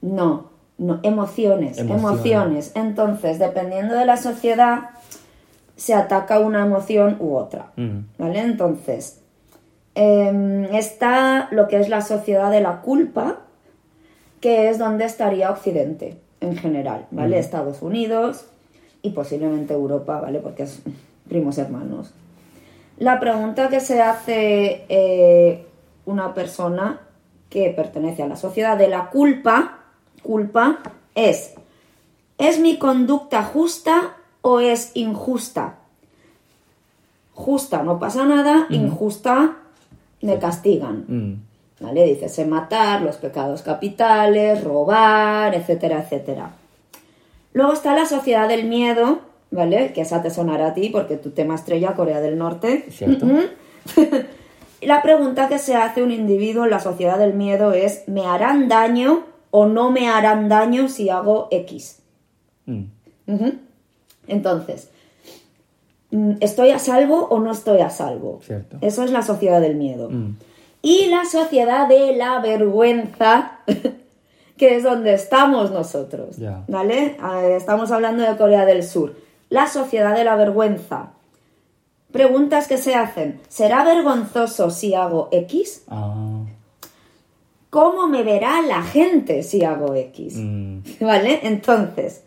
no, 0.00 0.50
no, 0.78 1.00
emociones, 1.02 1.78
Emociones. 1.78 2.14
emociones. 2.14 2.72
Entonces, 2.76 3.40
dependiendo 3.40 3.96
de 3.96 4.06
la 4.06 4.16
sociedad, 4.16 4.90
se 5.74 5.94
ataca 5.94 6.38
una 6.38 6.64
emoción 6.64 7.16
u 7.18 7.34
otra. 7.34 7.72
¿vale? 8.18 8.38
Entonces, 8.38 9.20
em, 9.96 10.64
está 10.66 11.48
lo 11.50 11.66
que 11.66 11.80
es 11.80 11.88
la 11.88 12.00
sociedad 12.00 12.52
de 12.52 12.60
la 12.60 12.80
culpa, 12.82 13.40
que 14.40 14.68
es 14.70 14.78
donde 14.78 15.06
estaría 15.06 15.50
Occidente 15.50 16.20
en 16.40 16.56
general, 16.56 17.06
¿vale? 17.10 17.40
Estados 17.40 17.82
Unidos 17.82 18.46
y 19.02 19.10
posiblemente 19.10 19.74
Europa, 19.74 20.20
¿vale? 20.20 20.38
Porque 20.38 20.62
es 20.64 20.82
primos 21.28 21.58
hermanos. 21.58 22.12
La 22.98 23.18
pregunta 23.18 23.68
que 23.68 23.80
se 23.80 24.00
hace 24.00 24.84
eh, 24.88 25.66
una 26.06 26.32
persona 26.32 27.00
que 27.50 27.70
pertenece 27.70 28.22
a 28.22 28.28
la 28.28 28.36
sociedad 28.36 28.76
de 28.76 28.88
la 28.88 29.10
culpa, 29.10 29.78
culpa, 30.22 30.78
es, 31.14 31.54
¿es 32.38 32.58
mi 32.58 32.78
conducta 32.78 33.42
justa 33.42 34.16
o 34.42 34.60
es 34.60 34.92
injusta? 34.94 35.76
Justa, 37.34 37.82
no 37.82 37.98
pasa 37.98 38.24
nada, 38.24 38.66
injusta, 38.70 39.56
me 40.20 40.38
castigan. 40.38 41.04
Mm. 41.08 41.54
¿Vale? 41.80 42.18
Matar, 42.46 43.02
los 43.02 43.16
pecados 43.16 43.62
capitales, 43.62 44.62
robar, 44.62 45.54
etcétera, 45.54 45.98
etcétera. 45.98 46.52
Luego 47.52 47.72
está 47.72 47.94
la 47.94 48.06
sociedad 48.06 48.48
del 48.48 48.64
miedo, 48.64 49.20
¿vale? 49.54 49.92
Que 49.92 50.02
esa 50.02 50.20
te 50.20 50.30
sonará 50.30 50.68
a 50.68 50.74
ti 50.74 50.90
porque 50.90 51.16
tu 51.16 51.30
tema 51.30 51.54
estrella, 51.54 51.94
Corea 51.94 52.20
del 52.20 52.36
Norte. 52.36 52.86
Cierto. 52.90 53.26
La 54.82 55.00
pregunta 55.00 55.48
que 55.48 55.58
se 55.58 55.76
hace 55.76 56.02
un 56.02 56.10
individuo 56.10 56.64
en 56.64 56.70
la 56.70 56.80
sociedad 56.80 57.18
del 57.18 57.32
miedo 57.32 57.72
es, 57.72 58.06
¿me 58.06 58.26
harán 58.26 58.68
daño 58.68 59.24
o 59.50 59.64
no 59.64 59.90
me 59.90 60.08
harán 60.08 60.50
daño 60.50 60.88
si 60.88 61.08
hago 61.08 61.48
X? 61.50 62.00
Mm. 62.66 62.82
Entonces, 64.26 64.90
mm, 66.10 66.32
¿estoy 66.40 66.70
a 66.70 66.78
salvo 66.78 67.28
o 67.30 67.40
no 67.40 67.52
estoy 67.52 67.80
a 67.80 67.88
salvo? 67.88 68.40
Cierto. 68.42 68.76
Eso 68.82 69.04
es 69.04 69.10
la 69.10 69.22
sociedad 69.22 69.62
del 69.62 69.76
miedo. 69.76 70.10
Mm. 70.10 70.36
Y 70.82 71.06
la 71.06 71.24
sociedad 71.24 71.88
de 71.88 72.14
la 72.14 72.40
vergüenza, 72.40 73.60
que 74.58 74.76
es 74.76 74.82
donde 74.82 75.14
estamos 75.14 75.70
nosotros. 75.70 76.36
Ya. 76.36 76.62
¿Vale? 76.68 77.16
Eh, 77.16 77.56
Estamos 77.56 77.90
hablando 77.90 78.22
de 78.22 78.36
Corea 78.36 78.66
del 78.66 78.82
Sur. 78.82 79.23
La 79.48 79.66
sociedad 79.66 80.16
de 80.16 80.24
la 80.24 80.36
vergüenza. 80.36 81.12
Preguntas 82.12 82.68
que 82.68 82.78
se 82.78 82.94
hacen. 82.94 83.40
¿Será 83.48 83.84
vergonzoso 83.84 84.70
si 84.70 84.94
hago 84.94 85.28
X? 85.32 85.82
Ah. 85.88 86.44
¿Cómo 87.70 88.06
me 88.06 88.22
verá 88.22 88.62
la 88.62 88.82
gente 88.82 89.42
si 89.42 89.64
hago 89.64 89.94
X? 89.96 90.36
Mm. 90.36 90.78
¿Vale? 91.00 91.40
Entonces, 91.42 92.22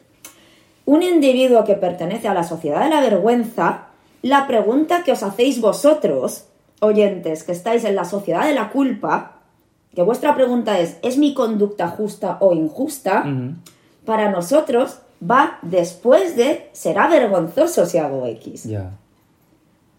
un 0.84 1.03
individuo 1.03 1.63
que 1.63 1.75
pertenece 1.75 2.27
a 2.27 2.34
la 2.34 2.43
sociedad 2.43 2.84
de 2.84 2.89
la 2.89 2.99
vergüenza, 2.99 3.88
la 4.21 4.45
pregunta 4.45 5.03
que 5.03 5.13
os 5.13 5.23
hacéis 5.23 5.62
vosotros, 5.62 6.47
oyentes, 6.82 7.43
que 7.43 7.53
estáis 7.53 7.86
en 7.86 7.95
la 7.95 8.03
sociedad 8.03 8.45
de 8.45 8.53
la 8.53 8.69
culpa, 8.71 9.38
que 9.95 10.01
vuestra 10.01 10.36
pregunta 10.36 10.80
es, 10.80 10.97
¿es 11.01 11.17
mi 11.17 11.34
conducta 11.34 11.88
justa 11.88 12.38
o 12.41 12.53
injusta? 12.53 13.23
Ujú. 13.25 13.53
Para 14.06 14.30
nosotros 14.32 14.99
va 15.21 15.60
después 15.62 16.36
de, 16.36 16.69
será 16.73 17.08
vergonzoso 17.08 17.86
si 17.86 17.97
hago 17.97 18.25
X. 18.27 18.63
Ya. 18.63 18.91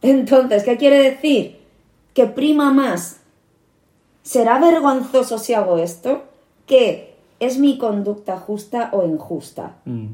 Entonces, 0.03 0.63
¿qué 0.63 0.77
quiere 0.77 0.99
decir? 1.03 1.59
Que 2.15 2.27
prima 2.27 2.73
más, 2.73 3.21
¿será 4.23 4.59
vergonzoso 4.59 5.39
si 5.39 5.55
hago 5.55 5.79
esto? 5.79 6.23
Que 6.67 7.17
es 7.41 7.59
mi 7.59 7.79
conducta 7.79 8.39
justa 8.39 8.91
o 8.93 9.05
injusta. 9.07 9.77
Mm. 9.85 10.09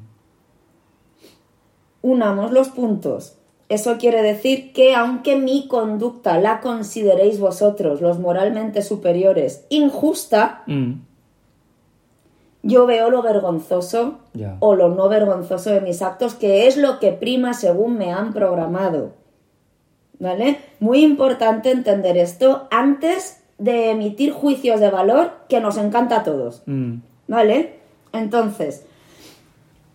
Unamos 2.03 2.53
los 2.53 2.69
puntos. 2.69 3.37
Eso 3.71 3.97
quiere 3.97 4.23
decir 4.23 4.73
que 4.75 4.95
aunque 4.95 5.37
mi 5.37 5.69
conducta 5.69 6.38
la 6.38 6.61
consideréis 6.61 7.40
vosotros, 7.40 8.03
los 8.03 8.19
moralmente 8.19 8.83
superiores, 8.83 9.64
injusta, 9.71 10.62
Mm. 10.67 10.93
Yo 12.64 12.87
veo 12.87 13.11
lo 13.11 13.22
vergonzoso 13.22 14.18
o 14.59 14.74
lo 14.74 14.88
no 14.88 15.09
vergonzoso 15.11 15.70
de 15.70 15.83
mis 15.83 16.00
actos, 16.00 16.35
que 16.35 16.66
es 16.66 16.79
lo 16.79 16.98
que 16.98 17.12
prima 17.12 17.53
según 17.53 17.98
me 17.98 18.11
han 18.11 18.33
programado. 18.33 19.12
¿Vale? 20.18 20.59
Muy 20.81 21.05
importante 21.05 21.70
entender 21.70 22.16
esto 22.16 22.66
antes 22.70 23.42
de 23.59 23.90
emitir 23.90 24.33
juicios 24.33 24.81
de 24.81 24.90
valor 24.90 25.33
que 25.48 25.61
nos 25.61 25.77
encanta 25.77 26.20
a 26.20 26.22
todos. 26.22 26.62
Mm. 26.64 26.96
¿Vale? 27.29 27.81
Entonces, 28.14 28.87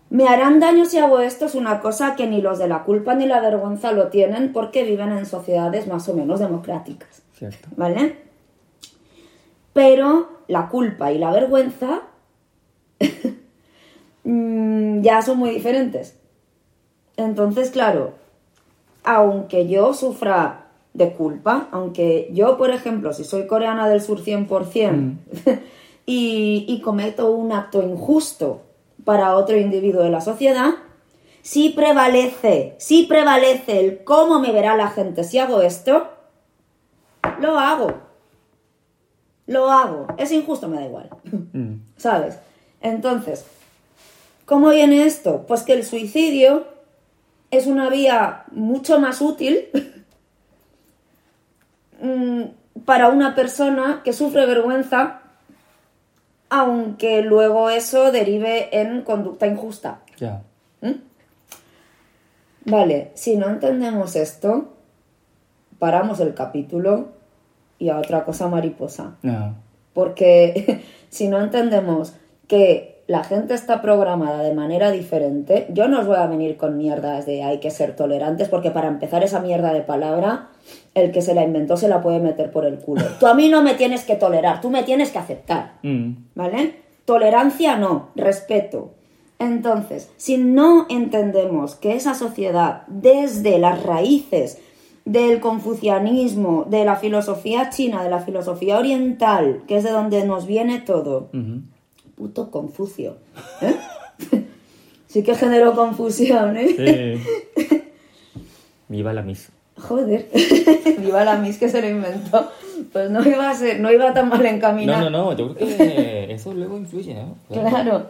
¿me 0.08 0.28
harán 0.28 0.60
daño 0.60 0.84
si 0.84 0.98
hago 0.98 1.20
esto? 1.20 1.46
Es 1.46 1.56
una 1.56 1.80
cosa 1.80 2.14
que 2.14 2.28
ni 2.28 2.40
los 2.40 2.60
de 2.60 2.68
la 2.68 2.84
culpa 2.84 3.14
ni 3.14 3.26
la 3.26 3.40
vergüenza 3.40 3.90
lo 3.90 4.08
tienen 4.08 4.52
porque 4.52 4.84
viven 4.84 5.10
en 5.10 5.26
sociedades 5.26 5.88
más 5.88 6.08
o 6.08 6.14
menos 6.14 6.38
democráticas. 6.38 7.22
Cierto. 7.32 7.68
¿Vale? 7.74 8.16
Pero 9.72 10.28
la 10.46 10.68
culpa 10.68 11.10
y 11.10 11.18
la 11.18 11.32
vergüenza 11.32 12.02
ya 15.02 15.22
son 15.22 15.38
muy 15.38 15.50
diferentes. 15.50 16.16
Entonces, 17.16 17.70
claro, 17.70 18.14
aunque 19.04 19.68
yo 19.68 19.94
sufra 19.94 20.66
de 20.94 21.12
culpa, 21.12 21.68
aunque 21.70 22.30
yo, 22.32 22.56
por 22.58 22.70
ejemplo, 22.70 23.12
si 23.12 23.24
soy 23.24 23.46
coreana 23.46 23.88
del 23.88 24.00
sur 24.00 24.22
100% 24.22 25.16
y, 26.06 26.64
y 26.68 26.80
cometo 26.80 27.30
un 27.30 27.52
acto 27.52 27.82
injusto 27.82 28.62
para 29.04 29.36
otro 29.36 29.56
individuo 29.56 30.02
de 30.02 30.10
la 30.10 30.20
sociedad, 30.20 30.70
si 31.42 31.70
prevalece, 31.70 32.74
si 32.78 33.04
prevalece 33.04 33.80
el 33.80 34.04
cómo 34.04 34.40
me 34.40 34.52
verá 34.52 34.76
la 34.76 34.88
gente 34.88 35.24
si 35.24 35.38
hago 35.38 35.62
esto, 35.62 36.08
lo 37.40 37.58
hago. 37.58 37.94
Lo 39.46 39.70
hago. 39.70 40.06
Es 40.16 40.30
injusto, 40.32 40.68
me 40.68 40.76
da 40.76 40.86
igual. 40.86 41.10
Mm. 41.52 41.74
¿Sabes? 41.96 42.38
Entonces, 42.80 43.44
¿cómo 44.50 44.70
viene 44.70 45.04
esto? 45.04 45.46
Pues 45.46 45.62
que 45.62 45.74
el 45.74 45.84
suicidio 45.84 46.66
es 47.52 47.68
una 47.68 47.88
vía 47.88 48.46
mucho 48.50 48.98
más 48.98 49.20
útil 49.20 49.68
mm, 52.02 52.42
para 52.84 53.10
una 53.10 53.36
persona 53.36 54.00
que 54.02 54.12
sufre 54.12 54.46
vergüenza, 54.46 55.20
aunque 56.48 57.22
luego 57.22 57.70
eso 57.70 58.10
derive 58.10 58.80
en 58.80 59.02
conducta 59.02 59.46
injusta. 59.46 60.00
Ya. 60.18 60.42
¿Mm? 60.80 60.98
Vale, 62.64 63.12
si 63.14 63.36
no 63.36 63.50
entendemos 63.50 64.16
esto, 64.16 64.74
paramos 65.78 66.18
el 66.18 66.34
capítulo 66.34 67.10
y 67.78 67.90
a 67.90 67.98
otra 67.98 68.24
cosa 68.24 68.48
mariposa. 68.48 69.16
No. 69.22 69.54
Porque 69.94 70.82
si 71.08 71.28
no 71.28 71.40
entendemos 71.40 72.14
que 72.48 72.89
la 73.10 73.24
gente 73.24 73.54
está 73.54 73.82
programada 73.82 74.44
de 74.44 74.54
manera 74.54 74.92
diferente, 74.92 75.66
yo 75.70 75.88
no 75.88 75.98
os 75.98 76.06
voy 76.06 76.14
a 76.14 76.28
venir 76.28 76.56
con 76.56 76.76
mierdas 76.76 77.26
de 77.26 77.42
hay 77.42 77.58
que 77.58 77.72
ser 77.72 77.96
tolerantes, 77.96 78.48
porque 78.48 78.70
para 78.70 78.86
empezar 78.86 79.24
esa 79.24 79.40
mierda 79.40 79.72
de 79.72 79.80
palabra, 79.80 80.50
el 80.94 81.10
que 81.10 81.20
se 81.20 81.34
la 81.34 81.42
inventó 81.42 81.76
se 81.76 81.88
la 81.88 82.02
puede 82.02 82.20
meter 82.20 82.52
por 82.52 82.64
el 82.64 82.78
culo. 82.78 83.02
Tú 83.18 83.26
a 83.26 83.34
mí 83.34 83.48
no 83.48 83.62
me 83.62 83.74
tienes 83.74 84.04
que 84.04 84.14
tolerar, 84.14 84.60
tú 84.60 84.70
me 84.70 84.84
tienes 84.84 85.10
que 85.10 85.18
aceptar. 85.18 85.72
Mm. 85.82 86.12
¿Vale? 86.36 86.76
Tolerancia 87.04 87.74
no, 87.74 88.10
respeto. 88.14 88.92
Entonces, 89.40 90.12
si 90.16 90.36
no 90.36 90.86
entendemos 90.88 91.74
que 91.74 91.96
esa 91.96 92.14
sociedad, 92.14 92.82
desde 92.86 93.58
las 93.58 93.82
raíces 93.82 94.58
del 95.04 95.40
confucianismo, 95.40 96.64
de 96.68 96.84
la 96.84 96.94
filosofía 96.94 97.70
china, 97.70 98.04
de 98.04 98.10
la 98.10 98.20
filosofía 98.20 98.78
oriental, 98.78 99.64
que 99.66 99.78
es 99.78 99.82
de 99.82 99.90
donde 99.90 100.24
nos 100.24 100.46
viene 100.46 100.78
todo. 100.78 101.30
Puto 102.20 102.50
Confucio. 102.50 103.16
¿eh? 103.62 103.74
sí 105.06 105.22
que 105.22 105.34
generó 105.34 105.74
confusión, 105.74 106.54
¿eh? 106.58 107.18
Sí. 107.56 107.74
Viva 108.88 109.14
la 109.14 109.22
Miss. 109.22 109.48
Joder, 109.78 110.28
viva 110.98 111.24
la 111.24 111.36
Miss 111.36 111.56
que 111.56 111.70
se 111.70 111.80
lo 111.80 111.88
inventó. 111.88 112.50
Pues 112.92 113.10
no 113.10 113.26
iba 113.26 113.48
a 113.48 113.54
ser, 113.54 113.80
no 113.80 113.90
iba 113.90 114.12
tan 114.12 114.28
mal 114.28 114.42
No, 114.42 114.48
encaminado. 114.50 115.08
no, 115.08 115.30
no, 115.30 115.36
yo 115.36 115.54
creo 115.54 115.66
que 115.78 116.26
eso 116.34 116.52
luego 116.52 116.76
influye, 116.76 117.14
¿no? 117.14 117.36
Claro. 117.48 118.08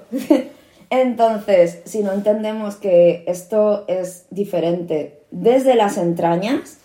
Entonces, 0.90 1.82
si 1.84 2.02
no 2.02 2.10
entendemos 2.12 2.74
que 2.74 3.22
esto 3.28 3.84
es 3.86 4.26
diferente 4.30 5.20
desde 5.30 5.76
las 5.76 5.98
entrañas, 5.98 6.78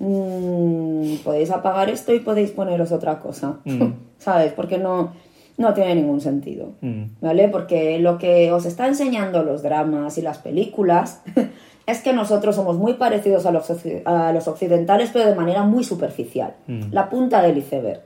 mm, 0.00 1.18
podéis 1.22 1.52
apagar 1.52 1.88
esto 1.88 2.12
y 2.12 2.18
podéis 2.18 2.50
poneros 2.50 2.90
otra 2.90 3.20
cosa. 3.20 3.60
Mm. 3.64 3.92
¿Sabes? 4.18 4.52
Porque 4.52 4.78
no, 4.78 5.12
no 5.56 5.74
tiene 5.74 5.94
ningún 5.96 6.20
sentido. 6.20 6.72
Mm. 6.80 7.04
¿Vale? 7.20 7.48
Porque 7.48 7.98
lo 7.98 8.18
que 8.18 8.52
os 8.52 8.64
está 8.66 8.86
enseñando 8.86 9.42
los 9.42 9.62
dramas 9.62 10.18
y 10.18 10.22
las 10.22 10.38
películas 10.38 11.22
es 11.86 12.00
que 12.00 12.12
nosotros 12.12 12.56
somos 12.56 12.76
muy 12.76 12.94
parecidos 12.94 13.46
a 13.46 13.52
los, 13.52 13.70
a 14.04 14.32
los 14.32 14.48
occidentales, 14.48 15.10
pero 15.12 15.26
de 15.28 15.34
manera 15.34 15.62
muy 15.62 15.84
superficial. 15.84 16.54
Mm. 16.66 16.92
La 16.92 17.10
punta 17.10 17.42
del 17.42 17.58
iceberg. 17.58 18.00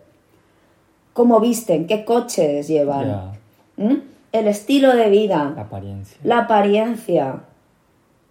Cómo 1.13 1.41
visten, 1.41 1.87
qué 1.87 2.05
coches 2.05 2.69
llevan. 2.69 3.33
¿Mm? 3.77 3.95
El 4.33 4.49
estilo 4.49 4.95
de 4.95 5.09
vida, 5.09 5.53
la 5.57 5.63
apariencia. 5.63 6.19
la 6.25 6.39
apariencia, 6.41 7.41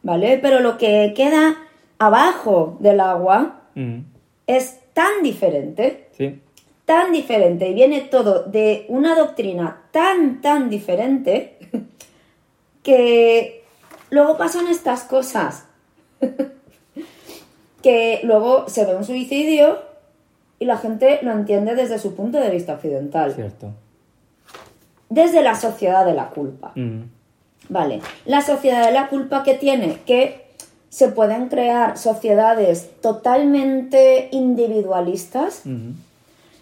¿vale? 0.03 0.37
Pero 0.39 0.59
lo 0.59 0.77
que 0.77 1.13
queda 1.15 1.55
abajo 1.97 2.77
del 2.79 2.99
agua 2.99 3.61
es 4.45 4.79
tan 4.93 5.23
diferente, 5.23 6.09
Sí. 6.11 6.39
Tan 6.85 7.11
diferente, 7.11 7.67
y 7.69 7.73
viene 7.73 8.01
todo 8.01 8.43
de 8.43 8.85
una 8.89 9.15
doctrina 9.15 9.83
tan, 9.91 10.41
tan 10.41 10.69
diferente, 10.69 11.57
que 12.83 13.63
luego 14.09 14.37
pasan 14.37 14.67
estas 14.67 15.03
cosas. 15.03 15.65
que 17.81 18.21
luego 18.23 18.67
se 18.67 18.83
ve 18.83 18.95
un 18.95 19.03
suicidio 19.03 19.77
y 20.57 20.65
la 20.65 20.77
gente 20.77 21.19
lo 21.21 21.31
entiende 21.31 21.75
desde 21.75 21.99
su 21.99 22.15
punto 22.15 22.39
de 22.39 22.49
vista 22.49 22.73
occidental, 22.73 23.33
Cierto. 23.33 23.73
desde 25.09 25.43
la 25.43 25.53
sociedad 25.53 26.03
de 26.03 26.13
la 26.15 26.29
culpa. 26.29 26.71
Mm. 26.73 27.01
Vale, 27.69 28.01
la 28.25 28.41
sociedad 28.41 28.85
de 28.85 28.91
la 28.91 29.07
culpa 29.07 29.43
que 29.43 29.53
tiene, 29.53 29.99
que 30.05 30.47
se 30.89 31.09
pueden 31.09 31.47
crear 31.49 31.97
sociedades 31.97 32.89
totalmente 33.01 34.29
individualistas 34.31 35.61
Ujú. 35.65 35.93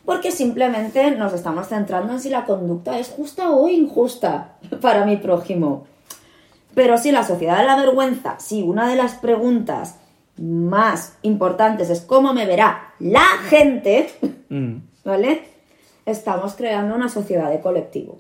Porque 0.06 0.32
simplemente 0.32 1.12
nos 1.12 1.34
estamos 1.34 1.68
centrando 1.68 2.14
en 2.14 2.20
si 2.20 2.30
la 2.30 2.46
conducta 2.46 3.00
es 3.00 3.10
justa 3.10 3.52
o 3.52 3.68
injusta 3.70 4.56
para 4.82 5.06
mi 5.06 5.18
prójimo. 5.18 5.86
Pero 6.76 6.98
si 6.98 7.12
la 7.12 7.24
sociedad 7.24 7.60
de 7.60 7.66
la 7.66 7.76
vergüenza, 7.78 8.40
si 8.40 8.64
una 8.64 8.88
de 8.90 8.96
las 8.96 9.14
preguntas 9.16 9.98
más 10.38 11.18
importantes 11.22 11.90
es 11.92 12.02
cómo 12.02 12.34
me 12.34 12.46
verá 12.46 12.94
la 13.00 13.26
gente, 13.50 14.10
Mm. 14.50 14.78
¿vale? 15.06 15.42
Estamos 16.06 16.54
creando 16.56 16.94
una 16.96 17.10
sociedad 17.10 17.50
de 17.50 17.60
colectivo. 17.62 18.20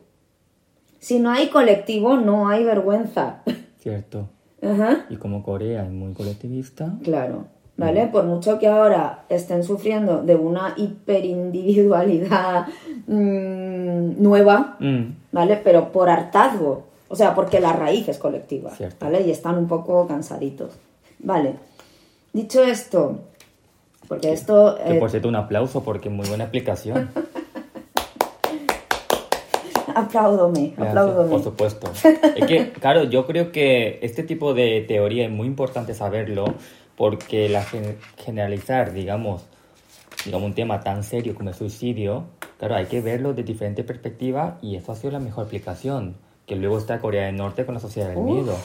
Si 1.00 1.20
no 1.20 1.32
hay 1.32 1.50
colectivo, 1.50 2.16
no 2.18 2.48
hay 2.48 2.64
vergüenza. 2.64 3.42
Cierto. 3.80 4.30
Ajá. 4.62 5.06
Y 5.10 5.18
como 5.18 5.44
Corea 5.44 5.84
es 5.84 5.92
muy 5.92 6.14
colectivista, 6.14 6.94
Claro, 7.04 7.48
¿vale? 7.78 8.08
Por 8.08 8.26
mucho 8.26 8.60
que 8.60 8.68
ahora 8.68 9.26
estén 9.30 9.64
sufriendo 9.64 10.22
de 10.22 10.36
una 10.36 10.74
hiperindividualidad 10.78 12.68
mm, 13.08 14.22
nueva, 14.22 14.78
mm, 14.80 15.04
¿vale? 15.32 15.60
Pero 15.64 15.92
por 15.92 16.10
hartazgo, 16.10 16.84
o 17.08 17.16
sea, 17.16 17.34
porque 17.36 17.60
la 17.60 17.74
raíz 17.74 18.08
es 18.08 18.18
colectiva, 18.18 18.72
Cierto. 18.72 19.06
¿vale? 19.06 19.22
Y 19.22 19.32
están 19.32 19.58
un 19.58 19.68
poco 19.68 20.08
cansaditos. 20.08 20.74
Vale, 21.20 21.56
dicho 22.34 22.64
esto, 22.64 23.20
porque 24.08 24.34
esto... 24.34 24.78
que 24.84 24.98
eh, 24.98 25.00
por 25.00 25.10
cierto 25.10 25.28
un 25.30 25.36
aplauso 25.36 25.84
porque 25.84 26.10
muy 26.10 26.28
buena 26.28 26.44
explicación. 26.46 27.10
apláudome, 29.96 30.74
apláudome. 30.78 31.30
Por 31.30 31.44
supuesto. 31.44 31.92
Es 32.36 32.46
que, 32.46 32.72
claro, 32.72 33.04
yo 33.04 33.26
creo 33.26 33.52
que 33.52 34.00
este 34.02 34.24
tipo 34.24 34.54
de 34.54 34.82
teoría 34.88 35.26
es 35.26 35.32
muy 35.32 35.48
importante 35.48 35.94
saberlo 35.94 36.46
porque 36.98 37.50
la 37.50 37.64
gen- 37.64 37.98
generalizar, 38.18 38.94
digamos, 38.94 39.44
digamos, 40.26 40.48
un 40.48 40.54
tema 40.54 40.80
tan 40.82 41.04
serio 41.04 41.36
como 41.36 41.50
el 41.50 41.56
suicidio, 41.56 42.26
claro, 42.60 42.76
hay 42.76 42.86
que 42.86 43.02
verlo 43.02 43.34
de 43.34 43.44
diferentes 43.44 43.84
perspectivas 43.86 44.56
y 44.62 44.76
eso 44.76 44.92
ha 44.92 44.96
sido 44.96 45.12
la 45.12 45.20
mejor 45.20 45.44
explicación. 45.46 46.16
Que 46.46 46.56
luego 46.58 46.78
está 46.78 47.00
Corea 47.00 47.26
del 47.28 47.38
Norte 47.38 47.66
con 47.66 47.74
la 47.74 47.80
sociedad 47.80 48.10
del 48.10 48.20
miedo. 48.20 48.56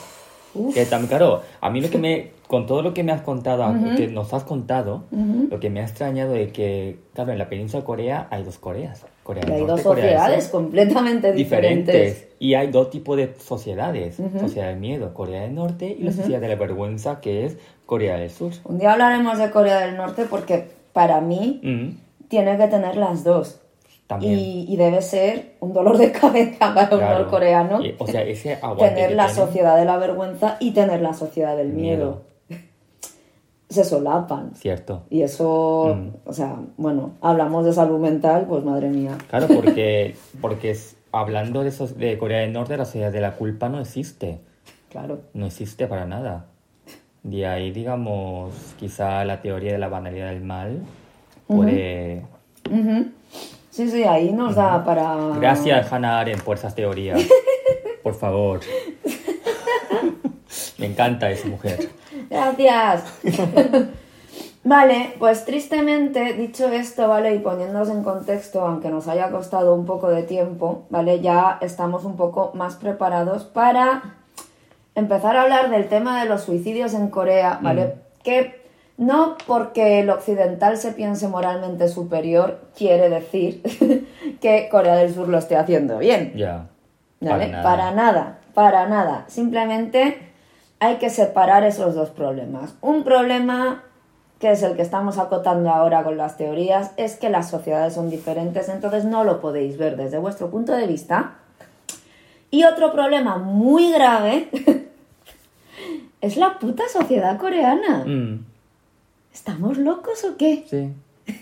uf. 0.53 0.73
Que 0.73 0.85
también, 0.85 1.07
claro, 1.07 1.41
a 1.61 1.69
mí 1.69 1.79
lo 1.79 1.89
que 1.89 1.97
me, 1.97 2.31
con 2.47 2.65
todo 2.65 2.81
lo 2.81 2.93
que 2.93 3.03
me 3.03 3.11
has 3.13 3.21
contado, 3.21 3.73
que 3.95 4.07
nos 4.07 4.33
has 4.33 4.43
contado, 4.43 5.05
Ujú. 5.11 5.47
lo 5.49 5.59
que 5.61 5.69
me 5.69 5.79
ha 5.79 5.83
extrañado 5.83 6.35
es 6.35 6.51
que, 6.51 6.99
claro, 7.13 7.31
en 7.31 7.37
la 7.37 7.47
península 7.47 7.79
de 7.81 7.85
Corea 7.85 8.27
hay 8.31 8.43
dos 8.43 8.57
Coreas. 8.57 9.05
Corea 9.29 9.55
hay 9.55 9.63
dos 9.63 9.81
sociedades 9.81 10.43
Sur 10.45 10.51
completamente 10.53 11.31
diferentes. 11.33 11.95
diferentes. 11.95 12.27
Y 12.39 12.55
hay 12.55 12.71
dos 12.71 12.89
tipos 12.89 13.15
de 13.15 13.35
sociedades. 13.37 14.15
Sociedad 14.39 14.69
del 14.69 14.79
miedo, 14.79 15.13
Corea 15.13 15.43
del 15.43 15.53
Norte, 15.53 15.95
y 15.99 16.01
la 16.01 16.11
sociedad 16.11 16.41
de 16.41 16.47
la 16.47 16.55
vergüenza, 16.55 17.21
que 17.21 17.45
es 17.45 17.57
Corea 17.85 18.17
del 18.17 18.31
Sur. 18.31 18.53
Un 18.63 18.79
día 18.79 18.93
hablaremos 18.93 19.37
de 19.37 19.51
Corea 19.51 19.81
del 19.81 19.97
Norte 19.97 20.25
porque 20.27 20.69
para 20.93 21.21
mí 21.21 21.61
tiene 22.27 22.57
que 22.57 22.67
tener 22.69 22.95
las 22.95 23.23
dos. 23.23 23.61
también. 24.07 24.39
Y, 24.39 24.65
y 24.67 24.75
debe 24.77 25.03
ser 25.03 25.51
un 25.59 25.73
dolor 25.73 25.99
de 25.99 26.11
cabeza 26.11 26.73
para 26.73 26.89
un 26.95 26.97
claro. 26.97 27.19
norcoreano 27.19 27.85
Y, 27.85 27.95
o 27.99 28.07
sea, 28.07 28.23
ese 28.23 28.57
tener 28.79 29.11
la 29.11 29.29
sociedad 29.29 29.77
de 29.77 29.85
la 29.85 29.97
vergüenza 29.97 30.57
y 30.59 30.71
tener 30.71 31.01
la 31.01 31.13
sociedad 31.13 31.55
del 31.55 31.67
miedo. 31.67 32.05
Miedo. 32.05 32.28
Se 33.69 33.83
solapan. 33.83 34.51
Cierto. 34.55 35.03
Y 35.11 35.21
eso, 35.21 35.95
Mm. 35.95 36.09
o 36.25 36.33
sea, 36.33 36.55
bueno, 36.77 37.11
hablamos 37.21 37.65
de 37.65 37.73
salud 37.73 37.99
mental, 37.99 38.45
pues 38.49 38.63
madre 38.63 38.89
mía. 38.89 39.15
Claro, 39.29 39.47
porque, 39.53 40.15
porque 40.41 40.71
es- 40.71 40.95
hablando 41.11 41.61
de, 41.63 41.69
esos, 41.69 41.97
de 41.97 42.17
Corea 42.17 42.39
del 42.39 42.51
Norte, 42.53 42.75
la 42.77 42.85
sociedad 42.85 43.11
de 43.11 43.21
la 43.21 43.33
culpa 43.35 43.69
no 43.69 43.79
existe. 43.79 44.39
Claro. 44.89 45.21
No 45.33 45.45
existe 45.45 45.85
para 45.87 46.05
nada. 46.05 46.47
De 47.21 47.45
ahí, 47.45 47.71
digamos, 47.71 48.53
quizá 48.79 49.23
la 49.25 49.41
teoría 49.41 49.71
de 49.73 49.77
la 49.77 49.87
banalidad 49.87 50.29
del 50.29 50.41
mal 50.41 50.79
puede... 51.47 52.23
Ujú. 52.71 53.05
Sí, 53.69 53.87
sí, 53.89 54.03
ahí 54.03 54.31
nos 54.31 54.55
da 54.55 54.83
para... 54.83 55.15
Gracias, 55.39 55.91
Hannah 55.93 56.19
Arendt, 56.19 56.43
por 56.43 56.57
esas 56.57 56.73
teorías. 56.73 57.21
Por 58.03 58.13
favor. 58.15 58.61
Me 60.77 60.85
encanta 60.87 61.29
esa 61.29 61.47
mujer. 61.47 61.89
Gracias. 62.29 63.03
vale, 64.63 65.13
pues 65.19 65.45
tristemente, 65.45 66.33
dicho 66.33 66.69
esto, 66.69 67.07
¿vale? 67.07 67.33
Y 67.35 67.39
poniéndonos 67.39 67.89
en 67.89 68.03
contexto, 68.03 68.61
aunque 68.61 68.89
nos 68.89 69.07
haya 69.07 69.31
costado 69.31 69.73
un 69.73 69.85
poco 69.85 70.09
de 70.09 70.23
tiempo, 70.23 70.83
¿vale? 70.89 71.21
Ya 71.21 71.57
estamos 71.61 72.05
un 72.05 72.15
poco 72.17 72.51
más 72.53 72.75
preparados 72.75 73.45
para 73.45 74.15
empezar 74.95 75.37
a 75.37 75.43
hablar 75.43 75.69
del 75.69 75.87
tema 75.87 76.21
de 76.21 76.29
los 76.29 76.43
suicidios 76.43 76.93
en 76.93 77.09
Corea, 77.09 77.59
¿vale? 77.61 77.95
Que 78.23 78.59
no 78.97 79.37
porque 79.47 80.01
el 80.01 80.09
occidental 80.09 80.77
se 80.77 80.91
piense 80.91 81.29
moralmente 81.29 81.87
superior 81.87 82.59
quiere 82.77 83.09
decir 83.09 83.63
que 84.41 84.67
Corea 84.69 84.95
del 84.95 85.13
Sur 85.13 85.29
lo 85.29 85.37
esté 85.37 85.55
haciendo 85.55 85.97
bien. 85.99 86.33
Ya. 86.35 86.67
¿Vale? 87.21 87.47
Para 87.47 87.51
nada. 87.51 87.63
Para 87.63 87.91
nada, 87.91 88.39
para 88.53 88.87
nada. 88.87 89.25
Simplemente 89.27 90.28
hay 90.79 90.97
que 90.97 91.09
separar 91.09 91.63
esos 91.63 91.95
dos 91.95 92.09
problemas. 92.09 92.73
Un 92.81 93.03
problema, 93.03 93.83
que 94.39 94.51
es 94.51 94.63
el 94.63 94.75
que 94.75 94.81
estamos 94.81 95.17
acotando 95.17 95.69
ahora 95.69 96.03
con 96.03 96.17
las 96.17 96.37
teorías, 96.37 96.91
es 96.97 97.15
que 97.17 97.29
las 97.29 97.49
sociedades 97.49 97.93
son 97.93 98.09
diferentes, 98.09 98.69
entonces 98.69 99.05
no 99.05 99.23
lo 99.23 99.41
podéis 99.41 99.77
ver 99.77 99.97
desde 99.97 100.17
vuestro 100.17 100.49
punto 100.49 100.71
de 100.73 100.87
vista. 100.87 101.35
Y 102.51 102.63
otro 102.63 102.91
problema 102.91 103.37
muy 103.37 103.91
grave 103.91 104.49
es 106.21 106.37
la 106.37 106.57
puta 106.59 106.83
sociedad 106.91 107.37
coreana. 107.37 108.03
Mm, 108.05 108.45
¿Estamos 109.33 109.77
locos 109.77 110.23
o 110.23 110.37
qué? 110.37 110.65
sí. 110.69 110.93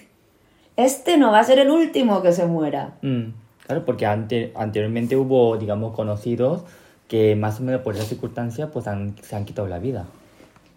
Este 0.76 1.17
no 1.17 1.32
va 1.32 1.39
a 1.39 1.43
ser 1.43 1.58
el 1.58 1.71
último 1.71 2.21
que 2.21 2.32
se 2.34 2.45
muera. 2.45 2.97
Mm, 3.02 3.30
Claro, 3.67 3.84
porque 3.84 4.06
ante, 4.06 4.54
anteriormente 4.56 5.17
hubo, 5.17 5.58
digamos, 5.58 5.93
conocidos 5.93 6.63
que 7.08 7.36
más 7.36 7.60
o 7.60 7.63
menos 7.63 7.82
por 7.82 7.96
esa 7.96 8.04
circunstancia 8.06 8.67
pues 8.72 8.88
han- 8.88 9.15
se 9.22 9.36
han 9.36 9.46
quitado 9.46 9.67
la 9.67 9.80
vida. 9.80 10.06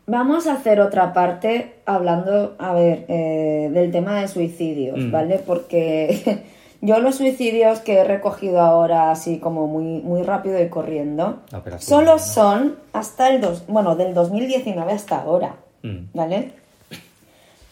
Vamos 0.06 0.46
a 0.46 0.54
hacer 0.54 0.80
otra 0.80 1.12
parte 1.12 1.74
hablando, 1.86 2.56
a 2.58 2.72
ver, 2.72 3.04
eh, 3.08 3.70
del 3.72 3.90
tema 3.92 4.20
de 4.20 4.28
suicidios, 4.28 4.98
Mm. 4.98 5.10
¿vale? 5.12 5.38
Porque 5.44 6.42
yo 6.80 6.98
los 7.00 7.16
suicidios 7.16 7.80
que 7.80 7.98
he 7.98 8.04
recogido 8.04 8.60
ahora 8.60 9.10
así 9.10 9.38
como 9.38 9.66
muy, 9.66 10.00
muy 10.02 10.22
rápido 10.22 10.60
y 10.62 10.68
corriendo, 10.68 11.40
pero 11.62 11.78
solo 11.78 12.18
son 12.18 12.76
hasta 12.92 13.28
el 13.28 13.40
dos, 13.40 13.64
bueno, 13.68 13.94
del 13.96 14.14
2019 14.14 14.92
hasta 14.92 15.20
ahora, 15.22 15.56
Mm. 15.82 16.08
¿vale? 16.14 16.52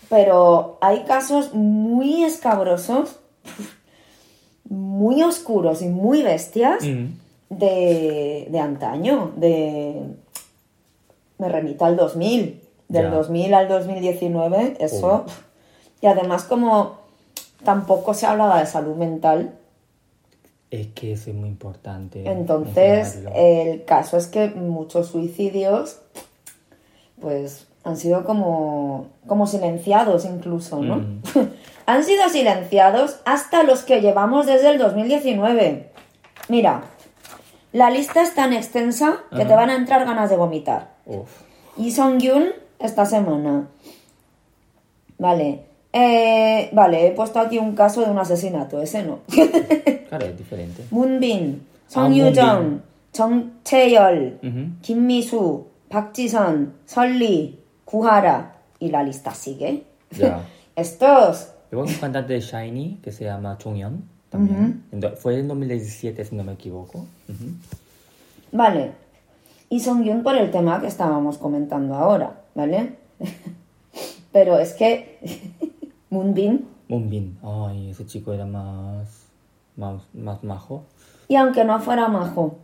Pero 0.08 0.78
hay 0.80 1.00
casos 1.04 1.52
muy 1.54 2.24
escabrosos, 2.24 3.18
muy 4.68 5.22
oscuros 5.22 5.82
y 5.82 5.88
muy 5.88 6.22
bestias 6.22 6.84
Mm. 6.84 7.06
De, 7.50 8.48
de 8.50 8.60
antaño, 8.60 9.32
de... 9.36 10.02
Me 11.38 11.48
remito 11.48 11.84
al 11.84 11.96
2000, 11.96 12.62
del 12.88 13.04
Ya. 13.04 13.10
2000 13.10 13.54
al 13.54 13.68
2019, 13.68 14.76
eso... 14.80 15.24
Uy. 15.26 15.32
Y 16.00 16.06
además 16.06 16.44
como 16.44 16.98
tampoco 17.64 18.14
se 18.14 18.24
hablaba 18.26 18.60
de 18.60 18.66
salud 18.66 18.94
mental, 18.94 19.54
Es 20.70 20.86
que 20.94 21.12
eso 21.14 21.30
es 21.30 21.36
muy 21.36 21.48
importante. 21.48 22.22
entonces 22.30 23.18
el 23.34 23.84
caso 23.84 24.16
es 24.16 24.28
que 24.28 24.48
muchos 24.50 25.08
suicidios 25.08 25.98
pues 27.20 27.66
han 27.82 27.96
sido 27.96 28.22
como, 28.24 29.08
como 29.26 29.48
silenciados 29.48 30.24
incluso, 30.24 30.80
¿no? 30.80 30.98
Mm. 30.98 31.22
han 31.86 32.04
sido 32.04 32.28
silenciados 32.28 33.18
hasta 33.24 33.64
los 33.64 33.82
que 33.82 34.00
llevamos 34.00 34.46
desde 34.46 34.70
el 34.70 34.78
2019. 34.78 35.90
Mira, 36.48 36.84
la 37.72 37.90
lista 37.90 38.22
es 38.22 38.34
tan 38.34 38.52
extensa 38.52 39.18
que 39.30 39.42
Ajá. 39.42 39.48
te 39.48 39.54
van 39.54 39.70
a 39.70 39.76
entrar 39.76 40.04
ganas 40.04 40.30
de 40.30 40.36
vomitar. 40.36 40.90
Uf. 41.06 41.28
Y 41.76 41.90
Song 41.92 42.18
Yun 42.18 42.46
esta 42.78 43.04
semana. 43.06 43.68
Vale. 45.18 45.64
Eh, 45.92 46.68
vale, 46.72 47.06
he 47.06 47.10
puesto 47.12 47.40
aquí 47.40 47.58
un 47.58 47.74
caso 47.74 48.02
de 48.04 48.10
un 48.10 48.18
asesinato, 48.18 48.80
ese 48.80 49.02
no. 49.02 49.20
Claro, 50.08 50.26
es 50.26 50.38
diferente. 50.38 50.84
Moonbin, 50.90 51.62
Ah, 51.88 51.90
Song 51.90 52.12
Yoo-jong, 52.12 52.80
Jung 53.16 53.44
Chae-yeol, 53.64 54.38
Ujú. 54.42 54.80
Kim 54.82 55.06
Mi-soo, 55.06 55.66
Park 55.88 56.12
Ji-sun, 56.14 56.74
Sol 56.86 57.18
Lee, 57.18 57.58
Kuhara 57.84 58.54
y 58.78 58.90
la 58.90 59.02
lista 59.02 59.34
sigue. 59.34 59.84
Ya. 60.10 60.44
Estos, 60.76 61.48
Luego 61.70 61.86
un 61.88 61.94
cantante 61.94 62.32
de 62.34 62.40
Shiny 62.40 62.98
que 63.02 63.10
se 63.12 63.24
llama 63.24 63.56
Chongyeon. 63.58 64.02
También. 64.30 64.84
En 64.92 65.00
do- 65.00 65.16
Fue 65.16 65.38
en 65.38 65.48
2017, 65.48 66.24
si 66.24 66.34
no 66.36 66.44
me 66.44 66.52
equivoco. 66.52 67.06
Vale. 68.52 68.92
Y 69.70 69.80
Song 69.80 70.02
Yun 70.04 70.22
por 70.22 70.36
el 70.36 70.50
tema 70.50 70.80
que 70.80 70.86
estábamos 70.86 71.38
comentando 71.38 71.94
ahora, 71.94 72.40
¿vale? 72.54 72.96
Pero 74.32 74.58
es 74.58 74.72
que 74.74 75.18
Moonbin, 76.10 76.66
Moonbin. 76.88 77.38
Ay, 77.42 77.90
ese 77.90 78.06
chico 78.06 78.32
era 78.32 78.46
más, 78.46 79.26
más, 79.76 80.02
más 80.14 80.42
majo. 80.42 80.84
y 81.28 81.36
aunque 81.36 81.64
no 81.64 81.80
fuera 81.80 82.08
majo, 82.08 82.56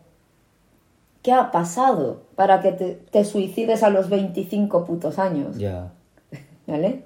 ¿qué 1.23 1.33
ha 1.33 1.51
pasado 1.51 2.23
para 2.37 2.61
que 2.63 2.73
te, 2.73 2.95
te 2.95 3.25
suicides 3.25 3.83
a 3.83 3.91
los 3.91 4.09
25 4.09 4.87
putos 4.87 5.19
años? 5.19 5.59
Ya. 5.59 5.93
¿vale? 6.67 7.03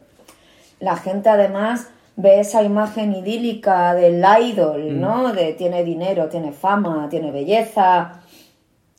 La 0.81 0.97
gente 0.97 1.29
además 1.29 1.89
ve 2.19 2.41
esa 2.41 2.65
imagen 2.65 3.15
idílica 3.15 3.95
del 3.95 4.25
idol, 4.43 5.01
¿no? 5.01 5.33
De 5.33 5.53
tiene 5.53 5.85
dinero, 5.85 6.29
tiene 6.29 6.51
fama, 6.51 7.07
tiene 7.09 7.31
belleza, 7.31 8.23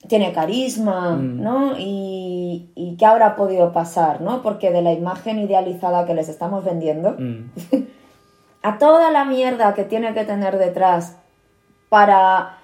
tiene 0.08 0.32
carisma, 0.32 1.18
¿no? 1.18 1.78
Y, 1.78 2.72
y 2.76 2.96
qué 2.96 3.06
habrá 3.06 3.36
podido 3.36 3.74
pasar, 3.74 4.22
¿no? 4.22 4.42
Porque 4.42 4.72
de 4.72 4.82
la 4.82 4.94
imagen 4.94 5.38
idealizada 5.38 6.06
que 6.06 6.14
les 6.14 6.30
estamos 6.30 6.64
vendiendo, 6.64 7.18
Mm. 7.20 7.52
a 8.64 8.78
toda 8.78 9.12
la 9.12 9.26
mierda 9.26 9.74
que 9.74 9.84
tiene 9.84 10.14
que 10.14 10.24
tener 10.24 10.58
detrás 10.58 11.18
para 11.90 12.58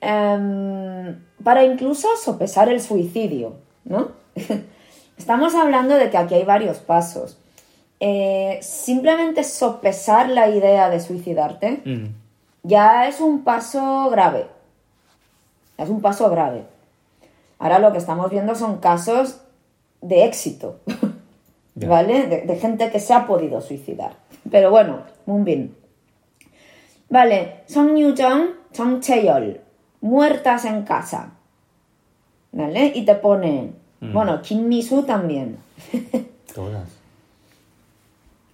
em, 0.00 1.22
para 1.44 1.64
incluso 1.64 2.08
sopesar 2.16 2.70
el 2.70 2.80
suicidio, 2.80 3.56
¿no? 3.84 4.12
Estamos 5.18 5.54
hablando 5.54 5.96
de 5.96 6.08
que 6.08 6.16
aquí 6.16 6.34
hay 6.34 6.44
varios 6.44 6.78
pasos. 6.78 7.39
Eh, 8.00 8.58
simplemente 8.62 9.44
sopesar 9.44 10.30
la 10.30 10.48
idea 10.48 10.88
de 10.88 11.00
suicidarte 11.00 11.82
Mm. 11.84 12.06
ya 12.62 13.06
es 13.08 13.20
un 13.20 13.44
paso 13.44 14.08
grave. 14.10 14.46
Es 15.76 15.88
un 15.90 16.00
paso 16.00 16.30
grave. 16.30 16.64
Ahora 17.58 17.78
lo 17.78 17.92
que 17.92 17.98
estamos 17.98 18.30
viendo 18.30 18.54
son 18.54 18.78
casos 18.78 19.40
de 20.00 20.24
éxito. 20.24 20.80
¿vale? 21.74 22.26
De, 22.26 22.40
de 22.42 22.56
gente 22.56 22.90
que 22.90 23.00
se 23.00 23.14
ha 23.14 23.26
podido 23.26 23.60
suicidar. 23.60 24.12
Pero 24.50 24.70
bueno, 24.70 25.00
Moonbin. 25.26 25.74
Vale, 27.08 27.62
Song 27.66 27.96
Yoo-jong, 27.96 28.50
Song 28.72 29.00
Chae-yeol, 29.00 29.60
muertas 30.00 30.64
en 30.64 30.82
casa. 30.84 31.30
¿Vale? 32.52 32.92
Y 32.94 33.04
te 33.04 33.14
pone, 33.14 33.72
bueno, 34.00 34.42
Kim 34.42 34.66
Mi-soo 34.68 35.04
también. 35.04 35.58
Todas. 36.54 36.88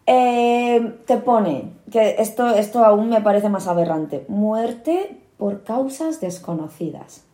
Eh, 0.07 1.01
te 1.07 1.17
pone, 1.19 1.73
que 1.91 2.17
esto, 2.19 2.49
esto 2.51 2.85
aún 2.85 3.09
me 3.09 3.21
parece 3.21 3.49
más 3.49 3.67
aberrante, 3.67 4.25
muerte 4.29 5.21
por 5.37 5.65
causas 5.65 6.21
desconocidas. 6.21 7.25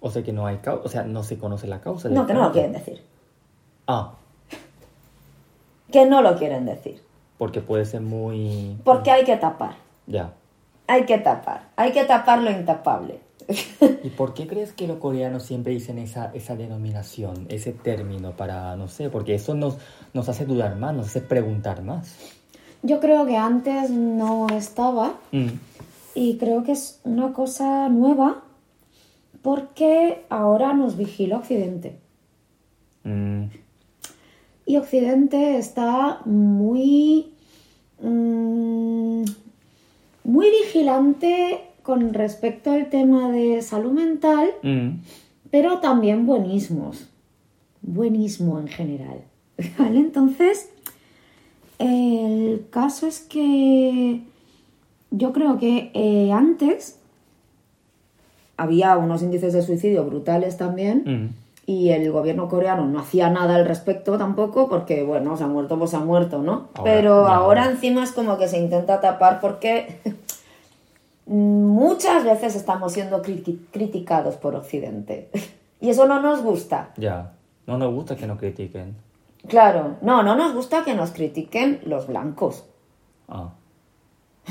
O 0.00 0.10
sea 0.10 0.22
que 0.22 0.32
no 0.32 0.46
hay 0.46 0.56
causa, 0.58 0.84
o 0.84 0.88
sea, 0.88 1.02
no 1.04 1.22
se 1.22 1.38
conoce 1.38 1.66
la 1.66 1.80
causa. 1.80 2.08
No, 2.08 2.26
que 2.26 2.34
no 2.34 2.42
lo 2.42 2.52
quieren 2.52 2.72
decir. 2.72 3.04
Ah, 3.86 4.14
Que 5.90 6.06
no 6.06 6.22
lo 6.22 6.36
quieren 6.36 6.66
decir. 6.66 7.02
porque 7.38 7.60
puede 7.60 7.84
ser 7.84 8.00
muy... 8.00 8.76
Porque 8.84 9.10
hay 9.10 9.24
que 9.24 9.36
tapar. 9.36 9.74
Ya. 10.06 10.32
Hay 10.86 11.04
que 11.04 11.18
tapar. 11.18 11.68
Hay 11.76 11.92
que 11.92 12.04
tapar 12.04 12.40
lo 12.42 12.50
intapable. 12.50 13.20
¿Y 14.02 14.10
por 14.10 14.34
qué 14.34 14.46
crees 14.46 14.72
que 14.72 14.86
los 14.86 14.98
coreanos 14.98 15.42
siempre 15.44 15.72
dicen 15.72 15.98
esa, 15.98 16.30
esa 16.34 16.56
denominación, 16.56 17.46
ese 17.48 17.72
término 17.72 18.32
para, 18.32 18.76
no 18.76 18.88
sé, 18.88 19.10
porque 19.10 19.34
eso 19.34 19.54
nos, 19.54 19.76
nos 20.14 20.28
hace 20.28 20.44
dudar 20.44 20.76
más, 20.76 20.94
nos 20.94 21.06
hace 21.06 21.20
preguntar 21.20 21.82
más? 21.82 22.16
Yo 22.82 23.00
creo 23.00 23.26
que 23.26 23.36
antes 23.36 23.90
no 23.90 24.46
estaba 24.48 25.14
Mm. 25.32 25.48
y 26.14 26.38
creo 26.38 26.62
que 26.64 26.72
es 26.72 27.00
una 27.04 27.32
cosa 27.32 27.88
nueva 27.88 28.42
porque 29.42 30.24
ahora 30.28 30.72
nos 30.74 30.96
vigila 30.96 31.38
Occidente. 31.38 31.98
Mm. 33.04 33.44
Y 34.66 34.76
Occidente 34.76 35.58
está 35.58 36.20
muy, 36.26 37.32
mm, 38.00 39.24
muy 40.24 40.50
vigilante 40.50 41.69
con 41.90 42.14
respecto 42.14 42.70
al 42.70 42.88
tema 42.88 43.32
de 43.32 43.62
salud 43.62 43.90
mental, 43.90 44.48
Mm. 44.62 45.00
pero 45.50 45.78
también 45.80 46.24
buenismos. 46.24 47.08
Buenismo 47.82 48.60
en 48.60 48.68
general. 48.68 49.18
¿Vale? 49.78 49.98
Entonces, 49.98 50.70
el 51.80 52.64
caso 52.70 53.08
es 53.08 53.18
que 53.18 54.20
yo 55.10 55.32
creo 55.32 55.58
que 55.58 55.90
eh, 55.94 56.30
antes 56.30 56.96
había 58.56 58.96
unos 58.96 59.22
índices 59.24 59.52
de 59.52 59.62
suicidio 59.62 60.04
brutales 60.04 60.56
también 60.56 61.02
Mm. 61.04 61.34
y 61.66 61.88
el 61.90 62.12
gobierno 62.12 62.48
coreano 62.48 62.86
no 62.86 63.00
hacía 63.00 63.30
nada 63.30 63.56
al 63.56 63.66
respecto 63.66 64.16
tampoco 64.16 64.68
porque, 64.68 65.02
bueno, 65.02 65.36
se 65.36 65.42
ha 65.42 65.48
muerto, 65.48 65.76
pues 65.76 65.90
se 65.90 65.96
ha 65.96 66.00
muerto, 66.00 66.40
¿no? 66.40 66.68
Ahora, 66.74 66.84
Pero 66.94 67.26
ahora. 67.26 67.68
encima 67.68 68.04
es 68.04 68.12
como 68.12 68.38
que 68.38 68.46
se 68.46 68.58
intenta 68.58 69.00
tapar 69.00 69.40
porque 69.40 69.98
muchas 71.34 72.24
veces 72.24 72.56
estamos 72.56 72.92
siendo 72.92 73.22
criti- 73.22 73.60
criticados 73.70 74.36
por 74.36 74.54
Occidente 74.56 75.30
y 75.80 75.90
eso 75.90 76.06
no 76.06 76.20
nos 76.20 76.42
gusta. 76.42 76.90
Ya. 76.96 77.32
No 77.66 77.78
nos 77.78 77.94
gusta 77.94 78.16
que 78.16 78.26
nos 78.26 78.38
critiquen. 78.38 78.96
Claro, 79.48 79.96
no, 80.02 80.22
no 80.22 80.34
nos 80.34 80.52
gusta 80.54 80.84
que 80.84 80.94
nos 80.94 81.12
critiquen 81.12 81.80
los 81.86 82.06
blancos. 82.06 82.64
Ah. 83.28 83.50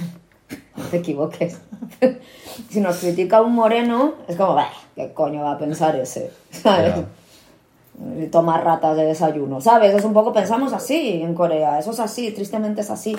No 0.78 0.86
te 0.86 0.98
equivoques. 0.98 1.60
si 2.70 2.80
nos 2.80 2.98
critica 3.00 3.42
un 3.42 3.54
moreno, 3.54 4.14
es 4.30 4.38
como, 4.38 4.56
"Bah, 4.56 4.70
¿qué 4.96 5.12
coño 5.14 5.42
va 5.44 5.52
a 5.52 5.58
pensar 5.58 5.98
ese? 5.98 6.32
¿Sabes? 6.52 6.96
Ya. 6.96 8.30
Tomar 8.32 8.64
ratas 8.64 8.96
de 8.96 9.04
desayuno, 9.04 9.60
¿sabes? 9.60 9.94
Es 9.94 10.06
un 10.06 10.14
poco, 10.14 10.32
pensamos 10.32 10.72
así 10.72 11.22
en 11.22 11.36
Corea, 11.36 11.78
eso 11.80 11.92
es 11.92 12.00
así, 12.00 12.32
tristemente 12.32 12.80
es 12.80 12.90
así. 12.90 13.18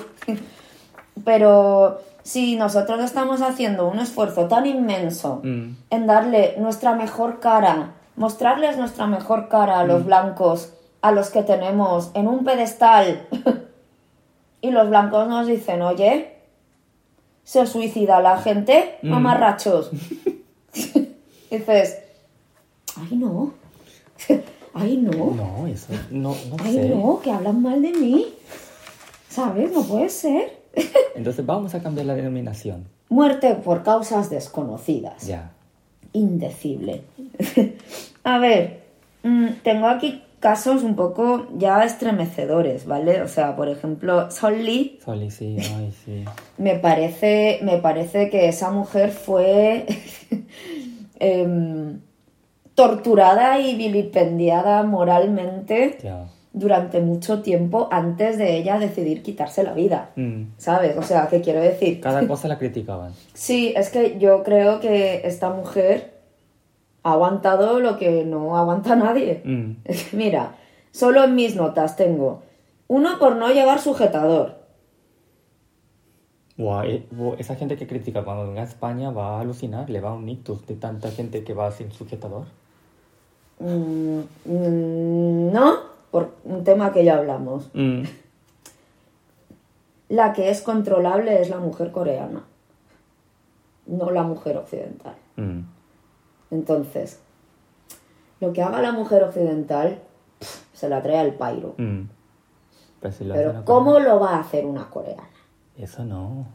Pero 1.23 2.01
si 2.23 2.57
nosotros 2.57 3.01
estamos 3.03 3.41
haciendo 3.43 3.89
un 3.89 3.99
esfuerzo 3.99 4.47
tan 4.47 4.67
inmenso 4.67 5.41
Mm. 5.43 5.77
en 5.91 6.07
darle 6.07 6.55
nuestra 6.59 6.95
mejor 6.95 7.41
cara, 7.41 7.95
mostrarles 8.17 8.77
nuestra 8.77 9.07
mejor 9.07 9.49
cara 9.49 9.81
a 9.81 9.85
los 9.85 10.05
blancos, 10.05 10.73
a 11.03 11.13
los 11.13 11.31
que 11.31 11.43
tenemos 11.43 12.11
en 12.15 12.29
un 12.29 12.45
pedestal, 12.45 13.27
y 14.61 14.71
los 14.71 14.89
blancos 14.91 15.27
nos 15.29 15.47
dicen, 15.47 15.81
oye, 15.83 16.37
se 17.45 17.67
suicida 17.67 18.21
la 18.21 18.37
gente, 18.39 18.99
Mm. 19.03 19.09
mamarrachos. 19.11 19.91
dices, 21.51 21.99
ay 22.97 23.17
no, 23.17 23.53
ay 24.75 24.97
no, 24.99 25.11
No, 25.35 25.67
eso 25.67 25.87
no, 26.11 26.31
no 26.49 26.57
ay 26.63 26.75
sé. 26.75 26.89
no, 26.91 27.21
que 27.23 27.33
hablan 27.33 27.61
mal 27.63 27.81
de 27.83 27.91
mí. 27.93 28.35
¿Sabes? 29.29 29.73
No 29.73 29.83
puede 29.83 30.09
ser. 30.11 30.60
Entonces 31.15 31.45
vamos 31.45 31.75
a 31.75 31.83
cambiar 31.83 32.07
la 32.07 32.15
denominación. 32.15 32.87
Muerte 33.09 33.55
por 33.55 33.83
causas 33.83 34.31
desconocidas. 34.31 35.27
Ya. 35.27 35.51
Indecible. 36.13 37.03
a 38.25 38.39
ver, 38.39 38.83
mm, 39.23 39.49
tengo 39.63 39.89
aquí 39.89 40.23
casos 40.41 40.83
un 40.83 40.97
poco 40.97 41.47
ya 41.57 41.85
estremecedores, 41.85 42.87
¿vale? 42.87 43.21
O 43.23 43.29
sea, 43.29 43.55
por 43.57 43.69
ejemplo, 43.69 44.31
Sol 44.31 44.65
Lee 44.65 44.99
Soli, 45.05 45.31
sí, 45.31 45.57
ay, 45.77 45.93
sí. 46.05 46.25
me 46.59 46.77
parece, 46.77 47.61
me 47.63 47.77
parece 47.79 48.31
que 48.31 48.49
esa 48.49 48.71
mujer 48.71 49.11
fue 49.11 49.87
em, 51.21 52.01
torturada 52.75 53.61
y 53.61 53.77
vilipendiada 53.77 54.83
moralmente 54.83 55.99
Ya. 56.03 56.27
Durante 56.53 57.01
mucho 57.01 57.43
tiempo 57.43 57.89
antes 57.91 58.37
de 58.37 58.57
ella 58.57 58.79
decidir 58.79 59.23
quitarse 59.23 59.63
la 59.63 59.73
vida. 59.73 60.11
Mm. 60.17 60.45
¿Sabes? 60.57 60.97
O 60.97 61.03
sea, 61.03 61.29
¿qué 61.29 61.41
quiero 61.41 61.61
decir? 61.61 62.01
Cada 62.01 62.27
cosa 62.29 62.49
la 62.49 62.59
criticaban. 62.59 63.13
Sí, 63.35 63.73
es 63.77 63.91
que 63.91 64.19
yo 64.19 64.43
creo 64.43 64.81
que 64.81 65.23
esta 65.25 65.51
mujer 65.51 66.15
ha 67.03 67.13
aguantado 67.13 67.81
lo 67.81 67.99
que 67.99 68.25
no 68.25 68.57
aguanta 68.57 68.97
nadie. 68.97 69.43
Mm. 69.45 69.73
Mira, 70.17 70.57
solo 70.91 71.25
en 71.25 71.35
mis 71.35 71.57
notas 71.57 71.97
tengo 71.97 72.43
uno 72.89 73.19
por 73.21 73.37
no 73.37 73.51
llevar 73.51 73.79
sujetador. 73.79 74.59
Guau, 76.59 76.85
eh, 76.85 77.07
esa 77.39 77.55
gente 77.55 77.77
que 77.77 77.87
critica 77.87 78.25
cuando 78.25 78.47
venga 78.47 78.63
a 78.63 78.65
España 78.65 79.11
va 79.11 79.39
a 79.39 79.41
alucinar, 79.41 79.89
le 79.89 80.01
va 80.01 80.13
un 80.13 80.29
ictus 80.29 80.67
de 80.67 80.75
tanta 80.75 81.11
gente 81.11 81.45
que 81.45 81.55
va 81.55 81.71
sin 81.71 81.91
sujetador. 81.93 82.47
Mm, 83.61 84.21
mm, 84.45 85.53
no, 85.53 85.90
por 86.11 86.35
un 86.45 86.65
tema 86.65 86.93
que 86.93 87.05
ya 87.05 87.17
hablamos. 87.19 87.71
Mm. 87.75 88.03
La 90.09 90.33
que 90.33 90.51
es 90.51 90.63
controlable 90.63 91.41
es 91.41 91.51
la 91.51 91.59
mujer 91.59 91.93
coreana, 91.93 92.45
no 93.87 94.11
la 94.11 94.23
mujer 94.25 94.57
occidental. 94.57 95.15
Mm. 95.37 95.61
Entonces, 96.51 97.21
lo 98.41 98.53
que 98.53 98.63
haga 98.63 98.83
la 98.83 98.93
mujer 98.93 99.23
occidental 99.23 100.01
pff, 100.41 100.65
se 100.73 100.89
la 100.89 101.01
trae 101.03 101.19
al 101.19 101.35
pairo. 101.35 101.75
Mm. 101.79 102.03
Pues 103.01 103.15
si 103.15 103.25
Pero 103.25 103.65
¿cómo 103.65 103.99
lo 104.01 104.19
va 104.21 104.37
a 104.37 104.41
hacer 104.41 104.67
una 104.67 104.91
coreana? 104.91 105.29
Eso 105.79 106.05
no. 106.05 106.47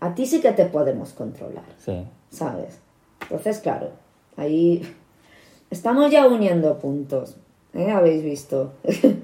A 0.00 0.14
ti 0.14 0.26
sí 0.26 0.40
que 0.40 0.52
te 0.52 0.64
podemos 0.66 1.12
controlar, 1.12 1.64
Sí. 1.78 2.04
¿sabes? 2.30 2.80
Entonces, 3.20 3.60
claro, 3.60 3.90
ahí 4.36 4.82
estamos 5.70 6.10
ya 6.10 6.26
uniendo 6.26 6.78
puntos, 6.78 7.36
¿eh? 7.74 7.90
Habéis 7.90 8.22
visto. 8.22 8.72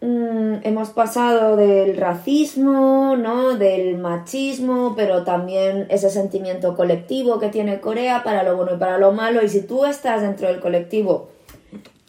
Mm, 0.00 0.60
hemos 0.62 0.90
pasado 0.90 1.56
del 1.56 1.96
racismo, 1.96 3.16
¿no? 3.16 3.56
Del 3.56 3.98
machismo, 3.98 4.94
pero 4.96 5.24
también 5.24 5.86
ese 5.90 6.08
sentimiento 6.08 6.76
colectivo 6.76 7.40
que 7.40 7.48
tiene 7.48 7.80
Corea 7.80 8.22
para 8.22 8.44
lo 8.44 8.54
bueno 8.56 8.76
y 8.76 8.78
para 8.78 8.98
lo 8.98 9.10
malo. 9.10 9.42
Y 9.42 9.48
si 9.48 9.62
tú 9.62 9.84
estás 9.84 10.22
dentro 10.22 10.46
del 10.46 10.60
colectivo 10.60 11.30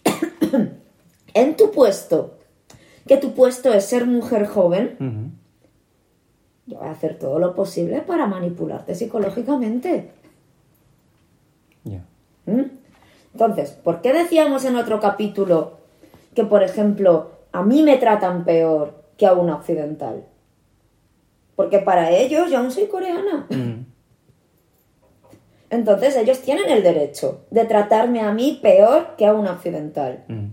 en 1.34 1.56
tu 1.58 1.72
puesto, 1.72 2.36
que 3.08 3.18
tu 3.18 3.34
puesto 3.34 3.74
es 3.74 3.86
ser 3.86 4.06
mujer 4.06 4.46
joven, 4.46 5.34
yo 6.68 6.78
voy 6.78 6.88
a 6.88 6.92
hacer 6.92 7.18
todo 7.18 7.40
lo 7.40 7.56
posible 7.56 8.02
para 8.02 8.28
manipularte 8.28 8.94
psicológicamente. 8.94 10.12
Ya. 11.86 12.06
¿Mm? 12.46 12.79
Entonces, 13.40 13.72
¿por 13.72 14.02
qué 14.02 14.12
decíamos 14.12 14.66
en 14.66 14.76
otro 14.76 15.00
capítulo 15.00 15.78
que, 16.36 16.44
por 16.44 16.62
ejemplo, 16.62 17.32
a 17.54 17.64
mí 17.64 17.84
me 17.84 17.96
tratan 17.96 18.44
peor 18.44 19.06
que 19.16 19.26
a 19.26 19.32
una 19.32 19.56
occidental? 19.56 20.26
Porque 21.56 21.80
para 21.80 22.12
ellos 22.12 22.52
yo 22.52 22.58
aún 22.58 22.70
soy 22.70 22.88
coreana. 22.88 23.48
Mm. 23.50 23.86
Entonces 25.70 26.18
ellos 26.18 26.42
tienen 26.42 26.70
el 26.70 26.84
derecho 26.84 27.46
de 27.50 27.64
tratarme 27.64 28.20
a 28.20 28.34
mí 28.34 28.60
peor 28.62 29.16
que 29.18 29.26
a 29.26 29.34
una 29.34 29.54
occidental. 29.54 30.26
Mm. 30.28 30.48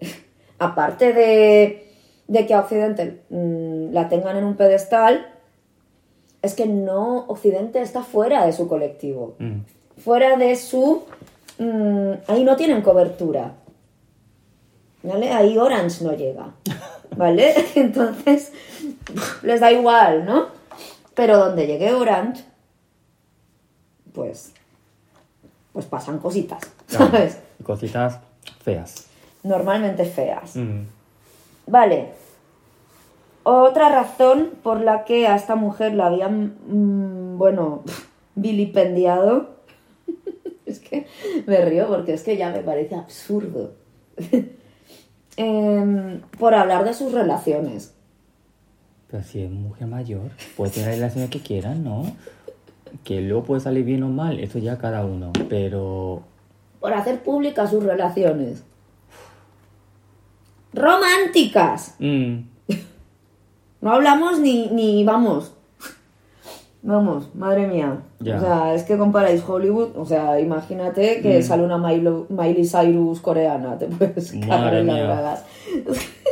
Aparte 0.60 1.12
de, 1.12 1.92
de 2.26 2.46
que 2.46 2.54
a 2.54 2.60
Occidente 2.60 3.20
mm, 3.28 3.92
la 3.92 4.08
tengan 4.08 4.38
en 4.38 4.44
un 4.44 4.56
pedestal, 4.56 5.26
es 6.40 6.54
que 6.54 6.64
no, 6.64 7.26
Occidente 7.26 7.82
está 7.82 8.02
fuera 8.02 8.46
de 8.46 8.54
su 8.54 8.66
colectivo. 8.66 9.34
Mm. 9.38 9.60
fuera 9.98 10.38
de 10.38 10.56
su... 10.56 11.02
mm, 11.62 12.12
ahí 12.28 12.44
no 12.44 12.56
tienen 12.56 12.82
cobertura. 12.82 13.52
¿Vale? 15.02 15.32
Ahí 15.32 15.58
Orange 15.58 16.04
no 16.04 16.12
llega. 16.12 16.52
¿Vale? 17.16 17.54
Entonces, 17.74 18.52
les 19.42 19.60
da 19.60 19.72
igual, 19.72 20.24
¿no? 20.24 20.46
Pero 21.14 21.38
donde 21.38 21.66
llegue 21.66 21.92
Orange, 21.92 22.44
pues... 24.12 24.52
Pues 25.72 25.86
pasan 25.86 26.18
cositas, 26.18 26.60
Claro. 26.86 27.06
¿sabes? 27.06 27.38
Cositas 27.64 28.18
feas. 28.62 29.06
Normalmente 29.42 30.04
feas. 30.04 30.54
Mm. 30.56 30.82
Vale. 31.66 32.10
Otra 33.44 33.88
razón 33.88 34.50
por 34.62 34.80
la 34.82 35.04
que 35.04 35.26
a 35.26 35.34
esta 35.34 35.54
mujer 35.56 35.94
la 35.94 36.06
habían, 36.06 36.56
mm, 36.66 37.38
bueno, 37.38 37.82
vilipendiado. 38.34 39.50
Es 40.72 40.80
que 40.80 41.06
me 41.46 41.64
río 41.64 41.86
porque 41.88 42.14
es 42.14 42.22
que 42.22 42.36
ya 42.36 42.50
me 42.50 42.60
parece 42.60 42.94
absurdo. 42.96 43.74
Em, 45.36 46.20
por 46.38 46.54
hablar 46.54 46.84
de 46.84 46.92
sus 46.92 47.10
relaciones. 47.12 47.94
Pero 49.10 49.22
si 49.22 49.42
es 49.42 49.50
mujer 49.50 49.86
mayor, 49.86 50.30
puede 50.58 50.72
tener 50.72 50.90
relaciones 50.90 51.30
que 51.30 51.40
quieran, 51.40 51.82
¿no? 51.82 52.04
Que 53.02 53.22
luego 53.22 53.42
puede 53.44 53.62
salir 53.62 53.84
bien 53.84 54.02
o 54.02 54.08
mal, 54.10 54.38
eso 54.40 54.58
ya 54.58 54.76
cada 54.76 55.04
uno. 55.06 55.32
Pero 55.48 56.22
Por 56.80 56.92
hacer 56.92 57.22
públicas 57.22 57.70
sus 57.70 57.82
relaciones. 57.82 58.62
Románticas. 60.74 61.94
mm, 61.98 62.36
No 63.80 63.92
hablamos 63.92 64.38
ni, 64.38 64.68
ni 64.68 65.02
vamos. 65.04 65.52
Vamos, 66.84 67.32
madre 67.34 67.66
mía. 67.68 68.02
O 68.20 68.24
sea, 68.24 68.74
es 68.74 68.82
que 68.82 68.98
comparáis 68.98 69.42
Hollywood, 69.46 69.96
o 69.96 70.04
sea, 70.04 70.40
imagínate 70.40 71.20
que 71.20 71.38
Mm. 71.38 71.42
sale 71.42 71.62
una 71.64 71.78
Milo- 71.78 72.26
Miley 72.28 72.66
Cyrus 72.66 73.20
coreana, 73.20 73.78
te 73.78 73.86
puedes 73.86 74.32
cagar 74.32 74.74
en 74.74 74.86
las 74.88 74.96
bragas. 75.06 75.44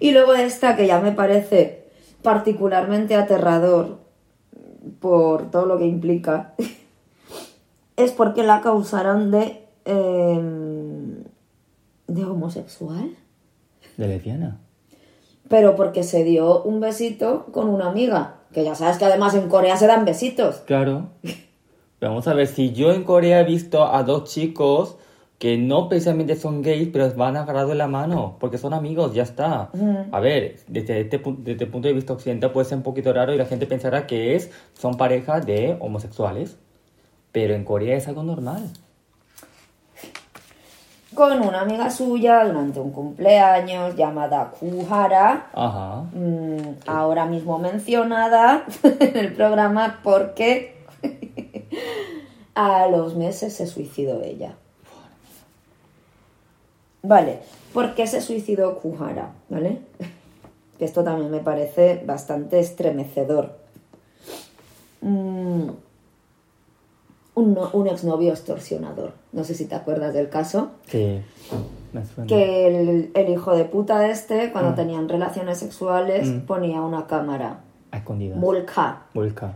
y 0.00 0.12
luego 0.12 0.34
esta 0.34 0.76
que 0.76 0.86
ya 0.86 1.00
me 1.00 1.12
parece 1.12 1.84
particularmente 2.22 3.14
aterrador 3.14 3.98
por 5.00 5.50
todo 5.50 5.66
lo 5.66 5.78
que 5.78 5.86
implica, 5.86 6.54
es 7.96 8.12
porque 8.12 8.42
la 8.42 8.56
acusaron 8.56 9.30
de, 9.30 9.66
em, 9.84 11.22
de 12.08 12.24
homosexual. 12.24 13.10
de 13.96 14.08
lesbiana. 14.08 14.58
Pero 15.48 15.76
porque 15.76 16.02
se 16.04 16.24
dio 16.24 16.62
un 16.62 16.80
besito 16.80 17.46
con 17.52 17.68
una 17.68 17.88
amiga. 17.90 18.36
Que 18.52 18.64
ya 18.64 18.74
sabes 18.74 18.98
que 18.98 19.04
además 19.04 19.34
en 19.34 19.48
Corea 19.48 19.76
se 19.76 19.86
dan 19.86 20.04
besitos. 20.04 20.56
Claro. 20.66 21.08
Vamos 22.00 22.26
a 22.26 22.34
ver, 22.34 22.46
si 22.46 22.72
yo 22.72 22.92
en 22.92 23.04
Corea 23.04 23.40
he 23.40 23.44
visto 23.44 23.84
a 23.84 24.02
dos 24.02 24.24
chicos 24.24 24.96
que 25.38 25.56
no 25.56 25.88
precisamente 25.88 26.36
son 26.36 26.60
gays, 26.60 26.88
pero 26.92 27.10
van 27.14 27.36
agarrados 27.36 27.74
la 27.74 27.88
mano, 27.88 28.36
porque 28.38 28.58
son 28.58 28.74
amigos, 28.74 29.14
ya 29.14 29.22
está. 29.22 29.70
A 30.12 30.20
ver, 30.20 30.56
desde 30.66 31.00
este, 31.00 31.18
desde 31.38 31.64
el 31.64 31.70
punto 31.70 31.88
de 31.88 31.94
vista 31.94 32.12
occidental 32.12 32.52
puede 32.52 32.66
ser 32.66 32.76
un 32.76 32.82
poquito 32.82 33.10
raro 33.12 33.32
y 33.32 33.38
la 33.38 33.46
gente 33.46 33.66
pensará 33.66 34.06
que 34.06 34.34
es, 34.34 34.50
son 34.74 34.98
parejas 34.98 35.46
de 35.46 35.78
homosexuales. 35.80 36.58
Pero 37.32 37.54
en 37.54 37.64
Corea 37.64 37.96
es 37.96 38.06
algo 38.06 38.22
normal. 38.22 38.70
Con 41.14 41.40
una 41.40 41.62
amiga 41.62 41.90
suya 41.90 42.44
durante 42.44 42.78
un 42.78 42.92
cumpleaños 42.92 43.96
llamada 43.96 44.50
Kuhara. 44.50 45.50
Ajá. 45.52 46.02
mm, 46.12 46.76
ahora 46.86 47.26
mismo 47.26 47.58
mencionada 47.58 48.64
en 48.82 49.16
el 49.16 49.32
programa 49.34 50.00
porque 50.04 50.76
a 52.54 52.86
los 52.86 53.16
meses 53.16 53.54
se 53.54 53.66
suicidó 53.66 54.22
ella. 54.22 54.54
Vale, 57.02 57.40
¿por 57.72 57.94
qué 57.94 58.06
se 58.06 58.20
suicidó 58.20 58.78
Kuhara? 58.78 59.32
¿Vale? 59.48 59.80
Esto 60.78 61.02
también 61.04 61.30
me 61.30 61.40
parece 61.40 62.02
bastante 62.06 62.58
estremecedor. 62.60 63.58
Mm, 65.02 65.70
un, 67.40 67.54
no- 67.54 67.70
un 67.72 67.86
exnovio 67.88 68.30
extorsionador. 68.30 69.12
No 69.32 69.44
sé 69.44 69.54
si 69.54 69.66
te 69.66 69.74
acuerdas 69.74 70.14
del 70.14 70.28
caso. 70.28 70.70
Sí. 70.86 71.20
Que 72.28 72.66
el, 72.68 73.10
el 73.14 73.28
hijo 73.30 73.54
de 73.56 73.64
puta 73.64 74.08
este, 74.08 74.52
cuando 74.52 74.70
Mm. 74.72 74.74
tenían 74.76 75.08
relaciones 75.08 75.58
sexuales, 75.58 76.28
Mm. 76.28 76.40
ponía 76.40 76.80
una 76.82 77.06
cámara. 77.06 77.60
A 77.90 77.96
escondidas. 77.98 78.38
Molka. 78.38 79.02
Volca. 79.14 79.54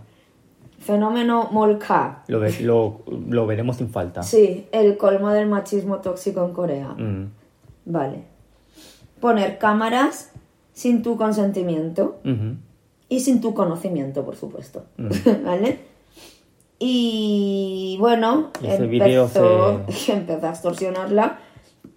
Fenómeno 0.81 1.49
Molka. 1.53 2.25
Lo, 2.27 2.41
ve- 2.41 2.61
lo, 2.61 3.03
lo 3.29 3.47
veremos 3.47 3.77
sin 3.77 3.89
falta. 3.89 4.23
Sí, 4.23 4.67
el 4.73 4.97
colmo 4.97 5.31
del 5.31 5.47
machismo 5.49 5.99
tóxico 5.99 6.45
en 6.45 6.53
Corea. 6.53 6.89
Mm. 6.89 7.31
Vale. 7.87 8.25
Poner 9.21 9.59
cámaras 9.59 10.33
sin 10.73 11.03
tu 11.03 11.17
consentimiento 11.17 12.19
y 13.09 13.21
sin 13.21 13.41
tu 13.41 13.55
conocimiento, 13.55 14.25
por 14.25 14.35
supuesto. 14.37 14.85
¿Vale? 15.45 15.79
Y 16.87 17.97
bueno, 17.99 18.51
ese 18.63 18.85
empezó, 18.85 19.81
empezó 20.09 20.47
a 20.47 20.51
extorsionarla 20.51 21.39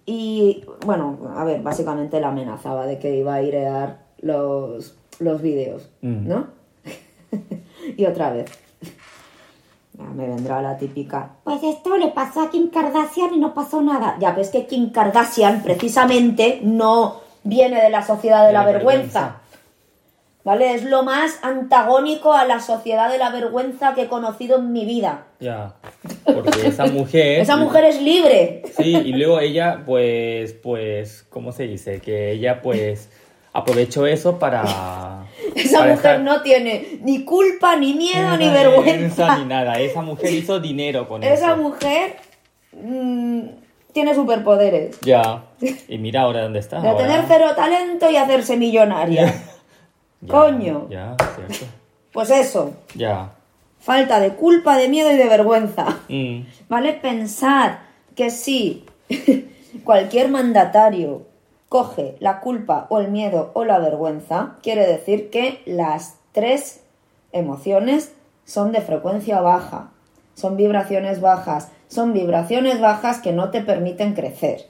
y 0.06 0.64
bueno, 0.86 1.18
a 1.36 1.44
ver, 1.44 1.60
básicamente 1.60 2.18
la 2.20 2.28
amenazaba 2.28 2.86
de 2.86 2.98
que 2.98 3.14
iba 3.14 3.34
a 3.34 3.36
airear 3.36 3.98
los, 4.22 4.96
los 5.18 5.42
vídeos, 5.42 5.90
Mm. 6.00 6.28
¿no? 6.28 6.46
y 7.98 8.06
otra 8.06 8.30
vez. 8.30 8.50
Ya 9.92 10.04
me 10.04 10.26
vendrá 10.26 10.62
la 10.62 10.78
típica. 10.78 11.32
Pues 11.44 11.62
esto 11.62 11.98
le 11.98 12.08
pasó 12.08 12.40
a 12.40 12.50
Kim 12.50 12.70
Kardashian 12.70 13.34
y 13.34 13.38
no 13.38 13.52
pasó 13.52 13.82
nada. 13.82 14.16
Ya 14.18 14.32
ves 14.32 14.48
que 14.48 14.66
Kim 14.66 14.90
Kardashian 14.90 15.62
precisamente 15.62 16.60
no 16.62 17.20
viene 17.44 17.82
de 17.82 17.90
la 17.90 18.06
sociedad 18.06 18.46
de, 18.46 18.54
la, 18.54 18.64
vergüenza. 18.64 19.42
¿Vale? 20.48 20.72
Es 20.72 20.82
lo 20.82 21.02
más 21.02 21.40
antagónico 21.42 22.32
a 22.32 22.46
la 22.46 22.60
sociedad 22.60 23.12
de 23.12 23.18
la 23.18 23.28
vergüenza 23.28 23.92
que 23.92 24.04
he 24.04 24.08
conocido 24.08 24.56
en 24.56 24.72
mi 24.72 24.86
vida. 24.86 25.26
Ya. 25.40 25.74
Porque 26.24 26.68
esa 26.68 26.86
mujer. 26.86 27.40
Esa 27.42 27.58
mujer 27.58 27.84
es 27.84 28.00
libre. 28.00 28.62
Sí, 28.74 28.96
y 28.96 29.12
luego 29.12 29.40
ella, 29.40 29.82
pues, 29.84 30.54
pues, 30.54 31.26
¿cómo 31.28 31.52
se 31.52 31.64
dice? 31.64 32.00
Que 32.00 32.32
ella, 32.32 32.62
pues, 32.62 33.10
aprovechó 33.52 34.06
eso 34.06 34.38
para... 34.38 35.26
Esa 35.54 35.80
para 35.80 35.94
mujer 35.94 36.20
no 36.22 36.40
tiene 36.40 36.98
ni 37.02 37.26
culpa, 37.26 37.76
ni 37.76 37.92
miedo, 37.92 38.38
ni 38.38 38.48
vergüenza 38.48 39.26
vergüenza. 39.26 39.38
Ni 39.40 39.44
nada. 39.44 39.78
Esa 39.78 40.00
mujer 40.00 40.32
hizo 40.32 40.60
dinero 40.60 41.06
con 41.06 41.22
Esa 41.24 41.52
eso. 41.52 41.56
mujer 41.58 42.16
mm, 42.72 43.40
tiene 43.92 44.14
superpoderes. 44.14 44.98
Ya. 45.02 45.44
Y 45.88 45.98
mira 45.98 46.22
ahora 46.22 46.44
dónde 46.44 46.60
está. 46.60 46.80
De 46.80 46.88
ahora. 46.88 47.04
tener 47.04 47.24
cero 47.28 47.48
talento 47.54 48.10
y 48.10 48.16
hacerse 48.16 48.56
millonaria. 48.56 49.34
Ya, 50.20 50.28
Coño. 50.28 50.86
Ya, 50.90 51.16
cierto. 51.34 51.66
Pues 52.12 52.30
eso. 52.30 52.72
Ya. 52.94 53.32
Falta 53.78 54.20
de 54.20 54.34
culpa, 54.34 54.76
de 54.76 54.88
miedo 54.88 55.10
y 55.10 55.16
de 55.16 55.28
vergüenza. 55.28 56.00
Mm. 56.08 56.40
¿Vale? 56.68 56.94
Pensad 56.94 57.78
que 58.14 58.30
si 58.30 58.84
cualquier 59.84 60.28
mandatario 60.28 61.22
coge 61.68 62.16
la 62.18 62.40
culpa 62.40 62.86
o 62.88 62.98
el 62.98 63.08
miedo 63.08 63.50
o 63.54 63.64
la 63.64 63.78
vergüenza, 63.78 64.56
quiere 64.62 64.86
decir 64.86 65.30
que 65.30 65.62
las 65.66 66.16
tres 66.32 66.82
emociones 67.32 68.12
son 68.44 68.72
de 68.72 68.80
frecuencia 68.80 69.40
baja, 69.40 69.90
son 70.34 70.56
vibraciones 70.56 71.20
bajas, 71.20 71.70
son 71.88 72.12
vibraciones 72.12 72.80
bajas 72.80 73.20
que 73.20 73.32
no 73.32 73.50
te 73.50 73.60
permiten 73.60 74.14
crecer. 74.14 74.66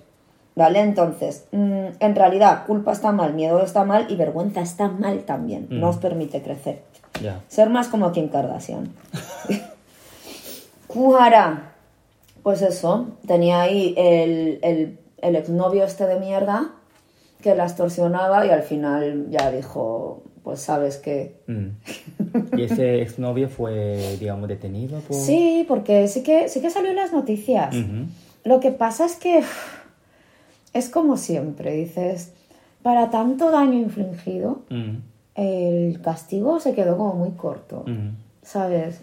¿Vale? 0.58 0.80
Entonces, 0.80 1.44
mm, 1.52 1.84
en 2.00 2.16
realidad, 2.16 2.66
culpa 2.66 2.90
está 2.90 3.12
mal, 3.12 3.32
miedo 3.32 3.62
está 3.62 3.84
mal 3.84 4.06
y 4.08 4.16
vergüenza 4.16 4.60
está 4.60 4.88
mal 4.88 5.20
también. 5.20 5.68
No 5.70 5.86
Mm. 5.86 5.90
os 5.90 5.96
permite 5.98 6.42
crecer. 6.42 6.82
Ser 7.46 7.70
más 7.70 7.86
como 7.86 8.10
Kim 8.10 8.28
Kardashian. 8.28 8.88
Kuhara. 10.88 11.74
Pues 12.42 12.62
eso, 12.62 13.08
tenía 13.26 13.60
ahí 13.62 13.94
el, 13.96 14.58
el, 14.62 14.98
el 15.22 15.36
exnovio 15.36 15.84
este 15.84 16.06
de 16.06 16.18
mierda 16.18 16.70
que 17.42 17.54
la 17.54 17.64
extorsionaba 17.64 18.44
y 18.46 18.50
al 18.50 18.62
final 18.62 19.26
ya 19.30 19.50
dijo, 19.52 20.22
pues 20.42 20.60
sabes 20.60 20.96
que... 20.96 21.36
Mm. 21.46 22.56
Y 22.56 22.62
ese 22.64 23.02
exnovio 23.02 23.48
fue, 23.48 24.16
digamos, 24.18 24.48
detenido 24.48 24.98
por... 25.00 25.16
Sí, 25.16 25.64
porque 25.68 26.08
sí 26.08 26.22
que, 26.24 26.48
sí 26.48 26.60
que 26.60 26.70
salió 26.70 26.90
en 26.90 26.96
las 26.96 27.12
noticias. 27.12 27.74
Lo 28.44 28.60
que 28.60 28.70
pasa 28.70 29.04
es 29.04 29.16
que 29.16 29.42
es 30.78 30.88
como 30.88 31.16
siempre, 31.16 31.72
dices, 31.72 32.32
para 32.82 33.10
tanto 33.10 33.50
daño 33.50 33.74
infligido, 33.74 34.60
Mm. 34.70 34.96
el 35.34 36.00
castigo 36.02 36.58
se 36.60 36.74
quedó 36.74 36.96
como 36.96 37.14
muy 37.14 37.30
corto. 37.32 37.84
Mm. 37.86 38.16
¿sabes? 38.42 39.00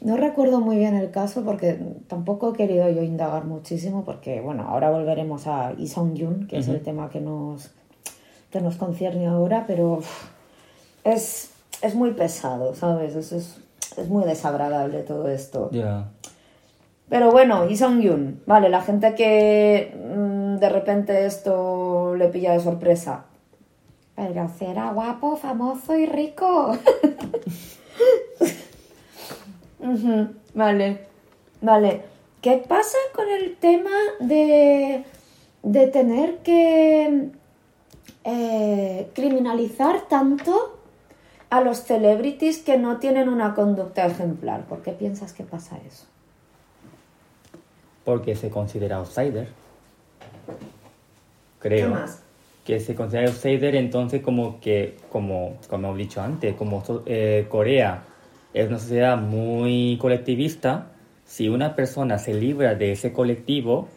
No 0.00 0.16
recuerdo 0.16 0.60
muy 0.60 0.76
bien 0.76 0.94
el 0.94 1.10
caso 1.10 1.42
porque 1.44 1.76
tampoco 2.06 2.50
he 2.50 2.56
querido 2.56 2.88
yo 2.90 3.02
indagar 3.02 3.44
muchísimo 3.44 4.04
porque, 4.04 4.40
bueno, 4.40 4.62
ahora 4.68 4.90
volveremos 4.90 5.48
a 5.48 5.72
Lee 5.72 5.88
Sung-yun, 5.88 6.46
que 6.46 6.58
es 6.58 6.66
Ujú. 6.68 6.76
el 6.76 6.82
tema 6.82 7.10
que 7.10 7.20
nos, 7.20 7.70
que 8.52 8.60
nos 8.60 8.76
concierne 8.76 9.26
ahora, 9.26 9.64
pero 9.66 9.98
es, 11.04 11.50
es 11.82 11.94
muy 11.96 12.12
pesado, 12.12 12.74
¿sabes? 12.76 13.16
Es, 13.16 13.32
es, 13.32 13.58
es 13.96 14.08
muy 14.08 14.24
desagradable 14.24 15.00
todo 15.02 15.28
esto. 15.28 15.70
Ya. 15.72 16.08
Pero 17.08 17.30
bueno, 17.32 17.66
Lee 17.66 17.76
Sung-yun, 17.76 18.42
vale, 18.46 18.68
la 18.68 18.82
gente 18.82 19.14
que 19.16 19.92
mm, 19.94 20.35
de 20.58 20.68
repente 20.68 21.26
esto 21.26 22.14
le 22.16 22.28
pilla 22.28 22.52
de 22.52 22.60
sorpresa. 22.60 23.24
Pero 24.14 24.48
será 24.58 24.92
guapo, 24.92 25.36
famoso 25.36 25.96
y 25.96 26.06
rico. 26.06 26.76
Vale, 30.54 30.98
vale. 31.60 32.02
¿Qué 32.40 32.64
pasa 32.66 32.96
con 33.14 33.28
el 33.28 33.56
tema 33.56 33.90
de, 34.20 35.04
de 35.62 35.86
tener 35.88 36.38
que 36.38 37.30
eh, 38.24 39.10
criminalizar 39.14 40.08
tanto 40.08 40.78
a 41.50 41.60
los 41.60 41.78
celebrities 41.78 42.58
que 42.58 42.78
no 42.78 42.98
tienen 42.98 43.28
una 43.28 43.54
conducta 43.54 44.06
ejemplar? 44.06 44.64
¿Por 44.64 44.82
qué 44.82 44.92
piensas 44.92 45.32
que 45.32 45.44
pasa 45.44 45.78
eso? 45.86 46.06
Porque 48.04 48.34
se 48.34 48.50
considera 48.50 48.96
outsider. 48.96 49.48
Creo. 51.58 51.88
¿Qué 51.88 51.94
más? 51.94 52.22
Que 52.64 52.80
se 52.80 52.94
considera 52.96 53.28
outsider, 53.28 53.76
entonces 53.76 54.22
como 54.22 54.60
que, 54.60 54.96
como, 55.10 55.56
como 55.68 55.94
he 55.94 55.98
dicho 55.98 56.20
antes, 56.20 56.54
como 56.56 56.82
eh, 57.06 57.46
Corea 57.48 58.02
es 58.52 58.68
una 58.68 58.78
sociedad 58.78 59.16
muy 59.16 59.98
colectivista, 60.00 60.86
si 61.24 61.48
una 61.48 61.76
persona 61.76 62.18
se 62.18 62.34
libra 62.34 62.74
de 62.74 62.92
ese 62.92 63.12
colectivo, 63.12 63.88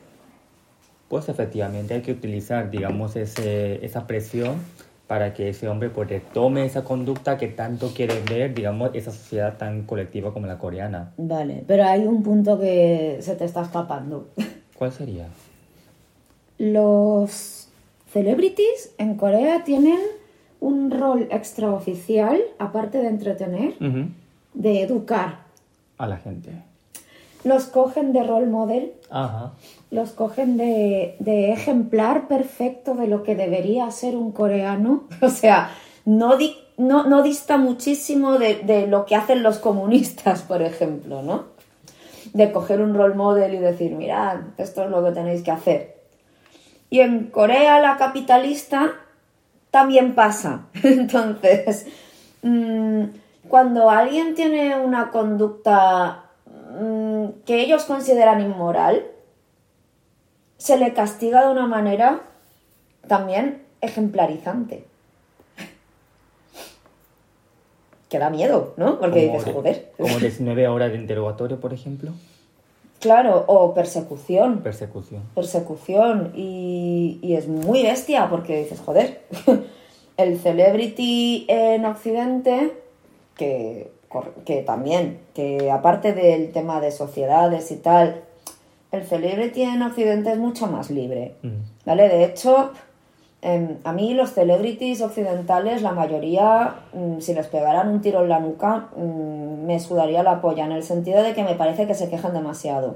pues 1.08 1.30
efectivamente 1.30 1.94
hay 1.94 2.02
que 2.02 2.12
utilizar, 2.12 2.70
digamos, 2.70 3.16
ese, 3.16 3.84
esa 3.84 4.06
presión 4.06 4.58
para 5.08 5.34
que 5.34 5.50
ese 5.50 5.68
hombre 5.68 5.90
pues 5.90 6.08
retome 6.08 6.66
esa 6.66 6.84
conducta 6.84 7.38
que 7.38 7.48
tanto 7.48 7.94
quiere 7.96 8.22
ver, 8.30 8.54
digamos, 8.54 8.92
esa 8.94 9.12
sociedad 9.12 9.58
tan 9.58 9.84
colectiva 9.84 10.32
como 10.32 10.46
la 10.46 10.60
coreana. 10.60 11.14
Vale, 11.18 11.64
pero 11.66 11.84
hay 11.84 12.06
un 12.06 12.22
punto 12.22 12.60
que 12.60 13.18
se 13.22 13.36
te 13.36 13.46
está 13.46 13.64
escapando. 13.64 14.30
¿Cuál 14.78 14.92
sería? 14.92 15.26
Los 16.60 17.68
celebrities 18.14 18.94
en 18.98 19.16
Corea 19.16 19.64
tienen 19.64 19.98
un 20.60 20.92
rol 20.92 21.28
extraoficial, 21.32 22.40
aparte 22.60 23.00
de 23.00 23.08
entretener, 23.08 23.76
de 24.54 24.82
educar. 24.84 25.40
A 25.98 26.06
la 26.06 26.18
gente. 26.18 26.52
Los 27.46 27.66
cogen 27.68 28.12
de 28.12 28.24
role 28.24 28.48
model, 28.48 28.92
Ajá. 29.10 29.54
los 29.90 30.12
cogen 30.12 30.58
de, 30.58 31.16
de 31.20 31.54
ejemplar 31.54 32.28
perfecto 32.28 32.94
de 32.96 33.08
lo 33.08 33.24
que 33.24 33.36
debería 33.36 33.90
ser 33.92 34.18
un 34.18 34.32
coreano. 34.34 35.06
O 35.22 35.30
sea, 35.30 35.70
no, 36.04 36.36
di- 36.36 36.58
no, 36.78 37.06
no 37.08 37.24
dista 37.24 37.58
muchísimo 37.58 38.38
de, 38.38 38.56
de 38.56 38.88
lo 38.88 39.06
que 39.06 39.16
hacen 39.16 39.44
los 39.44 39.60
comunistas, 39.60 40.42
por 40.42 40.62
ejemplo, 40.62 41.22
¿no? 41.22 41.46
De 42.34 42.52
coger 42.52 42.82
un 42.82 42.94
role 42.94 43.16
model 43.16 43.54
y 43.54 43.60
decir, 43.60 43.94
mirad, 43.96 44.42
esto 44.58 44.84
es 44.84 44.90
lo 44.90 45.02
que 45.06 45.12
tenéis 45.14 45.42
que 45.42 45.52
hacer. 45.52 45.99
Y 46.90 47.02
en 47.02 47.28
Corea, 47.28 47.80
la 47.80 47.98
capitalista, 47.98 48.94
también 49.72 50.16
pasa. 50.16 50.66
Entonces, 50.84 51.88
mm, 52.42 53.04
cuando 53.48 53.90
alguien 53.90 54.36
tiene 54.36 54.78
una 54.80 55.12
conducta 55.12 56.26
mm, 56.80 57.26
que 57.46 57.62
ellos 57.62 57.86
consideran 57.86 58.42
inmoral, 58.42 59.06
se 60.58 60.78
le 60.78 60.94
castiga 60.94 61.46
de 61.46 61.52
una 61.52 61.68
manera 61.68 62.22
también 63.08 63.64
ejemplarizante. 63.82 64.86
Que 68.10 68.18
da 68.18 68.32
miedo, 68.32 68.74
¿no? 68.78 69.00
Porque 69.00 69.28
dices, 69.28 69.46
de- 69.46 69.54
joder. 69.54 69.92
Como 69.96 70.18
19 70.18 70.68
horas 70.68 70.92
de 70.92 70.98
interrogatorio, 70.98 71.60
por 71.60 71.74
ejemplo. 71.74 72.12
Claro, 73.00 73.46
o 73.48 73.74
persecución. 73.74 74.60
Persecución. 74.60 75.24
persecución 75.34 76.34
y, 76.36 77.20
y 77.22 77.36
es 77.36 77.48
muy 77.48 77.84
bestia 77.84 78.30
porque 78.30 78.58
dices, 78.58 78.82
joder, 78.86 79.22
el 80.18 80.40
celebrity 80.40 81.46
en 81.48 81.86
Occidente, 81.86 82.74
que, 83.36 83.92
que 84.46 84.64
también, 84.64 85.20
que 85.34 85.72
aparte 85.72 86.14
del 86.14 86.52
tema 86.52 86.82
de 86.82 86.92
sociedades 86.92 87.72
y 87.72 87.78
tal, 87.78 88.24
el 88.92 89.06
celebrity 89.06 89.64
en 89.64 89.82
Occidente 89.82 90.32
es 90.32 90.38
mucho 90.38 90.68
más 90.68 90.90
libre. 90.90 91.36
Mm. 91.42 91.86
¿Vale? 91.86 92.10
De 92.10 92.26
hecho, 92.26 92.72
em, 93.42 93.78
a 93.84 93.94
mí 93.94 94.14
los 94.14 94.32
celebrities 94.34 95.02
occidentales, 95.02 95.82
la 95.82 95.92
mayoría, 95.94 96.76
mm, 96.94 97.20
si 97.20 97.34
les 97.34 97.48
pegaran 97.48 97.88
un 97.90 98.02
tiro 98.02 98.22
en 98.24 98.30
la 98.30 98.40
nuca, 98.40 98.90
mm, 98.96 99.66
me 99.66 99.80
sudaría 99.80 100.24
la 100.24 100.42
polla, 100.42 100.66
en 100.66 100.72
el 100.74 100.84
sentido 100.84 101.24
de 101.24 101.34
que 101.34 101.44
me 101.44 101.56
parece 101.56 101.88
que 101.88 101.94
se 101.96 102.10
quejan 102.10 102.34
demasiado. 102.34 102.96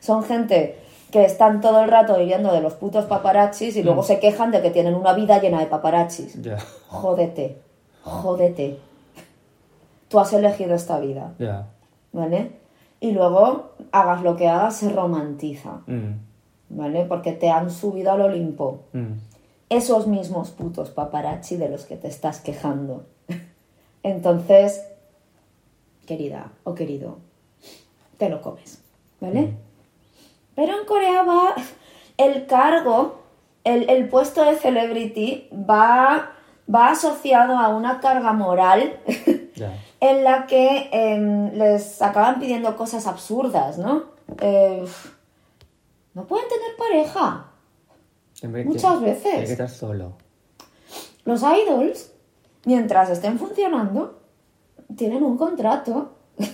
Son 0.00 0.22
gente 0.22 0.78
que 1.10 1.24
están 1.24 1.60
todo 1.60 1.82
el 1.82 1.90
rato 1.90 2.16
viviendo 2.18 2.52
de 2.52 2.60
los 2.60 2.74
putos 2.74 3.06
paparazzis 3.06 3.76
y 3.76 3.82
luego 3.82 4.02
se 4.02 4.18
quejan 4.20 4.50
de 4.50 4.60
que 4.62 4.70
tienen 4.70 4.94
una 4.94 5.12
vida 5.14 5.40
llena 5.40 5.58
de 5.60 5.66
paparazzis. 5.66 6.40
Ya. 6.42 6.58
Jódete, 6.88 7.56
jódete. 8.02 8.78
Tú 10.08 10.18
has 10.20 10.32
elegido 10.32 10.74
esta 10.74 10.98
vida, 11.00 11.32
Ya. 11.38 11.66
¿vale? 12.12 12.52
Y 13.00 13.12
luego, 13.12 13.70
hagas 13.92 14.22
lo 14.22 14.36
que 14.36 14.48
hagas, 14.48 14.76
se 14.76 14.90
romantiza, 14.90 15.80
Mm. 15.86 16.14
¿vale? 16.70 17.04
Porque 17.04 17.32
te 17.32 17.48
han 17.50 17.70
subido 17.70 18.12
al 18.12 18.22
Olimpo. 18.22 18.80
Mm. 18.92 19.12
Esos 19.68 20.06
mismos 20.06 20.50
putos 20.50 20.90
paparazzi 20.90 21.56
de 21.56 21.68
los 21.68 21.84
que 21.84 21.96
te 21.96 22.08
estás 22.08 22.40
quejando. 22.40 23.06
Entonces, 24.02 24.82
querida 26.06 26.52
o 26.64 26.74
querido, 26.74 27.18
te 28.16 28.28
lo 28.28 28.40
comes, 28.40 28.82
¿vale? 29.20 29.54
Pero 30.54 30.80
en 30.80 30.86
Corea 30.86 31.22
va 31.22 31.54
el 32.16 32.46
cargo, 32.46 33.20
el, 33.64 33.88
el 33.90 34.08
puesto 34.08 34.44
de 34.44 34.56
celebrity 34.56 35.48
va, 35.52 36.32
va 36.72 36.90
asociado 36.90 37.58
a 37.58 37.68
una 37.68 38.00
carga 38.00 38.32
moral 38.32 39.00
en 40.00 40.24
la 40.24 40.46
que 40.46 40.88
em, 40.92 41.52
les 41.52 42.00
acaban 42.02 42.40
pidiendo 42.40 42.76
cosas 42.76 43.06
absurdas, 43.06 43.78
¿no? 43.78 44.04
Eh, 44.40 44.84
no 46.14 46.24
pueden 46.24 46.48
tener 46.48 46.76
pareja. 46.76 47.47
Muchas 48.42 49.00
veces. 49.00 49.34
Que 49.46 49.52
estar 49.52 49.68
solo. 49.68 50.12
Los 51.24 51.42
idols, 51.42 52.12
mientras 52.64 53.10
estén 53.10 53.38
funcionando, 53.38 54.20
tienen 54.96 55.22
un 55.22 55.36
contrato. 55.36 56.12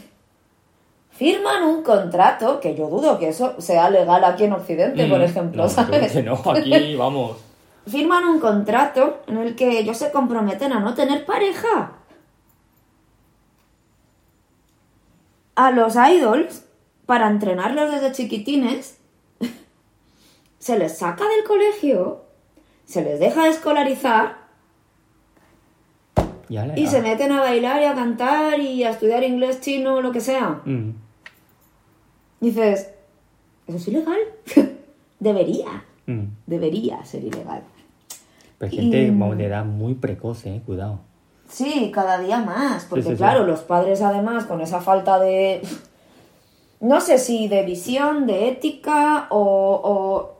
Firman 1.10 1.62
un 1.62 1.82
contrato, 1.82 2.58
que 2.60 2.74
yo 2.74 2.88
dudo 2.88 3.18
que 3.18 3.28
eso 3.28 3.54
sea 3.60 3.88
legal 3.90 4.24
aquí 4.24 4.44
en 4.44 4.52
Occidente, 4.54 5.06
por 5.06 5.18
Mm. 5.20 5.22
ejemplo, 5.22 5.62
No, 5.64 5.68
¿sabes? 5.68 6.12
que 6.12 6.22
no, 6.22 6.34
aquí 6.50 6.96
vamos. 6.98 7.36
Firman 7.86 8.24
un 8.24 8.40
contrato 8.40 9.18
en 9.26 9.36
el 9.36 9.54
que 9.54 9.78
ellos 9.78 9.96
se 9.98 10.10
comprometen 10.10 10.72
a 10.72 10.80
no 10.80 10.94
tener 10.94 11.24
pareja. 11.26 11.92
A 15.54 15.70
los 15.70 15.94
idols, 15.94 16.64
para 17.06 17.28
entrenarlos 17.28 17.92
desde 17.92 18.10
chiquitines, 18.12 18.98
se 20.64 20.78
les 20.78 20.96
saca 20.96 21.24
del 21.28 21.44
colegio, 21.44 22.22
se 22.86 23.02
les 23.02 23.20
deja 23.20 23.44
de 23.44 23.50
escolarizar 23.50 24.38
y 26.74 26.86
se 26.86 27.02
meten 27.02 27.32
a 27.32 27.40
bailar 27.40 27.82
y 27.82 27.84
a 27.84 27.94
cantar 27.94 28.58
y 28.60 28.82
a 28.84 28.90
estudiar 28.90 29.24
inglés, 29.24 29.60
chino, 29.60 30.00
lo 30.00 30.10
que 30.10 30.22
sea. 30.22 30.62
Mm. 30.64 30.90
Dices, 32.40 32.90
¿eso 33.66 33.76
es 33.76 33.88
ilegal? 33.88 34.18
debería, 35.20 35.84
Mm. 36.06 36.24
debería 36.46 37.04
ser 37.04 37.24
ilegal. 37.24 37.62
Pero 38.58 38.70
hay 38.70 38.76
gente 38.78 39.02
Y- 39.02 39.10
de 39.36 39.44
edad 39.46 39.64
muy 39.66 39.94
precoz, 39.94 40.46
eh. 40.46 40.62
Cuidado. 40.64 41.00
Sí, 41.48 41.90
cada 41.94 42.18
día 42.20 42.38
más, 42.38 42.86
porque 42.86 43.02
Sí, 43.02 43.08
sí, 43.10 43.14
sí. 43.16 43.18
claro, 43.18 43.44
los 43.44 43.60
padres 43.60 44.00
además 44.00 44.46
con 44.46 44.62
esa 44.62 44.80
falta 44.80 45.18
de, 45.18 45.60
no 46.80 47.02
sé 47.02 47.18
si 47.18 47.48
de 47.48 47.64
visión, 47.64 48.26
de 48.26 48.48
ética 48.48 49.26
o, 49.30 49.38
o, 49.84 50.34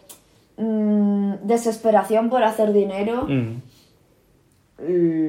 mm, 0.57 1.35
desesperación 1.43 2.31
por 2.31 2.43
hacer 2.45 2.73
dinero, 2.73 3.27
Mm. 3.29 3.63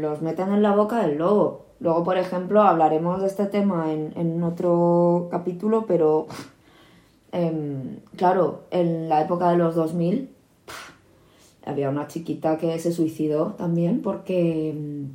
los 0.01 0.21
meten 0.21 0.51
en 0.53 0.61
la 0.63 0.76
boca 0.76 1.05
del 1.05 1.17
lobo. 1.17 1.65
Luego, 1.80 2.03
por 2.03 2.17
ejemplo, 2.17 2.61
hablaremos 2.63 3.21
de 3.21 3.28
este 3.28 3.45
tema 3.45 3.91
en, 3.93 4.13
en 4.15 4.41
otro 4.43 5.28
capítulo, 5.30 5.86
pero 5.86 6.28
em, 7.32 7.97
claro, 8.15 8.63
en 8.71 9.09
la 9.09 9.21
época 9.21 9.51
de 9.51 9.57
los 9.57 9.76
2000 9.76 10.30
había 11.65 11.89
una 11.89 12.07
chiquita 12.07 12.57
que 12.57 12.78
se 12.80 12.91
suicidó 12.93 13.53
también 13.57 14.01
porque, 14.01 14.69
em, 14.69 15.09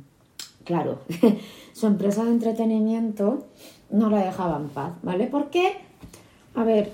claro, 0.63 0.99
su 1.73 1.87
empresa 1.87 2.23
de 2.23 2.31
entretenimiento 2.31 3.45
no 3.89 4.09
la 4.09 4.23
dejaba 4.25 4.57
en 4.57 4.69
paz, 4.69 4.93
¿vale? 5.01 5.27
Porque, 5.27 5.73
a 6.55 6.63
ver, 6.63 6.91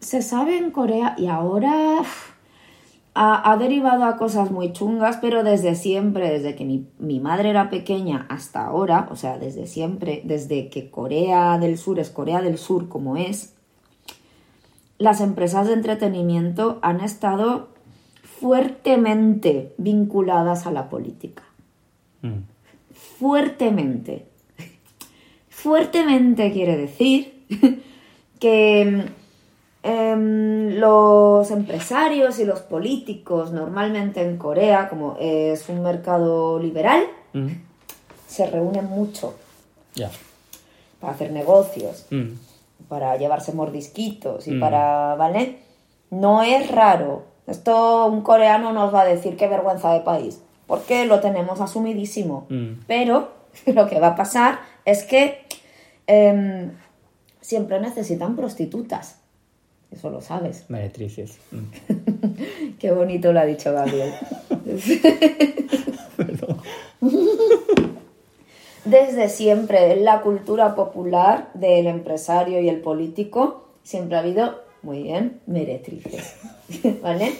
se 0.00 0.22
sabe 0.22 0.56
en 0.56 0.70
Corea 0.70 1.14
y 1.18 1.26
ahora 1.26 2.02
ha, 3.14 3.50
ha 3.50 3.56
derivado 3.56 4.04
a 4.04 4.16
cosas 4.16 4.50
muy 4.50 4.72
chungas, 4.72 5.18
pero 5.18 5.44
desde 5.44 5.74
siempre, 5.74 6.30
desde 6.30 6.54
que 6.54 6.64
mi, 6.64 6.86
mi 6.98 7.20
madre 7.20 7.50
era 7.50 7.70
pequeña 7.70 8.26
hasta 8.28 8.64
ahora, 8.64 9.08
o 9.10 9.16
sea, 9.16 9.38
desde 9.38 9.66
siempre, 9.66 10.22
desde 10.24 10.68
que 10.68 10.90
Corea 10.90 11.58
del 11.58 11.78
Sur 11.78 12.00
es 12.00 12.10
Corea 12.10 12.42
del 12.42 12.58
Sur 12.58 12.88
como 12.88 13.16
es, 13.16 13.54
las 14.98 15.20
empresas 15.20 15.66
de 15.66 15.74
entretenimiento 15.74 16.78
han 16.82 17.00
estado 17.00 17.68
fuertemente 18.22 19.74
vinculadas 19.78 20.66
a 20.66 20.70
la 20.70 20.88
política. 20.88 21.44
Mm. 22.22 22.42
Fuertemente. 22.92 24.26
Fuertemente 25.48 26.52
quiere 26.52 26.76
decir 26.76 27.44
que 28.40 29.04
em, 29.84 30.78
los 30.80 31.50
empresarios 31.50 32.38
y 32.38 32.44
los 32.44 32.60
políticos 32.60 33.52
normalmente 33.52 34.22
en 34.22 34.38
Corea, 34.38 34.88
como 34.88 35.16
es 35.20 35.68
un 35.68 35.82
mercado 35.82 36.58
liberal, 36.58 37.04
Mm. 37.34 37.48
se 38.26 38.46
reúnen 38.46 38.86
mucho 38.86 39.34
para 41.00 41.12
hacer 41.12 41.30
negocios, 41.32 42.06
Mm. 42.10 42.30
para 42.88 43.16
llevarse 43.16 43.52
mordisquitos 43.52 44.48
y 44.48 44.52
Mm. 44.52 44.60
para, 44.60 45.14
¿vale? 45.16 45.58
No 46.10 46.42
es 46.42 46.70
raro. 46.70 47.24
Esto 47.46 48.06
un 48.06 48.22
coreano 48.22 48.72
nos 48.72 48.92
va 48.94 49.02
a 49.02 49.04
decir 49.04 49.36
qué 49.36 49.48
vergüenza 49.48 49.92
de 49.92 50.00
país, 50.00 50.40
porque 50.66 51.04
lo 51.04 51.20
tenemos 51.20 51.60
asumidísimo. 51.60 52.46
Pero 52.86 53.28
lo 53.66 53.86
que 53.86 54.00
va 54.00 54.08
a 54.08 54.16
pasar 54.16 54.60
es 54.86 55.04
que 55.04 55.44
em, 56.06 56.70
siempre 57.40 57.80
necesitan 57.80 58.36
prostitutas. 58.36 59.18
Eso 59.94 60.10
lo 60.10 60.20
sabes. 60.20 60.64
Meretrices. 60.68 61.38
Mm. 61.52 62.74
Qué 62.78 62.90
bonito 62.90 63.32
lo 63.32 63.40
ha 63.40 63.44
dicho 63.44 63.72
Gabriel. 63.72 64.12
Desde 68.84 69.28
siempre, 69.28 69.92
en 69.92 70.04
la 70.04 70.20
cultura 70.20 70.74
popular 70.74 71.50
del 71.54 71.86
empresario 71.86 72.60
y 72.60 72.68
el 72.68 72.80
político, 72.80 73.68
siempre 73.82 74.16
ha 74.16 74.20
habido, 74.20 74.62
muy 74.82 75.02
bien, 75.04 75.40
meretrices. 75.46 76.34
¿Vale? 77.02 77.32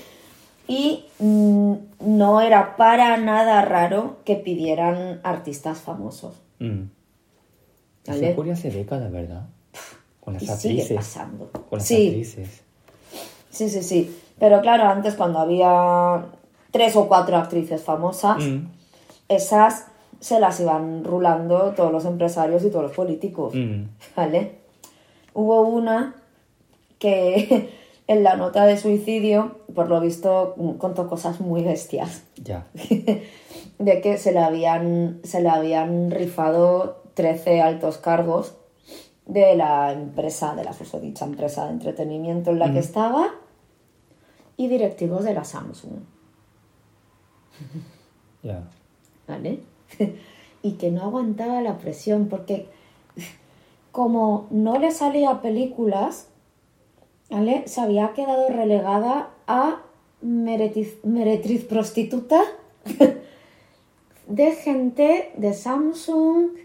Y 0.68 1.04
mm, 1.18 1.74
no 2.00 2.40
era 2.40 2.76
para 2.76 3.16
nada 3.16 3.62
raro 3.62 4.18
que 4.24 4.36
pidieran 4.36 5.20
artistas 5.24 5.78
famosos. 5.78 6.40
Mm. 6.60 6.84
¿Vale? 8.06 8.34
¿verdad? 9.10 9.48
Con 10.24 10.34
las 10.34 10.42
Y 10.42 10.46
sigue 10.46 10.54
actrices. 10.82 10.96
pasando. 10.96 11.50
Con 11.52 11.78
las 11.78 11.86
Sí, 11.86 12.06
actrices. 12.08 12.62
Sí, 13.50 13.68
sí, 13.68 13.82
sí. 13.82 14.18
Pero 14.38 14.60
claro, 14.62 14.84
antes 14.84 15.14
cuando 15.14 15.38
había 15.38 16.26
tres 16.70 16.96
o 16.96 17.06
cuatro 17.06 17.36
actrices 17.36 17.82
famosas, 17.82 18.38
Mm. 18.42 18.66
esas 19.28 19.86
se 20.20 20.40
las 20.40 20.58
iban 20.60 21.04
rulando 21.04 21.72
todos 21.76 21.92
los 21.92 22.04
empresarios 22.04 22.64
y 22.64 22.70
todos 22.70 22.84
los 22.84 22.92
políticos. 22.92 23.54
Mm. 23.54 23.84
¿Vale? 24.16 24.58
Hubo 25.34 25.60
una 25.62 26.14
que 26.98 27.70
en 28.06 28.22
la 28.24 28.36
nota 28.36 28.64
de 28.66 28.76
suicidio, 28.76 29.58
por 29.74 29.88
lo 29.88 30.00
visto, 30.00 30.54
contó 30.78 31.08
cosas 31.08 31.40
muy 31.40 31.62
bestias. 31.62 32.22
Ya. 32.42 32.66
De 33.78 34.00
que 34.00 34.18
se 34.18 34.32
le 34.32 34.38
habían, 34.38 35.20
se 35.24 35.42
le 35.42 35.48
habían 35.48 36.10
rifado 36.10 37.02
13 37.14 37.60
altos 37.60 37.98
cargos 37.98 38.54
de 39.26 39.56
la 39.56 39.92
empresa, 39.92 40.54
de 40.54 40.64
la 40.64 40.72
susodicha 40.72 41.24
empresa 41.24 41.66
de 41.66 41.72
entretenimiento 41.72 42.50
en 42.50 42.58
la 42.58 42.72
que 42.72 42.80
estaba 42.80 43.34
y 44.56 44.68
directivos 44.68 45.24
de 45.24 45.34
la 45.34 45.44
Samsung. 45.44 46.00
Ya. 48.42 48.62
¿vale? 49.26 49.60
y 50.62 50.72
que 50.72 50.90
no 50.90 51.02
aguantaba 51.02 51.60
la 51.60 51.78
presión 51.78 52.28
porque 52.28 52.68
como 53.92 54.48
no 54.50 54.78
le 54.78 54.90
salía 54.90 55.40
películas, 55.40 56.28
¿vale? 57.30 57.68
Se 57.68 57.80
había 57.80 58.12
quedado 58.12 58.48
relegada 58.48 59.30
a 59.46 59.82
meretriz, 60.20 60.98
meretriz 61.04 61.64
prostituta 61.64 62.42
de 64.26 64.52
gente 64.52 65.32
de 65.36 65.54
Samsung, 65.54 66.56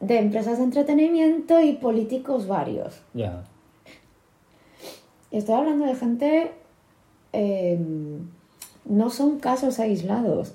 de 0.00 0.18
empresas 0.18 0.58
de 0.58 0.64
entretenimiento 0.64 1.60
y 1.60 1.74
políticos 1.74 2.46
varios. 2.46 3.00
Ya. 3.14 3.44
estoy 5.30 5.54
hablando 5.54 5.86
de 5.86 5.94
gente... 5.94 6.52
eh, 7.32 7.78
no 8.88 9.10
son 9.10 9.38
casos 9.38 9.78
aislados. 9.78 10.54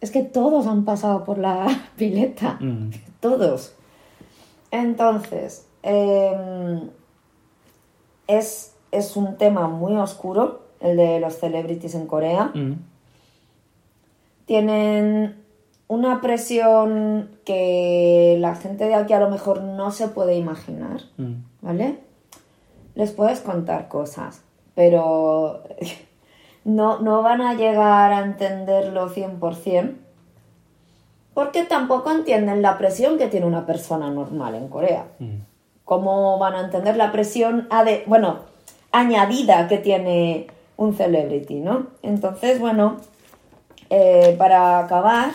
Es 0.00 0.10
que 0.10 0.22
todos 0.22 0.66
han 0.66 0.84
pasado 0.84 1.24
por 1.24 1.38
la 1.38 1.66
pileta. 1.96 2.58
Mm. 2.60 2.90
Todos. 3.20 3.74
Entonces, 4.70 5.66
eh, 5.82 6.80
es, 8.26 8.74
es 8.92 9.16
un 9.16 9.36
tema 9.36 9.68
muy 9.68 9.94
oscuro, 9.94 10.62
el 10.80 10.96
de 10.96 11.20
los 11.20 11.34
celebrities 11.38 11.94
en 11.94 12.06
Corea. 12.06 12.50
Mm. 12.54 12.72
Tienen 14.46 15.44
una 15.88 16.20
presión 16.20 17.30
que 17.44 18.36
la 18.40 18.54
gente 18.56 18.86
de 18.86 18.94
aquí 18.94 19.12
a 19.12 19.20
lo 19.20 19.30
mejor 19.30 19.62
no 19.62 19.90
se 19.92 20.08
puede 20.08 20.34
imaginar, 20.36 21.02
Mm. 21.16 21.34
¿vale? 21.62 21.98
Les 22.94 23.12
puedes 23.12 23.40
contar 23.40 23.88
cosas, 23.88 24.42
pero 24.74 25.62
no, 26.64 26.98
no 27.00 27.22
van 27.22 27.40
a 27.42 27.54
llegar 27.54 28.12
a 28.12 28.24
entenderlo 28.24 29.08
100%, 29.10 29.94
porque 31.34 31.64
tampoco 31.64 32.10
entienden 32.10 32.62
la 32.62 32.78
presión 32.78 33.18
que 33.18 33.28
tiene 33.28 33.46
una 33.46 33.66
persona 33.66 34.10
normal 34.10 34.54
en 34.54 34.68
Corea. 34.68 35.06
Mm. 35.18 35.36
¿Cómo 35.84 36.38
van 36.38 36.54
a 36.54 36.62
entender 36.64 36.96
la 36.96 37.12
presión, 37.12 37.68
ade- 37.70 38.02
bueno, 38.06 38.38
añadida 38.90 39.68
que 39.68 39.78
tiene 39.78 40.48
un 40.76 40.94
celebrity, 40.96 41.60
¿no? 41.60 41.86
Entonces, 42.02 42.58
bueno, 42.58 42.96
eh, 43.90 44.34
para 44.38 44.80
acabar, 44.80 45.30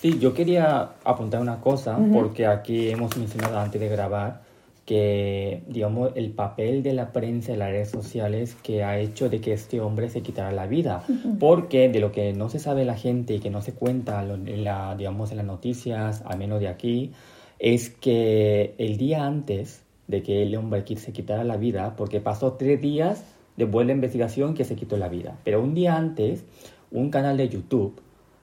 Sí, 0.00 0.18
yo 0.18 0.32
quería 0.32 0.92
apuntar 1.04 1.42
una 1.42 1.60
cosa, 1.60 1.98
porque 2.10 2.46
aquí 2.46 2.88
hemos 2.88 3.14
mencionado 3.18 3.58
antes 3.58 3.78
de 3.78 3.86
grabar 3.86 4.40
que, 4.86 5.62
digamos, 5.68 6.12
el 6.14 6.30
papel 6.30 6.82
de 6.82 6.94
la 6.94 7.12
prensa 7.12 7.52
en 7.52 7.58
las 7.58 7.68
redes 7.68 7.90
sociales 7.90 8.56
que 8.62 8.82
ha 8.82 8.98
hecho 8.98 9.28
de 9.28 9.42
que 9.42 9.52
este 9.52 9.78
hombre 9.78 10.08
se 10.08 10.22
quitara 10.22 10.52
la 10.52 10.66
vida. 10.66 11.04
Porque 11.38 11.90
de 11.90 12.00
lo 12.00 12.12
que 12.12 12.32
no 12.32 12.48
se 12.48 12.58
sabe 12.58 12.86
la 12.86 12.96
gente 12.96 13.34
y 13.34 13.40
que 13.40 13.50
no 13.50 13.60
se 13.60 13.74
cuenta 13.74 14.24
en 14.24 14.64
la, 14.64 14.96
digamos, 14.96 15.32
en 15.32 15.36
las 15.36 15.46
noticias, 15.46 16.22
al 16.24 16.38
menos 16.38 16.60
de 16.60 16.68
aquí, 16.68 17.12
es 17.58 17.90
que 17.90 18.74
el 18.78 18.96
día 18.96 19.26
antes 19.26 19.82
de 20.08 20.22
que 20.22 20.42
el 20.44 20.56
hombre 20.56 20.82
se 20.96 21.12
quitara 21.12 21.44
la 21.44 21.58
vida, 21.58 21.94
porque 21.94 22.20
pasó 22.20 22.54
tres 22.54 22.80
días 22.80 23.22
de 23.58 23.66
la 23.66 23.92
investigación 23.92 24.54
que 24.54 24.64
se 24.64 24.76
quitó 24.76 24.96
la 24.96 25.08
vida, 25.08 25.36
pero 25.44 25.60
un 25.62 25.74
día 25.74 25.94
antes, 25.96 26.42
un 26.90 27.10
canal 27.10 27.36
de 27.36 27.50
YouTube 27.50 28.00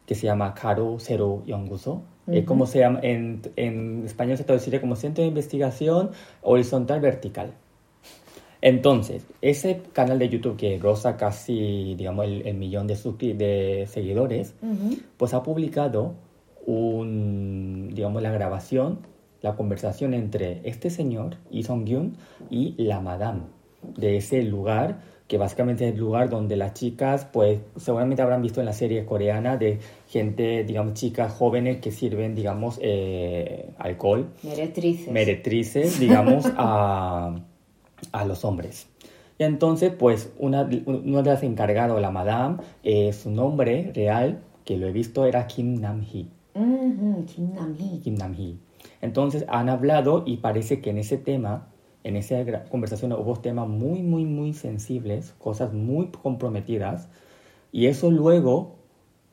que 0.08 0.16
se 0.16 0.26
llama 0.26 0.56
Caro 0.56 0.98
Cero 1.00 1.44
Yonguso. 1.46 2.02
Es 2.26 2.44
como 2.44 2.66
se 2.66 2.80
llama, 2.80 3.00
en, 3.04 3.42
en 3.56 4.04
español 4.06 4.38
se 4.38 4.44
traduciría 4.44 4.82
como 4.82 4.96
Centro 4.96 5.22
de 5.22 5.28
Investigación 5.30 6.10
Horizontal 6.42 7.00
Vertical. 7.00 7.54
Entonces, 8.60 9.26
ese 9.42 9.82
canal 9.94 10.18
de 10.18 10.30
YouTube 10.30 10.58
que 10.58 10.80
roza 10.80 11.16
casi, 11.16 11.96
digamos, 11.96 12.26
el, 12.26 12.48
el 12.48 12.56
millón 12.56 12.88
de, 12.88 12.96
de 13.36 13.86
seguidores, 13.88 14.56
pues 15.16 15.34
ha 15.34 15.44
publicado 15.44 16.16
un, 16.66 17.92
digamos, 17.94 18.22
la 18.22 18.32
grabación, 18.32 19.00
la 19.42 19.56
conversación 19.56 20.14
entre 20.14 20.62
este 20.68 20.90
señor, 20.90 21.38
Lee 21.52 21.64
Song-gyun, 21.64 22.18
y 22.50 22.74
la 22.84 23.00
madame 23.00 23.44
de 23.96 24.18
ese 24.18 24.42
lugar, 24.42 25.00
que 25.28 25.38
básicamente 25.38 25.86
es 25.88 25.94
el 25.94 26.00
lugar 26.00 26.30
donde 26.30 26.56
las 26.56 26.74
chicas, 26.74 27.26
pues 27.26 27.60
seguramente 27.76 28.22
habrán 28.22 28.42
visto 28.42 28.62
en 28.62 28.66
la 28.66 28.74
serie 28.74 29.06
coreana 29.06 29.58
de 29.58 29.80
gente, 30.08 30.64
digamos, 30.64 30.94
chicas 30.94 31.34
jóvenes 31.34 31.82
que 31.82 31.92
sirven, 31.92 32.34
digamos, 32.34 32.80
eh, 32.82 33.72
alcohol, 33.78 34.30
meretrices. 34.44 35.12
meretrices, 35.12 36.00
digamos, 36.00 36.46
a, 36.58 37.36
a 38.12 38.26
los 38.26 38.46
hombres. 38.46 38.88
Y 39.40 39.44
entonces, 39.44 39.92
pues, 39.92 40.32
una, 40.40 40.68
una 40.86 41.22
de 41.22 41.30
las 41.30 41.44
encargadas, 41.44 42.02
la 42.02 42.10
madame, 42.10 42.58
eh, 42.84 43.12
su 43.14 43.30
nombre 43.30 43.92
real, 43.94 44.40
que 44.66 44.78
lo 44.78 44.88
he 44.88 44.92
visto, 44.92 45.26
era 45.26 45.46
Kim 45.46 45.80
Nam-hee. 45.80 46.28
Ujú, 46.56 47.26
Kim 47.26 47.54
Nam-hee. 47.54 48.00
Kim 48.00 48.16
Nam-hee. 48.16 48.58
Entonces 49.02 49.46
han 49.48 49.70
hablado 49.70 50.24
y 50.26 50.38
parece 50.38 50.82
que 50.82 50.90
en 50.90 50.98
ese 50.98 51.18
tema, 51.18 51.68
en 52.04 52.16
esa 52.16 52.44
conversación 52.70 53.12
hubo 53.14 53.36
temas 53.38 53.68
muy, 53.68 54.02
muy, 54.02 54.26
muy 54.26 54.54
sensibles, 54.54 55.34
cosas 55.40 55.74
muy 55.74 56.08
comprometidas. 56.08 57.10
Y 57.72 57.88
eso 57.88 58.12
luego 58.12 58.78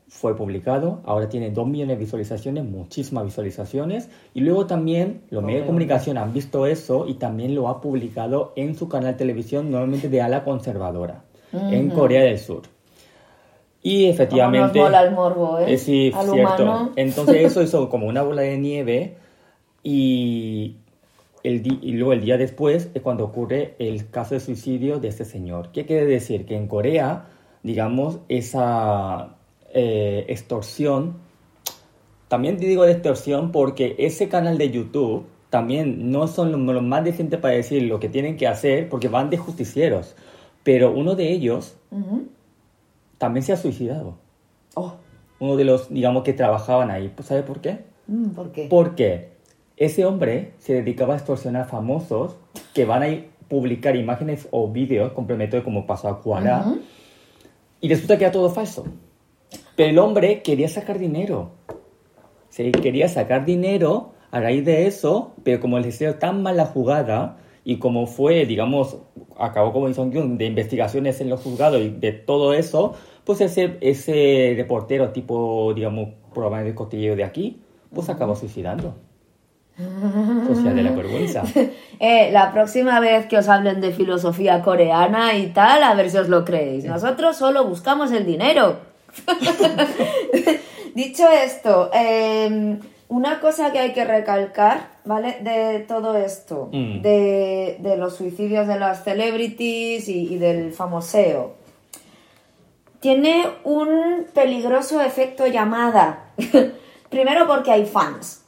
fue 0.07 0.35
publicado, 0.35 1.01
ahora 1.05 1.29
tiene 1.29 1.51
2 1.51 1.67
millones 1.67 1.97
de 1.97 2.03
visualizaciones, 2.03 2.63
muchísimas 2.63 3.25
visualizaciones. 3.25 4.09
Y 4.33 4.41
luego 4.41 4.65
también 4.67 5.21
los 5.29 5.41
medios 5.43 5.61
de 5.61 5.61
Joder. 5.61 5.67
comunicación 5.67 6.17
han 6.17 6.33
visto 6.33 6.65
eso 6.65 7.07
y 7.07 7.15
también 7.15 7.55
lo 7.55 7.69
ha 7.69 7.81
publicado 7.81 8.53
en 8.55 8.75
su 8.75 8.87
canal 8.87 9.13
de 9.13 9.17
televisión, 9.17 9.71
normalmente 9.71 10.09
de 10.09 10.21
ala 10.21 10.43
conservadora, 10.43 11.23
en 11.53 11.89
Corea 11.89 12.23
del 12.23 12.39
Sur. 12.39 12.63
Y 13.81 14.05
efectivamente... 14.07 14.79
nos 14.79 14.87
mola 14.87 15.03
el 15.03 15.13
morbo, 15.13 15.59
¿eh? 15.59 15.73
Eh, 15.73 15.77
sí, 15.77 16.11
Al 16.15 16.27
cierto. 16.29 16.63
humano. 16.63 16.91
Entonces 16.95 17.35
eso 17.35 17.61
hizo 17.63 17.87
como 17.87 18.07
una 18.07 18.23
bola 18.23 18.41
de 18.41 18.57
nieve 18.57 19.17
y, 19.83 20.77
el 21.47 21.79
y 21.81 21.91
luego 21.93 22.13
el 22.13 22.21
día 22.21 22.37
después 22.37 22.89
es 22.93 23.01
cuando 23.01 23.23
ocurre 23.25 23.75
el 23.79 24.09
caso 24.09 24.33
de 24.33 24.39
suicidio 24.39 24.99
de 24.99 25.09
este 25.09 25.25
señor. 25.25 25.69
¿Qué 25.71 25.85
quiere 25.85 26.05
decir? 26.05 26.45
Que 26.45 26.55
en 26.55 26.67
Corea, 26.67 27.27
digamos, 27.63 28.19
esa 28.29 29.35
eh, 29.73 30.25
extorsión, 30.27 31.17
también 32.27 32.57
te 32.57 32.65
digo 32.65 32.83
de 32.83 32.93
extorsión 32.93 33.51
porque 33.51 33.95
ese 33.99 34.27
canal 34.29 34.57
de 34.57 34.71
YouTube 34.71 35.25
también 35.49 36.11
no 36.11 36.27
son 36.27 36.51
los, 36.65 36.83
más 36.83 37.03
decentes 37.03 37.39
para 37.39 37.53
decir 37.53 37.83
lo 37.83 37.99
que 37.99 38.09
tienen 38.09 38.37
que 38.37 38.47
hacer 38.47 38.89
porque 38.89 39.07
van 39.07 39.29
de 39.29 39.37
justicieros. 39.37 40.15
Pero 40.63 40.91
uno 40.91 41.15
de 41.15 41.31
ellos 41.31 41.77
también 43.17 43.43
se 43.43 43.53
ha 43.53 43.57
suicidado 43.57 44.17
Oh, 44.75 44.95
uno 45.39 45.55
de 45.55 45.63
los, 45.63 45.89
digamos, 45.89 46.23
que 46.23 46.33
trabajaban 46.33 46.91
ahí. 46.91 47.11
¿Sabe 47.23 47.43
por 47.43 47.61
qué? 47.61 47.85
mm, 48.07 48.29
¿por 48.31 48.51
qué? 48.51 48.67
Porque 48.69 49.34
ese 49.77 50.05
hombre 50.05 50.53
se 50.57 50.73
dedicaba 50.73 51.13
a 51.13 51.17
extorsionar 51.17 51.67
famosos 51.67 52.37
que 52.73 52.85
van 52.85 53.03
a 53.03 53.07
publicar 53.47 53.95
imágenes 53.95 54.47
o 54.51 54.69
vídeos 54.71 55.11
complementarios 55.13 55.63
como 55.63 55.85
pasó 55.85 56.07
a 56.07 56.21
Cuara 56.21 56.61
Ujú. 56.65 56.79
y 57.81 57.89
resulta 57.89 58.17
que 58.17 58.23
era 58.23 58.31
todo 58.31 58.49
falso. 58.49 58.85
Pero 59.75 59.89
el 59.89 59.99
hombre 59.99 60.41
quería 60.41 60.67
sacar 60.67 60.97
dinero. 60.97 61.51
Se 62.49 62.71
quería 62.71 63.09
sacar 63.09 63.45
dinero 63.45 64.13
a 64.31 64.39
raíz 64.39 64.65
de 64.65 64.87
eso, 64.87 65.33
pero 65.43 65.59
como 65.59 65.77
les 65.77 65.95
hicieron 65.95 66.19
tan 66.19 66.41
mala 66.41 66.65
jugada 66.65 67.37
y 67.65 67.77
como 67.77 68.07
fue, 68.07 68.45
digamos, 68.45 68.97
acabó 69.37 69.73
como 69.73 69.93
Song 69.93 70.11
Kyun 70.11 70.37
de 70.37 70.45
investigaciones 70.45 71.19
en 71.19 71.29
los 71.29 71.41
juzgados 71.41 71.81
y 71.81 71.89
de 71.89 72.13
todo 72.13 72.53
eso, 72.53 72.93
pues 73.25 73.41
ese, 73.41 73.77
ese 73.81 74.53
reportero 74.55 75.11
tipo, 75.11 75.73
digamos, 75.73 76.09
programa 76.33 76.63
de 76.63 76.75
cotilleo 76.75 77.15
de 77.15 77.23
aquí, 77.23 77.61
pues 77.93 78.09
acabó 78.09 78.35
suicidando. 78.35 78.95
Sea, 79.77 80.73
de 80.73 80.83
la 80.83 80.91
vergüenza. 80.91 81.43
Eh, 81.97 82.29
la 82.33 82.51
próxima 82.51 82.99
vez 82.99 83.25
que 83.27 83.37
os 83.37 83.47
hablen 83.47 83.79
de 83.79 83.91
filosofía 83.93 84.61
coreana 84.61 85.33
y 85.37 85.47
tal, 85.47 85.81
a 85.81 85.93
ver 85.95 86.09
si 86.09 86.17
os 86.17 86.27
lo 86.27 86.43
creéis. 86.43 86.83
Nosotros 86.83 87.37
solo 87.37 87.63
buscamos 87.65 88.11
el 88.11 88.25
dinero. 88.25 88.79
Dicho 90.93 91.23
esto, 91.29 91.89
eh, 91.93 92.77
una 93.09 93.39
cosa 93.39 93.71
que 93.71 93.79
hay 93.79 93.93
que 93.93 94.03
recalcar, 94.05 94.89
¿vale? 95.05 95.37
De 95.41 95.79
todo 95.87 96.15
esto, 96.17 96.69
Mm. 96.71 97.01
de, 97.01 97.77
de 97.79 97.97
los 97.97 98.15
suicidios 98.15 98.67
de 98.67 98.79
las 98.79 99.03
celebrities 99.03 100.07
y, 100.09 100.33
y 100.33 100.37
del 100.37 100.73
famoseo, 100.73 101.53
tiene 102.99 103.45
un 103.63 104.25
peligroso 104.33 105.01
efecto 105.01 105.47
llamada. 105.47 106.25
Primero 107.09 107.45
porque 107.47 107.71
hay 107.71 107.85
fans. 107.85 108.44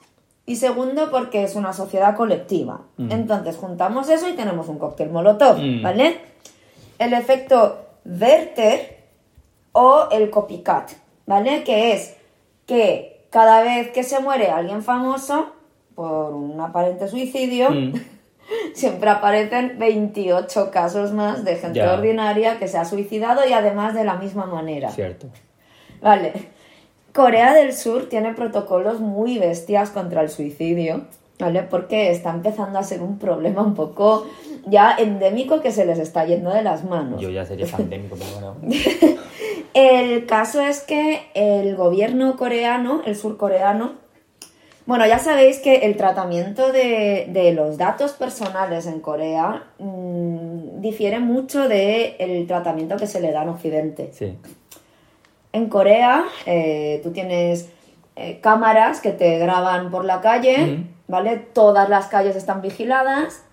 Y 0.47 0.55
segundo 0.55 1.11
porque 1.11 1.43
es 1.43 1.55
una 1.55 1.73
sociedad 1.73 2.15
colectiva. 2.15 2.81
Entonces 2.97 3.57
juntamos 3.57 4.09
eso 4.09 4.27
y 4.29 4.33
tenemos 4.33 4.67
un 4.69 4.79
cóctel 4.79 5.09
molotov, 5.11 5.57
Mm. 5.59 5.83
¿vale? 5.83 6.17
El 6.97 7.13
efecto 7.13 7.77
Werther 8.05 8.97
o 9.73 10.07
el 10.09 10.29
copycat, 10.31 10.91
¿vale? 11.25 11.63
Que 11.63 11.91
es 11.93 12.15
que 12.65 13.27
cada 13.29 13.61
vez 13.61 13.91
que 13.91 14.03
se 14.03 14.19
muere 14.21 14.49
alguien 14.49 14.81
famoso 14.81 15.51
por 15.95 16.33
un 16.33 16.59
aparente 16.61 17.07
suicidio, 17.09 17.69
Mm. 17.69 17.93
siempre 18.73 19.09
aparecen 19.09 19.77
28 19.77 20.71
casos 20.71 21.11
más 21.11 21.43
de 21.43 21.57
gente 21.57 21.79
Ya. 21.79 21.93
ordinaria 21.93 22.57
que 22.57 22.69
se 22.69 22.77
ha 22.77 22.85
suicidado 22.85 23.45
y 23.45 23.51
además 23.51 23.93
de 23.93 24.05
la 24.05 24.15
misma 24.15 24.45
manera. 24.45 24.89
Cierto. 24.91 25.27
Vale. 26.01 26.31
Corea 27.17 27.51
del 27.51 27.73
Sur 27.73 28.09
tiene 28.09 28.35
protocolos 28.35 28.99
muy 28.99 29.39
bestias 29.39 29.89
contra 29.89 30.21
el 30.21 30.29
suicidio, 30.29 31.07
¿vale? 31.39 31.63
Porque 31.63 32.11
está 32.11 32.29
empezando 32.29 32.77
a 32.77 32.83
ser 32.83 33.01
un 33.01 33.17
problema 33.17 33.63
un 33.63 33.73
poco 33.73 34.27
ya 34.67 34.95
endémico 34.95 35.59
que 35.59 35.71
se 35.71 35.87
les 35.87 35.97
está 35.97 36.27
yendo 36.27 36.51
de 36.51 36.61
las 36.61 36.83
manos. 36.83 37.19
Yo 37.19 37.31
ya 37.31 37.43
sería 37.43 37.65
pandémico, 37.71 38.17
pero 38.17 38.53
bueno. 38.53 39.17
El 39.73 40.27
caso 40.27 40.61
es 40.61 40.81
que 40.81 41.21
el 41.33 41.75
gobierno 41.75 42.37
coreano, 42.37 43.01
el 43.03 43.15
surcoreano, 43.15 43.93
Bueno, 44.85 45.07
ya 45.07 45.17
sabéis 45.17 45.57
que 45.57 45.87
el 45.87 45.97
tratamiento 45.97 46.71
de, 46.71 47.29
de 47.29 47.51
los 47.51 47.79
datos 47.79 48.11
personales 48.11 48.85
en 48.85 48.99
Corea 48.99 49.63
mm, 49.79 50.81
difiere 50.81 51.19
mucho 51.19 51.67
del 51.67 52.45
tratamiento 52.45 52.95
que 52.95 53.07
se 53.07 53.19
le 53.21 53.31
da 53.31 53.41
en 53.41 53.49
Occidente. 53.49 54.11
Sí. 54.13 54.37
En 55.53 55.69
Corea, 55.69 56.25
eh, 56.45 56.99
tú 57.03 57.11
tienes 57.11 57.69
eh, 58.15 58.39
cámaras 58.41 59.01
que 59.01 59.11
te 59.11 59.39
graban 59.39 59.89
por 59.91 60.05
la 60.05 60.21
calle. 60.21 60.85
¿vale? 61.07 61.37
Todas 61.37 61.89
las 61.89 62.07
calles 62.07 62.35
están 62.35 62.61
vigiladas 62.61 63.43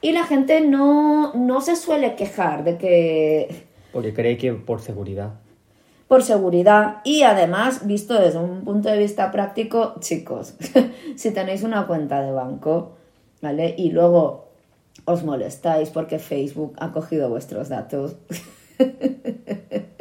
y 0.00 0.12
la 0.12 0.24
gente 0.24 0.60
no, 0.60 1.32
no 1.34 1.60
se 1.60 1.76
suele 1.76 2.14
quejar 2.16 2.64
de 2.64 2.76
que 2.78 3.66
Porque 3.92 4.14
cree 4.14 4.36
que 4.36 4.52
por 4.52 4.80
seguridad. 4.80 5.30
por 6.08 6.22
seguridad 6.22 6.98
y 7.04 7.22
además, 7.22 7.86
visto 7.86 8.14
desde 8.14 8.38
un 8.38 8.64
punto 8.64 8.88
de 8.88 8.98
vista 8.98 9.30
práctico, 9.30 9.94
chicos, 10.00 10.54
si 11.16 11.30
tenéis 11.32 11.62
una 11.62 11.86
cuenta 11.86 12.20
de 12.22 12.32
banco, 12.32 12.92
¿vale? 13.40 13.74
Y 13.76 13.90
luego 13.90 14.48
os 15.04 15.24
molestáis 15.24 15.90
porque 15.90 16.18
Facebook 16.18 16.74
ha 16.78 16.92
cogido 16.92 17.28
vuestros 17.28 17.68
datos. 17.68 18.16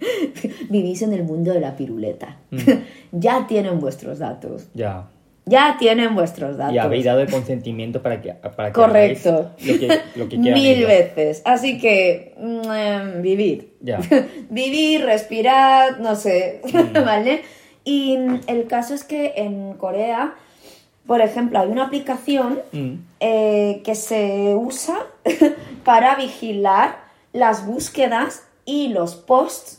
Vivís 0.70 1.02
en 1.02 1.12
el 1.12 1.24
mundo 1.24 1.52
de 1.52 1.60
la 1.60 1.76
piruleta. 1.76 2.36
ya 3.12 3.46
tienen 3.46 3.80
vuestros 3.80 4.18
datos. 4.18 4.66
Ya. 4.74 5.08
Ya 5.46 5.76
tienen 5.78 6.14
vuestros 6.14 6.58
datos. 6.58 6.74
Y 6.74 6.78
habéis 6.78 7.06
dado 7.06 7.20
el 7.20 7.30
consentimiento 7.30 8.02
para 8.02 8.20
que, 8.20 8.34
para 8.34 8.68
que 8.68 8.72
Correcto. 8.74 9.50
lo 9.64 9.78
que, 9.78 10.00
lo 10.16 10.28
que 10.28 10.36
quieran 10.38 10.60
Mil 10.60 10.76
ellos. 10.76 10.88
veces. 10.88 11.42
Así 11.46 11.78
que, 11.78 12.34
mm, 12.38 12.70
em, 12.70 13.22
vivid. 13.22 13.62
Ya. 13.80 13.98
Vivir, 14.50 15.04
respirar, 15.06 16.00
no 16.00 16.16
sé, 16.16 16.60
Mm. 16.70 16.92
¿vale? 17.04 17.42
Y 17.84 18.18
mm, 18.18 18.40
el 18.46 18.66
caso 18.66 18.92
es 18.94 19.04
que 19.04 19.32
en 19.36 19.72
Corea, 19.74 20.34
por 21.06 21.22
ejemplo, 21.22 21.58
hay 21.60 21.68
una 21.68 21.84
aplicación 21.86 22.60
Mm. 22.72 22.92
eh, 23.20 23.80
que 23.84 23.94
se 23.94 24.54
usa 24.54 24.98
para 25.82 26.14
vigilar 26.16 26.98
las 27.32 27.64
búsquedas 27.66 28.42
y 28.66 28.88
los 28.88 29.14
posts 29.14 29.77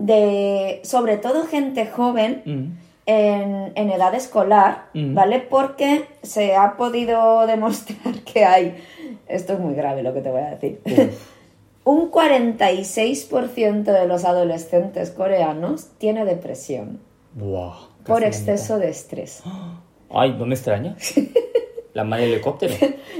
de, 0.00 0.80
sobre 0.82 1.16
todo 1.18 1.46
gente 1.46 1.86
joven, 1.86 2.42
Mm. 2.44 2.78
en, 3.06 3.72
en 3.74 3.90
edad 3.90 4.14
escolar, 4.14 4.86
Mm. 4.94 5.14
¿vale? 5.14 5.40
Porque 5.40 6.04
se 6.22 6.54
ha 6.56 6.76
podido 6.76 7.46
demostrar 7.46 8.20
que 8.24 8.44
hay, 8.44 8.76
esto 9.28 9.52
es 9.54 9.58
muy 9.60 9.74
grave 9.74 10.02
lo 10.02 10.12
que 10.14 10.20
te 10.20 10.30
voy 10.30 10.40
a 10.42 10.50
decir, 10.56 10.80
un 11.84 12.10
46% 12.10 13.82
de 13.84 14.06
los 14.06 14.24
adolescentes 14.24 15.10
coreanos 15.10 15.88
tiene 15.98 16.24
depresión 16.24 17.00
Buah, 17.34 17.72
casi 18.02 18.06
por 18.06 18.24
exceso 18.24 18.78
de 18.78 18.90
estrés. 18.90 19.42
Ay, 20.10 20.34
no 20.38 20.46
me 20.46 20.54
extraña. 20.54 20.96
La 21.94 22.04
madre 22.04 22.24
del 22.26 22.34
helicóptero. 22.34 22.74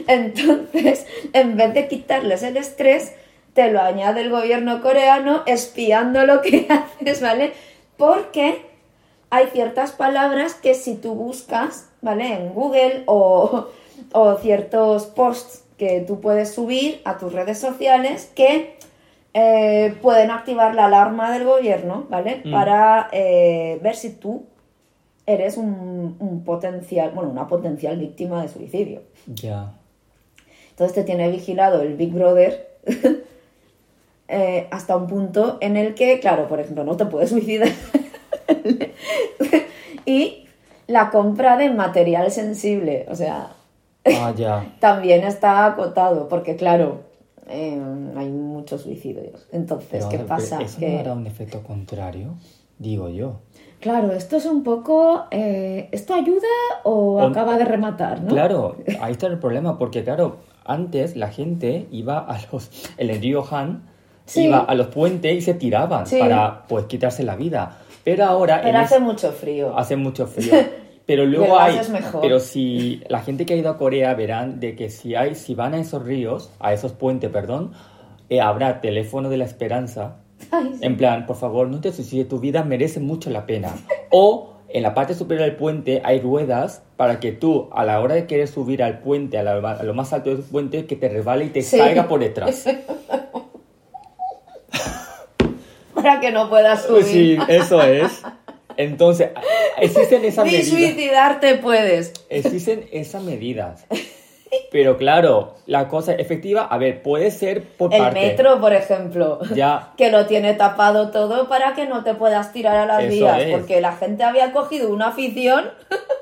Entonces, 0.06 1.04
en 1.32 1.56
vez 1.56 1.74
de 1.74 1.88
quitarles 1.88 2.42
el 2.44 2.56
estrés, 2.56 3.12
te 3.54 3.70
lo 3.70 3.80
añade 3.80 4.22
el 4.22 4.30
gobierno 4.30 4.80
coreano 4.80 5.42
espiando 5.46 6.24
lo 6.24 6.40
que 6.40 6.66
haces, 7.00 7.20
¿vale? 7.20 7.52
Porque 7.96 8.66
hay 9.30 9.46
ciertas 9.46 9.92
palabras 9.92 10.54
que 10.54 10.74
si 10.74 10.96
tú 10.96 11.14
buscas, 11.14 11.88
¿vale? 12.00 12.34
En 12.34 12.52
Google 12.52 13.04
o, 13.06 13.68
o 14.12 14.34
ciertos 14.36 15.06
posts 15.06 15.64
que 15.78 16.00
tú 16.00 16.20
puedes 16.20 16.52
subir 16.52 17.00
a 17.04 17.18
tus 17.18 17.32
redes 17.32 17.58
sociales 17.58 18.30
que 18.34 18.76
eh, 19.32 19.94
pueden 20.02 20.30
activar 20.30 20.74
la 20.74 20.86
alarma 20.86 21.32
del 21.32 21.44
gobierno, 21.44 22.06
¿vale? 22.10 22.42
Mm. 22.44 22.50
Para 22.50 23.08
eh, 23.12 23.78
ver 23.82 23.94
si 23.94 24.10
tú 24.10 24.44
eres 25.26 25.56
un, 25.56 26.16
un 26.18 26.44
potencial, 26.44 27.12
bueno, 27.12 27.30
una 27.30 27.46
potencial 27.46 27.96
víctima 27.96 28.42
de 28.42 28.48
suicidio. 28.48 29.02
Ya. 29.26 29.74
Entonces 30.70 30.94
te 30.94 31.04
tiene 31.04 31.30
vigilado 31.30 31.82
el 31.82 31.94
Big 31.94 32.12
Brother 32.12 32.78
eh, 34.30 34.68
hasta 34.70 34.96
un 34.96 35.06
punto 35.06 35.58
en 35.60 35.76
el 35.76 35.94
que, 35.94 36.20
claro, 36.20 36.48
por 36.48 36.60
ejemplo, 36.60 36.84
no 36.84 36.96
te 36.96 37.06
puedes 37.06 37.30
suicidar. 37.30 37.68
y 40.06 40.46
la 40.86 41.10
compra 41.10 41.56
de 41.56 41.70
material 41.70 42.30
sensible, 42.30 43.06
o 43.10 43.14
sea, 43.14 43.52
Ah, 44.04 44.32
ya. 44.36 44.64
también 44.80 45.24
está 45.24 45.66
acotado, 45.66 46.28
porque 46.28 46.56
claro, 46.56 47.02
eh, 47.48 47.78
hay 48.16 48.28
muchos 48.30 48.82
suicidios. 48.82 49.46
Entonces, 49.52 49.88
Pero, 49.90 50.08
¿qué 50.08 50.18
pasa? 50.20 50.60
¿Eso 50.62 50.78
Que- 50.78 50.94
no 50.94 51.00
hará 51.00 51.12
un 51.12 51.26
efecto 51.26 51.62
contrario? 51.62 52.34
Digo 52.78 53.08
yo. 53.10 53.40
Claro, 53.80 54.12
esto 54.12 54.36
es 54.36 54.46
un 54.46 54.62
poco... 54.62 55.24
eh, 55.30 55.88
¿Esto 55.92 56.14
ayuda 56.14 56.46
o 56.84 57.16
O- 57.16 57.20
acaba 57.22 57.56
de 57.58 57.64
rematar, 57.64 58.22
no? 58.22 58.28
Claro, 58.28 58.76
ahí 59.00 59.12
está 59.12 59.26
el 59.26 59.38
problema, 59.38 59.78
porque 59.78 60.02
claro, 60.04 60.38
antes 60.64 61.16
la 61.16 61.28
gente 61.28 61.86
iba 61.90 62.18
a 62.18 62.38
los, 62.52 62.70
el 62.98 63.08
río 63.20 63.42
Han, 63.50 63.82
Sí. 64.32 64.44
iba 64.44 64.58
a 64.60 64.74
los 64.74 64.86
puentes 64.88 65.34
y 65.36 65.40
se 65.40 65.54
tiraban 65.54 66.06
Sí. 66.06 66.18
para 66.18 66.64
pues 66.68 66.84
quitarse 66.86 67.22
la 67.24 67.36
vida. 67.36 67.78
Pero 68.04 68.24
ahora 68.24 68.60
Pero 68.62 68.78
hace 68.78 68.96
es- 68.96 69.00
mucho 69.00 69.32
frío. 69.32 69.76
hace 69.76 69.96
mucho 69.96 70.26
frío. 70.26 70.52
Pero 71.06 71.24
luego 71.26 71.58
hay, 71.58 71.76
es 71.76 71.88
mejor. 71.90 72.20
pero 72.20 72.38
si 72.38 73.02
la 73.08 73.20
gente 73.20 73.44
que 73.44 73.54
ha 73.54 73.56
ido 73.56 73.68
a 73.70 73.76
Corea 73.78 74.14
verán 74.14 74.60
de 74.60 74.76
que 74.76 74.90
si 74.90 75.16
hay, 75.16 75.34
si 75.34 75.56
van 75.56 75.74
a 75.74 75.78
esos 75.78 76.04
ríos, 76.04 76.50
a 76.60 76.72
esos 76.72 76.92
puentes, 76.92 77.30
perdón, 77.30 77.72
eh, 78.28 78.40
habrá 78.40 78.80
teléfono 78.80 79.28
de 79.28 79.36
la 79.36 79.44
esperanza 79.44 80.18
Ay, 80.52 80.70
sí. 80.74 80.78
en 80.86 80.96
plan, 80.96 81.26
por 81.26 81.34
favor, 81.36 81.66
no 81.68 81.80
te 81.80 81.90
suicides, 81.92 82.28
tu 82.28 82.38
vida 82.38 82.62
merece 82.62 83.00
mucho 83.00 83.28
la 83.30 83.44
pena. 83.44 83.70
O 84.12 84.52
en 84.68 84.84
la 84.84 84.94
parte 84.94 85.14
superior 85.14 85.46
del 85.48 85.56
puente 85.56 86.00
hay 86.04 86.20
ruedas 86.20 86.82
para 86.96 87.18
que 87.18 87.32
tú, 87.32 87.68
a 87.72 87.84
la 87.84 87.98
hora 88.00 88.14
de 88.14 88.26
querer 88.26 88.46
subir 88.46 88.80
al 88.84 89.00
puente, 89.00 89.36
a, 89.36 89.42
la- 89.42 89.54
a 89.72 89.82
lo 89.82 89.94
más 89.94 90.12
alto 90.12 90.30
del 90.30 90.44
puente, 90.44 90.86
que 90.86 90.94
te 90.94 91.08
resbale 91.08 91.46
y 91.46 91.48
te 91.48 91.62
Sí. 91.62 91.76
caiga 91.76 92.06
por 92.06 92.20
detrás. 92.20 92.66
Para 96.02 96.20
que 96.20 96.30
no 96.30 96.48
puedas 96.48 96.84
subir. 96.84 97.04
Sí, 97.04 97.38
eso 97.48 97.82
es. 97.82 98.22
Entonces, 98.76 99.30
existen 99.78 100.24
esas 100.24 100.44
medidas. 100.46 100.66
suicidarte 100.68 101.54
puedes. 101.56 102.12
Existen 102.28 102.86
esas 102.92 103.22
medidas. 103.22 103.86
Pero 104.72 104.96
claro, 104.96 105.54
la 105.66 105.86
cosa 105.86 106.12
efectiva, 106.14 106.62
a 106.64 106.76
ver, 106.76 107.02
puede 107.02 107.30
ser 107.30 107.62
por 107.62 107.94
El 107.94 108.00
parte. 108.02 108.20
metro, 108.20 108.60
por 108.60 108.72
ejemplo. 108.72 109.38
Ya, 109.54 109.92
Que 109.96 110.10
lo 110.10 110.26
tiene 110.26 110.54
tapado 110.54 111.10
todo 111.10 111.48
para 111.48 111.74
que 111.74 111.86
no 111.86 112.02
te 112.02 112.14
puedas 112.14 112.52
tirar 112.52 112.76
a 112.76 112.86
las 112.86 113.04
Eso 113.04 113.12
vías. 113.12 113.42
es. 113.42 113.52
Porque 113.56 113.80
la 113.80 113.92
gente 113.92 114.24
había 114.24 114.52
cogido 114.52 114.92
una 114.92 115.08
afición. 115.08 115.66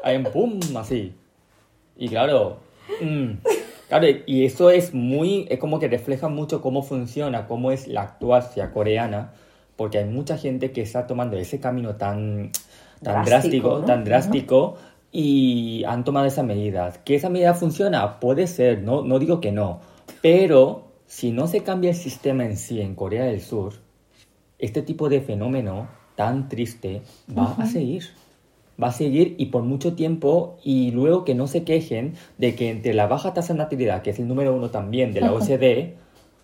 un 0.04 0.24
pum, 0.24 0.60
así. 0.76 1.14
Y 1.96 2.08
claro, 2.08 2.58
mm, 3.00 3.30
claro, 3.88 4.06
y 4.26 4.44
eso 4.44 4.70
es 4.70 4.92
muy, 4.92 5.46
es 5.50 5.58
como 5.58 5.78
que 5.80 5.88
refleja 5.88 6.28
mucho 6.28 6.60
cómo 6.60 6.82
funciona, 6.82 7.46
cómo 7.46 7.72
es 7.72 7.88
la 7.88 8.02
actuación 8.02 8.70
coreana, 8.72 9.32
porque 9.78 9.98
hay 9.98 10.06
mucha 10.06 10.36
gente 10.36 10.72
que 10.72 10.82
está 10.82 11.06
tomando 11.06 11.36
ese 11.36 11.60
camino 11.60 11.94
tan, 11.94 12.50
tan 13.00 13.24
Drástico, 13.24 13.28
drástico, 13.30 13.78
¿no? 13.78 13.84
tan 13.84 14.04
drástico, 14.04 14.74
y 15.12 15.84
han 15.84 16.02
tomado 16.02 16.26
esas 16.26 16.44
medidas. 16.44 16.98
¿Que 16.98 17.14
esa 17.14 17.30
medida 17.30 17.54
funciona? 17.54 18.18
Puede 18.18 18.48
ser, 18.48 18.82
no, 18.82 19.02
no 19.02 19.20
digo 19.20 19.40
que 19.40 19.52
no, 19.52 19.78
pero 20.20 20.88
si 21.06 21.30
no 21.30 21.46
se 21.46 21.62
cambia 21.62 21.90
el 21.90 21.96
sistema 21.96 22.44
en 22.44 22.56
sí 22.56 22.80
en 22.80 22.96
Corea 22.96 23.26
del 23.26 23.40
Sur, 23.40 23.74
este 24.58 24.82
tipo 24.82 25.08
de 25.08 25.20
fenómeno 25.20 25.88
tan 26.16 26.48
triste 26.48 27.02
va 27.36 27.54
a 27.56 27.66
seguir. 27.66 28.02
Va 28.82 28.88
a 28.88 28.92
seguir 28.92 29.36
y 29.38 29.46
por 29.46 29.62
mucho 29.62 29.94
tiempo 29.94 30.56
y 30.64 30.90
luego 30.90 31.24
que 31.24 31.36
no 31.36 31.46
se 31.46 31.62
quejen 31.62 32.14
de 32.36 32.56
que 32.56 32.70
entre 32.70 32.94
la 32.94 33.06
baja 33.06 33.32
tasa 33.32 33.52
de 33.52 33.58
natalidad, 33.58 34.02
que 34.02 34.10
es 34.10 34.18
el 34.18 34.26
número 34.26 34.54
uno 34.54 34.70
también 34.70 35.12
de 35.12 35.20
la 35.20 35.32
OCDE, 35.32 35.94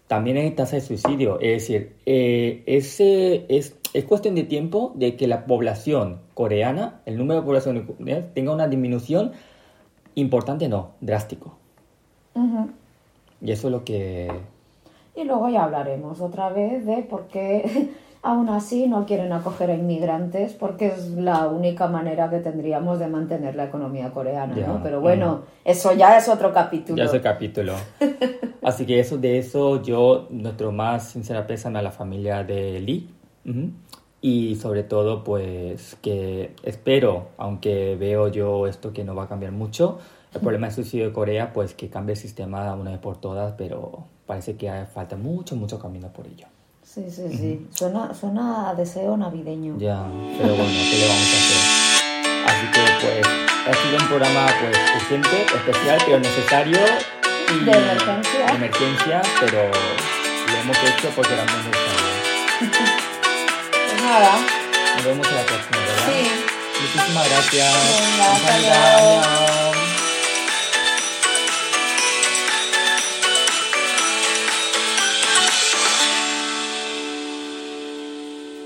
también 0.06 0.36
hay 0.36 0.50
tasa 0.50 0.76
de 0.76 0.82
suicidio. 0.82 1.40
Es 1.40 1.62
decir, 1.62 1.96
eh, 2.06 2.62
ese 2.66 3.46
es, 3.48 3.76
es 3.92 4.04
cuestión 4.04 4.34
de 4.34 4.44
tiempo 4.44 4.92
de 4.94 5.16
que 5.16 5.26
la 5.26 5.46
población 5.46 6.20
coreana, 6.34 7.00
el 7.06 7.16
número 7.16 7.40
de 7.40 7.46
población 7.46 7.86
coreana, 7.86 8.26
tenga 8.34 8.52
una 8.52 8.68
disminución 8.68 9.32
importante, 10.14 10.68
no, 10.68 10.90
drástico. 11.00 11.56
Y 13.40 13.52
eso 13.52 13.68
es 13.68 13.72
lo 13.72 13.84
que... 13.84 14.30
Y 15.16 15.24
luego 15.24 15.48
ya 15.48 15.64
hablaremos 15.64 16.20
otra 16.20 16.48
vez 16.48 16.84
de 16.84 17.02
por 17.02 17.28
qué 17.28 17.90
aún 18.24 18.48
así 18.48 18.88
no 18.88 19.04
quieren 19.04 19.32
acoger 19.32 19.70
a 19.70 19.74
inmigrantes, 19.74 20.54
porque 20.54 20.86
es 20.86 21.10
la 21.10 21.46
única 21.46 21.88
manera 21.88 22.30
que 22.30 22.38
tendríamos 22.38 22.98
de 22.98 23.06
mantener 23.06 23.54
la 23.54 23.64
economía 23.64 24.10
coreana, 24.10 24.56
Ya, 24.56 24.66
¿no? 24.66 24.82
Pero 24.82 25.02
bueno, 25.02 25.42
eso 25.62 25.92
ya 25.92 26.16
es 26.16 26.28
otro 26.28 26.52
capítulo. 26.52 26.96
Ya 26.96 27.04
es 27.04 27.12
el 27.12 27.20
capítulo. 27.20 27.74
Así 28.62 28.86
que 28.86 28.98
eso 28.98 29.18
de 29.18 29.38
eso, 29.38 29.82
yo, 29.82 30.26
nuestro 30.30 30.72
más 30.72 31.10
sincera 31.10 31.46
pésame 31.46 31.78
a 31.78 31.82
la 31.82 31.90
familia 31.90 32.42
de 32.42 32.80
Lee. 32.80 33.10
Ujú. 33.44 33.70
Y 34.22 34.56
sobre 34.56 34.84
todo, 34.84 35.22
pues, 35.22 35.98
que 36.00 36.54
espero, 36.62 37.28
aunque 37.36 37.94
veo 37.96 38.28
yo 38.28 38.66
esto 38.66 38.94
que 38.94 39.04
no 39.04 39.14
va 39.14 39.24
a 39.24 39.28
cambiar 39.28 39.52
mucho, 39.52 39.98
el 40.32 40.40
problema 40.40 40.68
del 40.68 40.74
suicidio 40.74 41.08
de 41.08 41.12
Corea, 41.12 41.52
pues 41.52 41.74
que 41.74 41.90
cambie 41.90 42.14
el 42.14 42.18
sistema 42.18 42.74
una 42.74 42.90
vez 42.90 43.00
por 43.00 43.18
todas, 43.18 43.52
pero 43.52 44.04
parece 44.24 44.56
que 44.56 44.70
falta 44.92 45.16
mucho, 45.16 45.56
mucho 45.56 45.78
camino 45.78 46.08
por 46.08 46.26
ello. 46.26 46.46
Sí, 46.94 47.02
sí, 47.10 47.26
sí. 47.28 47.66
Suena, 47.74 48.14
suena 48.14 48.70
a 48.70 48.74
deseo 48.76 49.16
navideño. 49.16 49.74
Ya, 49.78 50.06
pero 50.38 50.54
bueno, 50.54 50.70
¿qué 50.70 50.96
le 50.96 51.08
vamos 51.08 51.26
a 51.26 51.36
hacer? 51.42 51.62
Así 52.46 52.66
que 52.70 52.82
pues 53.02 53.26
ha 53.66 53.82
sido 53.82 53.98
un 53.98 54.06
programa 54.06 54.46
pues 54.60 54.78
urgente, 55.02 55.42
especial, 55.42 55.98
pero 56.06 56.20
necesario. 56.20 56.78
Y 57.50 57.64
de 57.64 57.72
emergencia. 57.72 58.46
De 58.46 58.52
emergencia, 58.52 59.22
pero 59.40 59.70
lo 59.72 60.56
hemos 60.56 60.76
hecho 60.84 61.08
porque 61.16 61.34
era 61.34 61.44
muy 61.46 61.62
necesario. 61.66 62.84
pues 63.72 64.02
nada. 64.04 64.38
Nos 64.94 65.04
vemos 65.04 65.26
en 65.26 65.34
la 65.34 65.42
próxima, 65.42 65.78
¿verdad? 65.78 66.06
Sí. 66.06 66.30
Muchísimas 66.80 67.28
gracias. 67.28 67.74
Venga, 67.98 68.32
hasta 68.34 68.58
luego. 68.58 69.63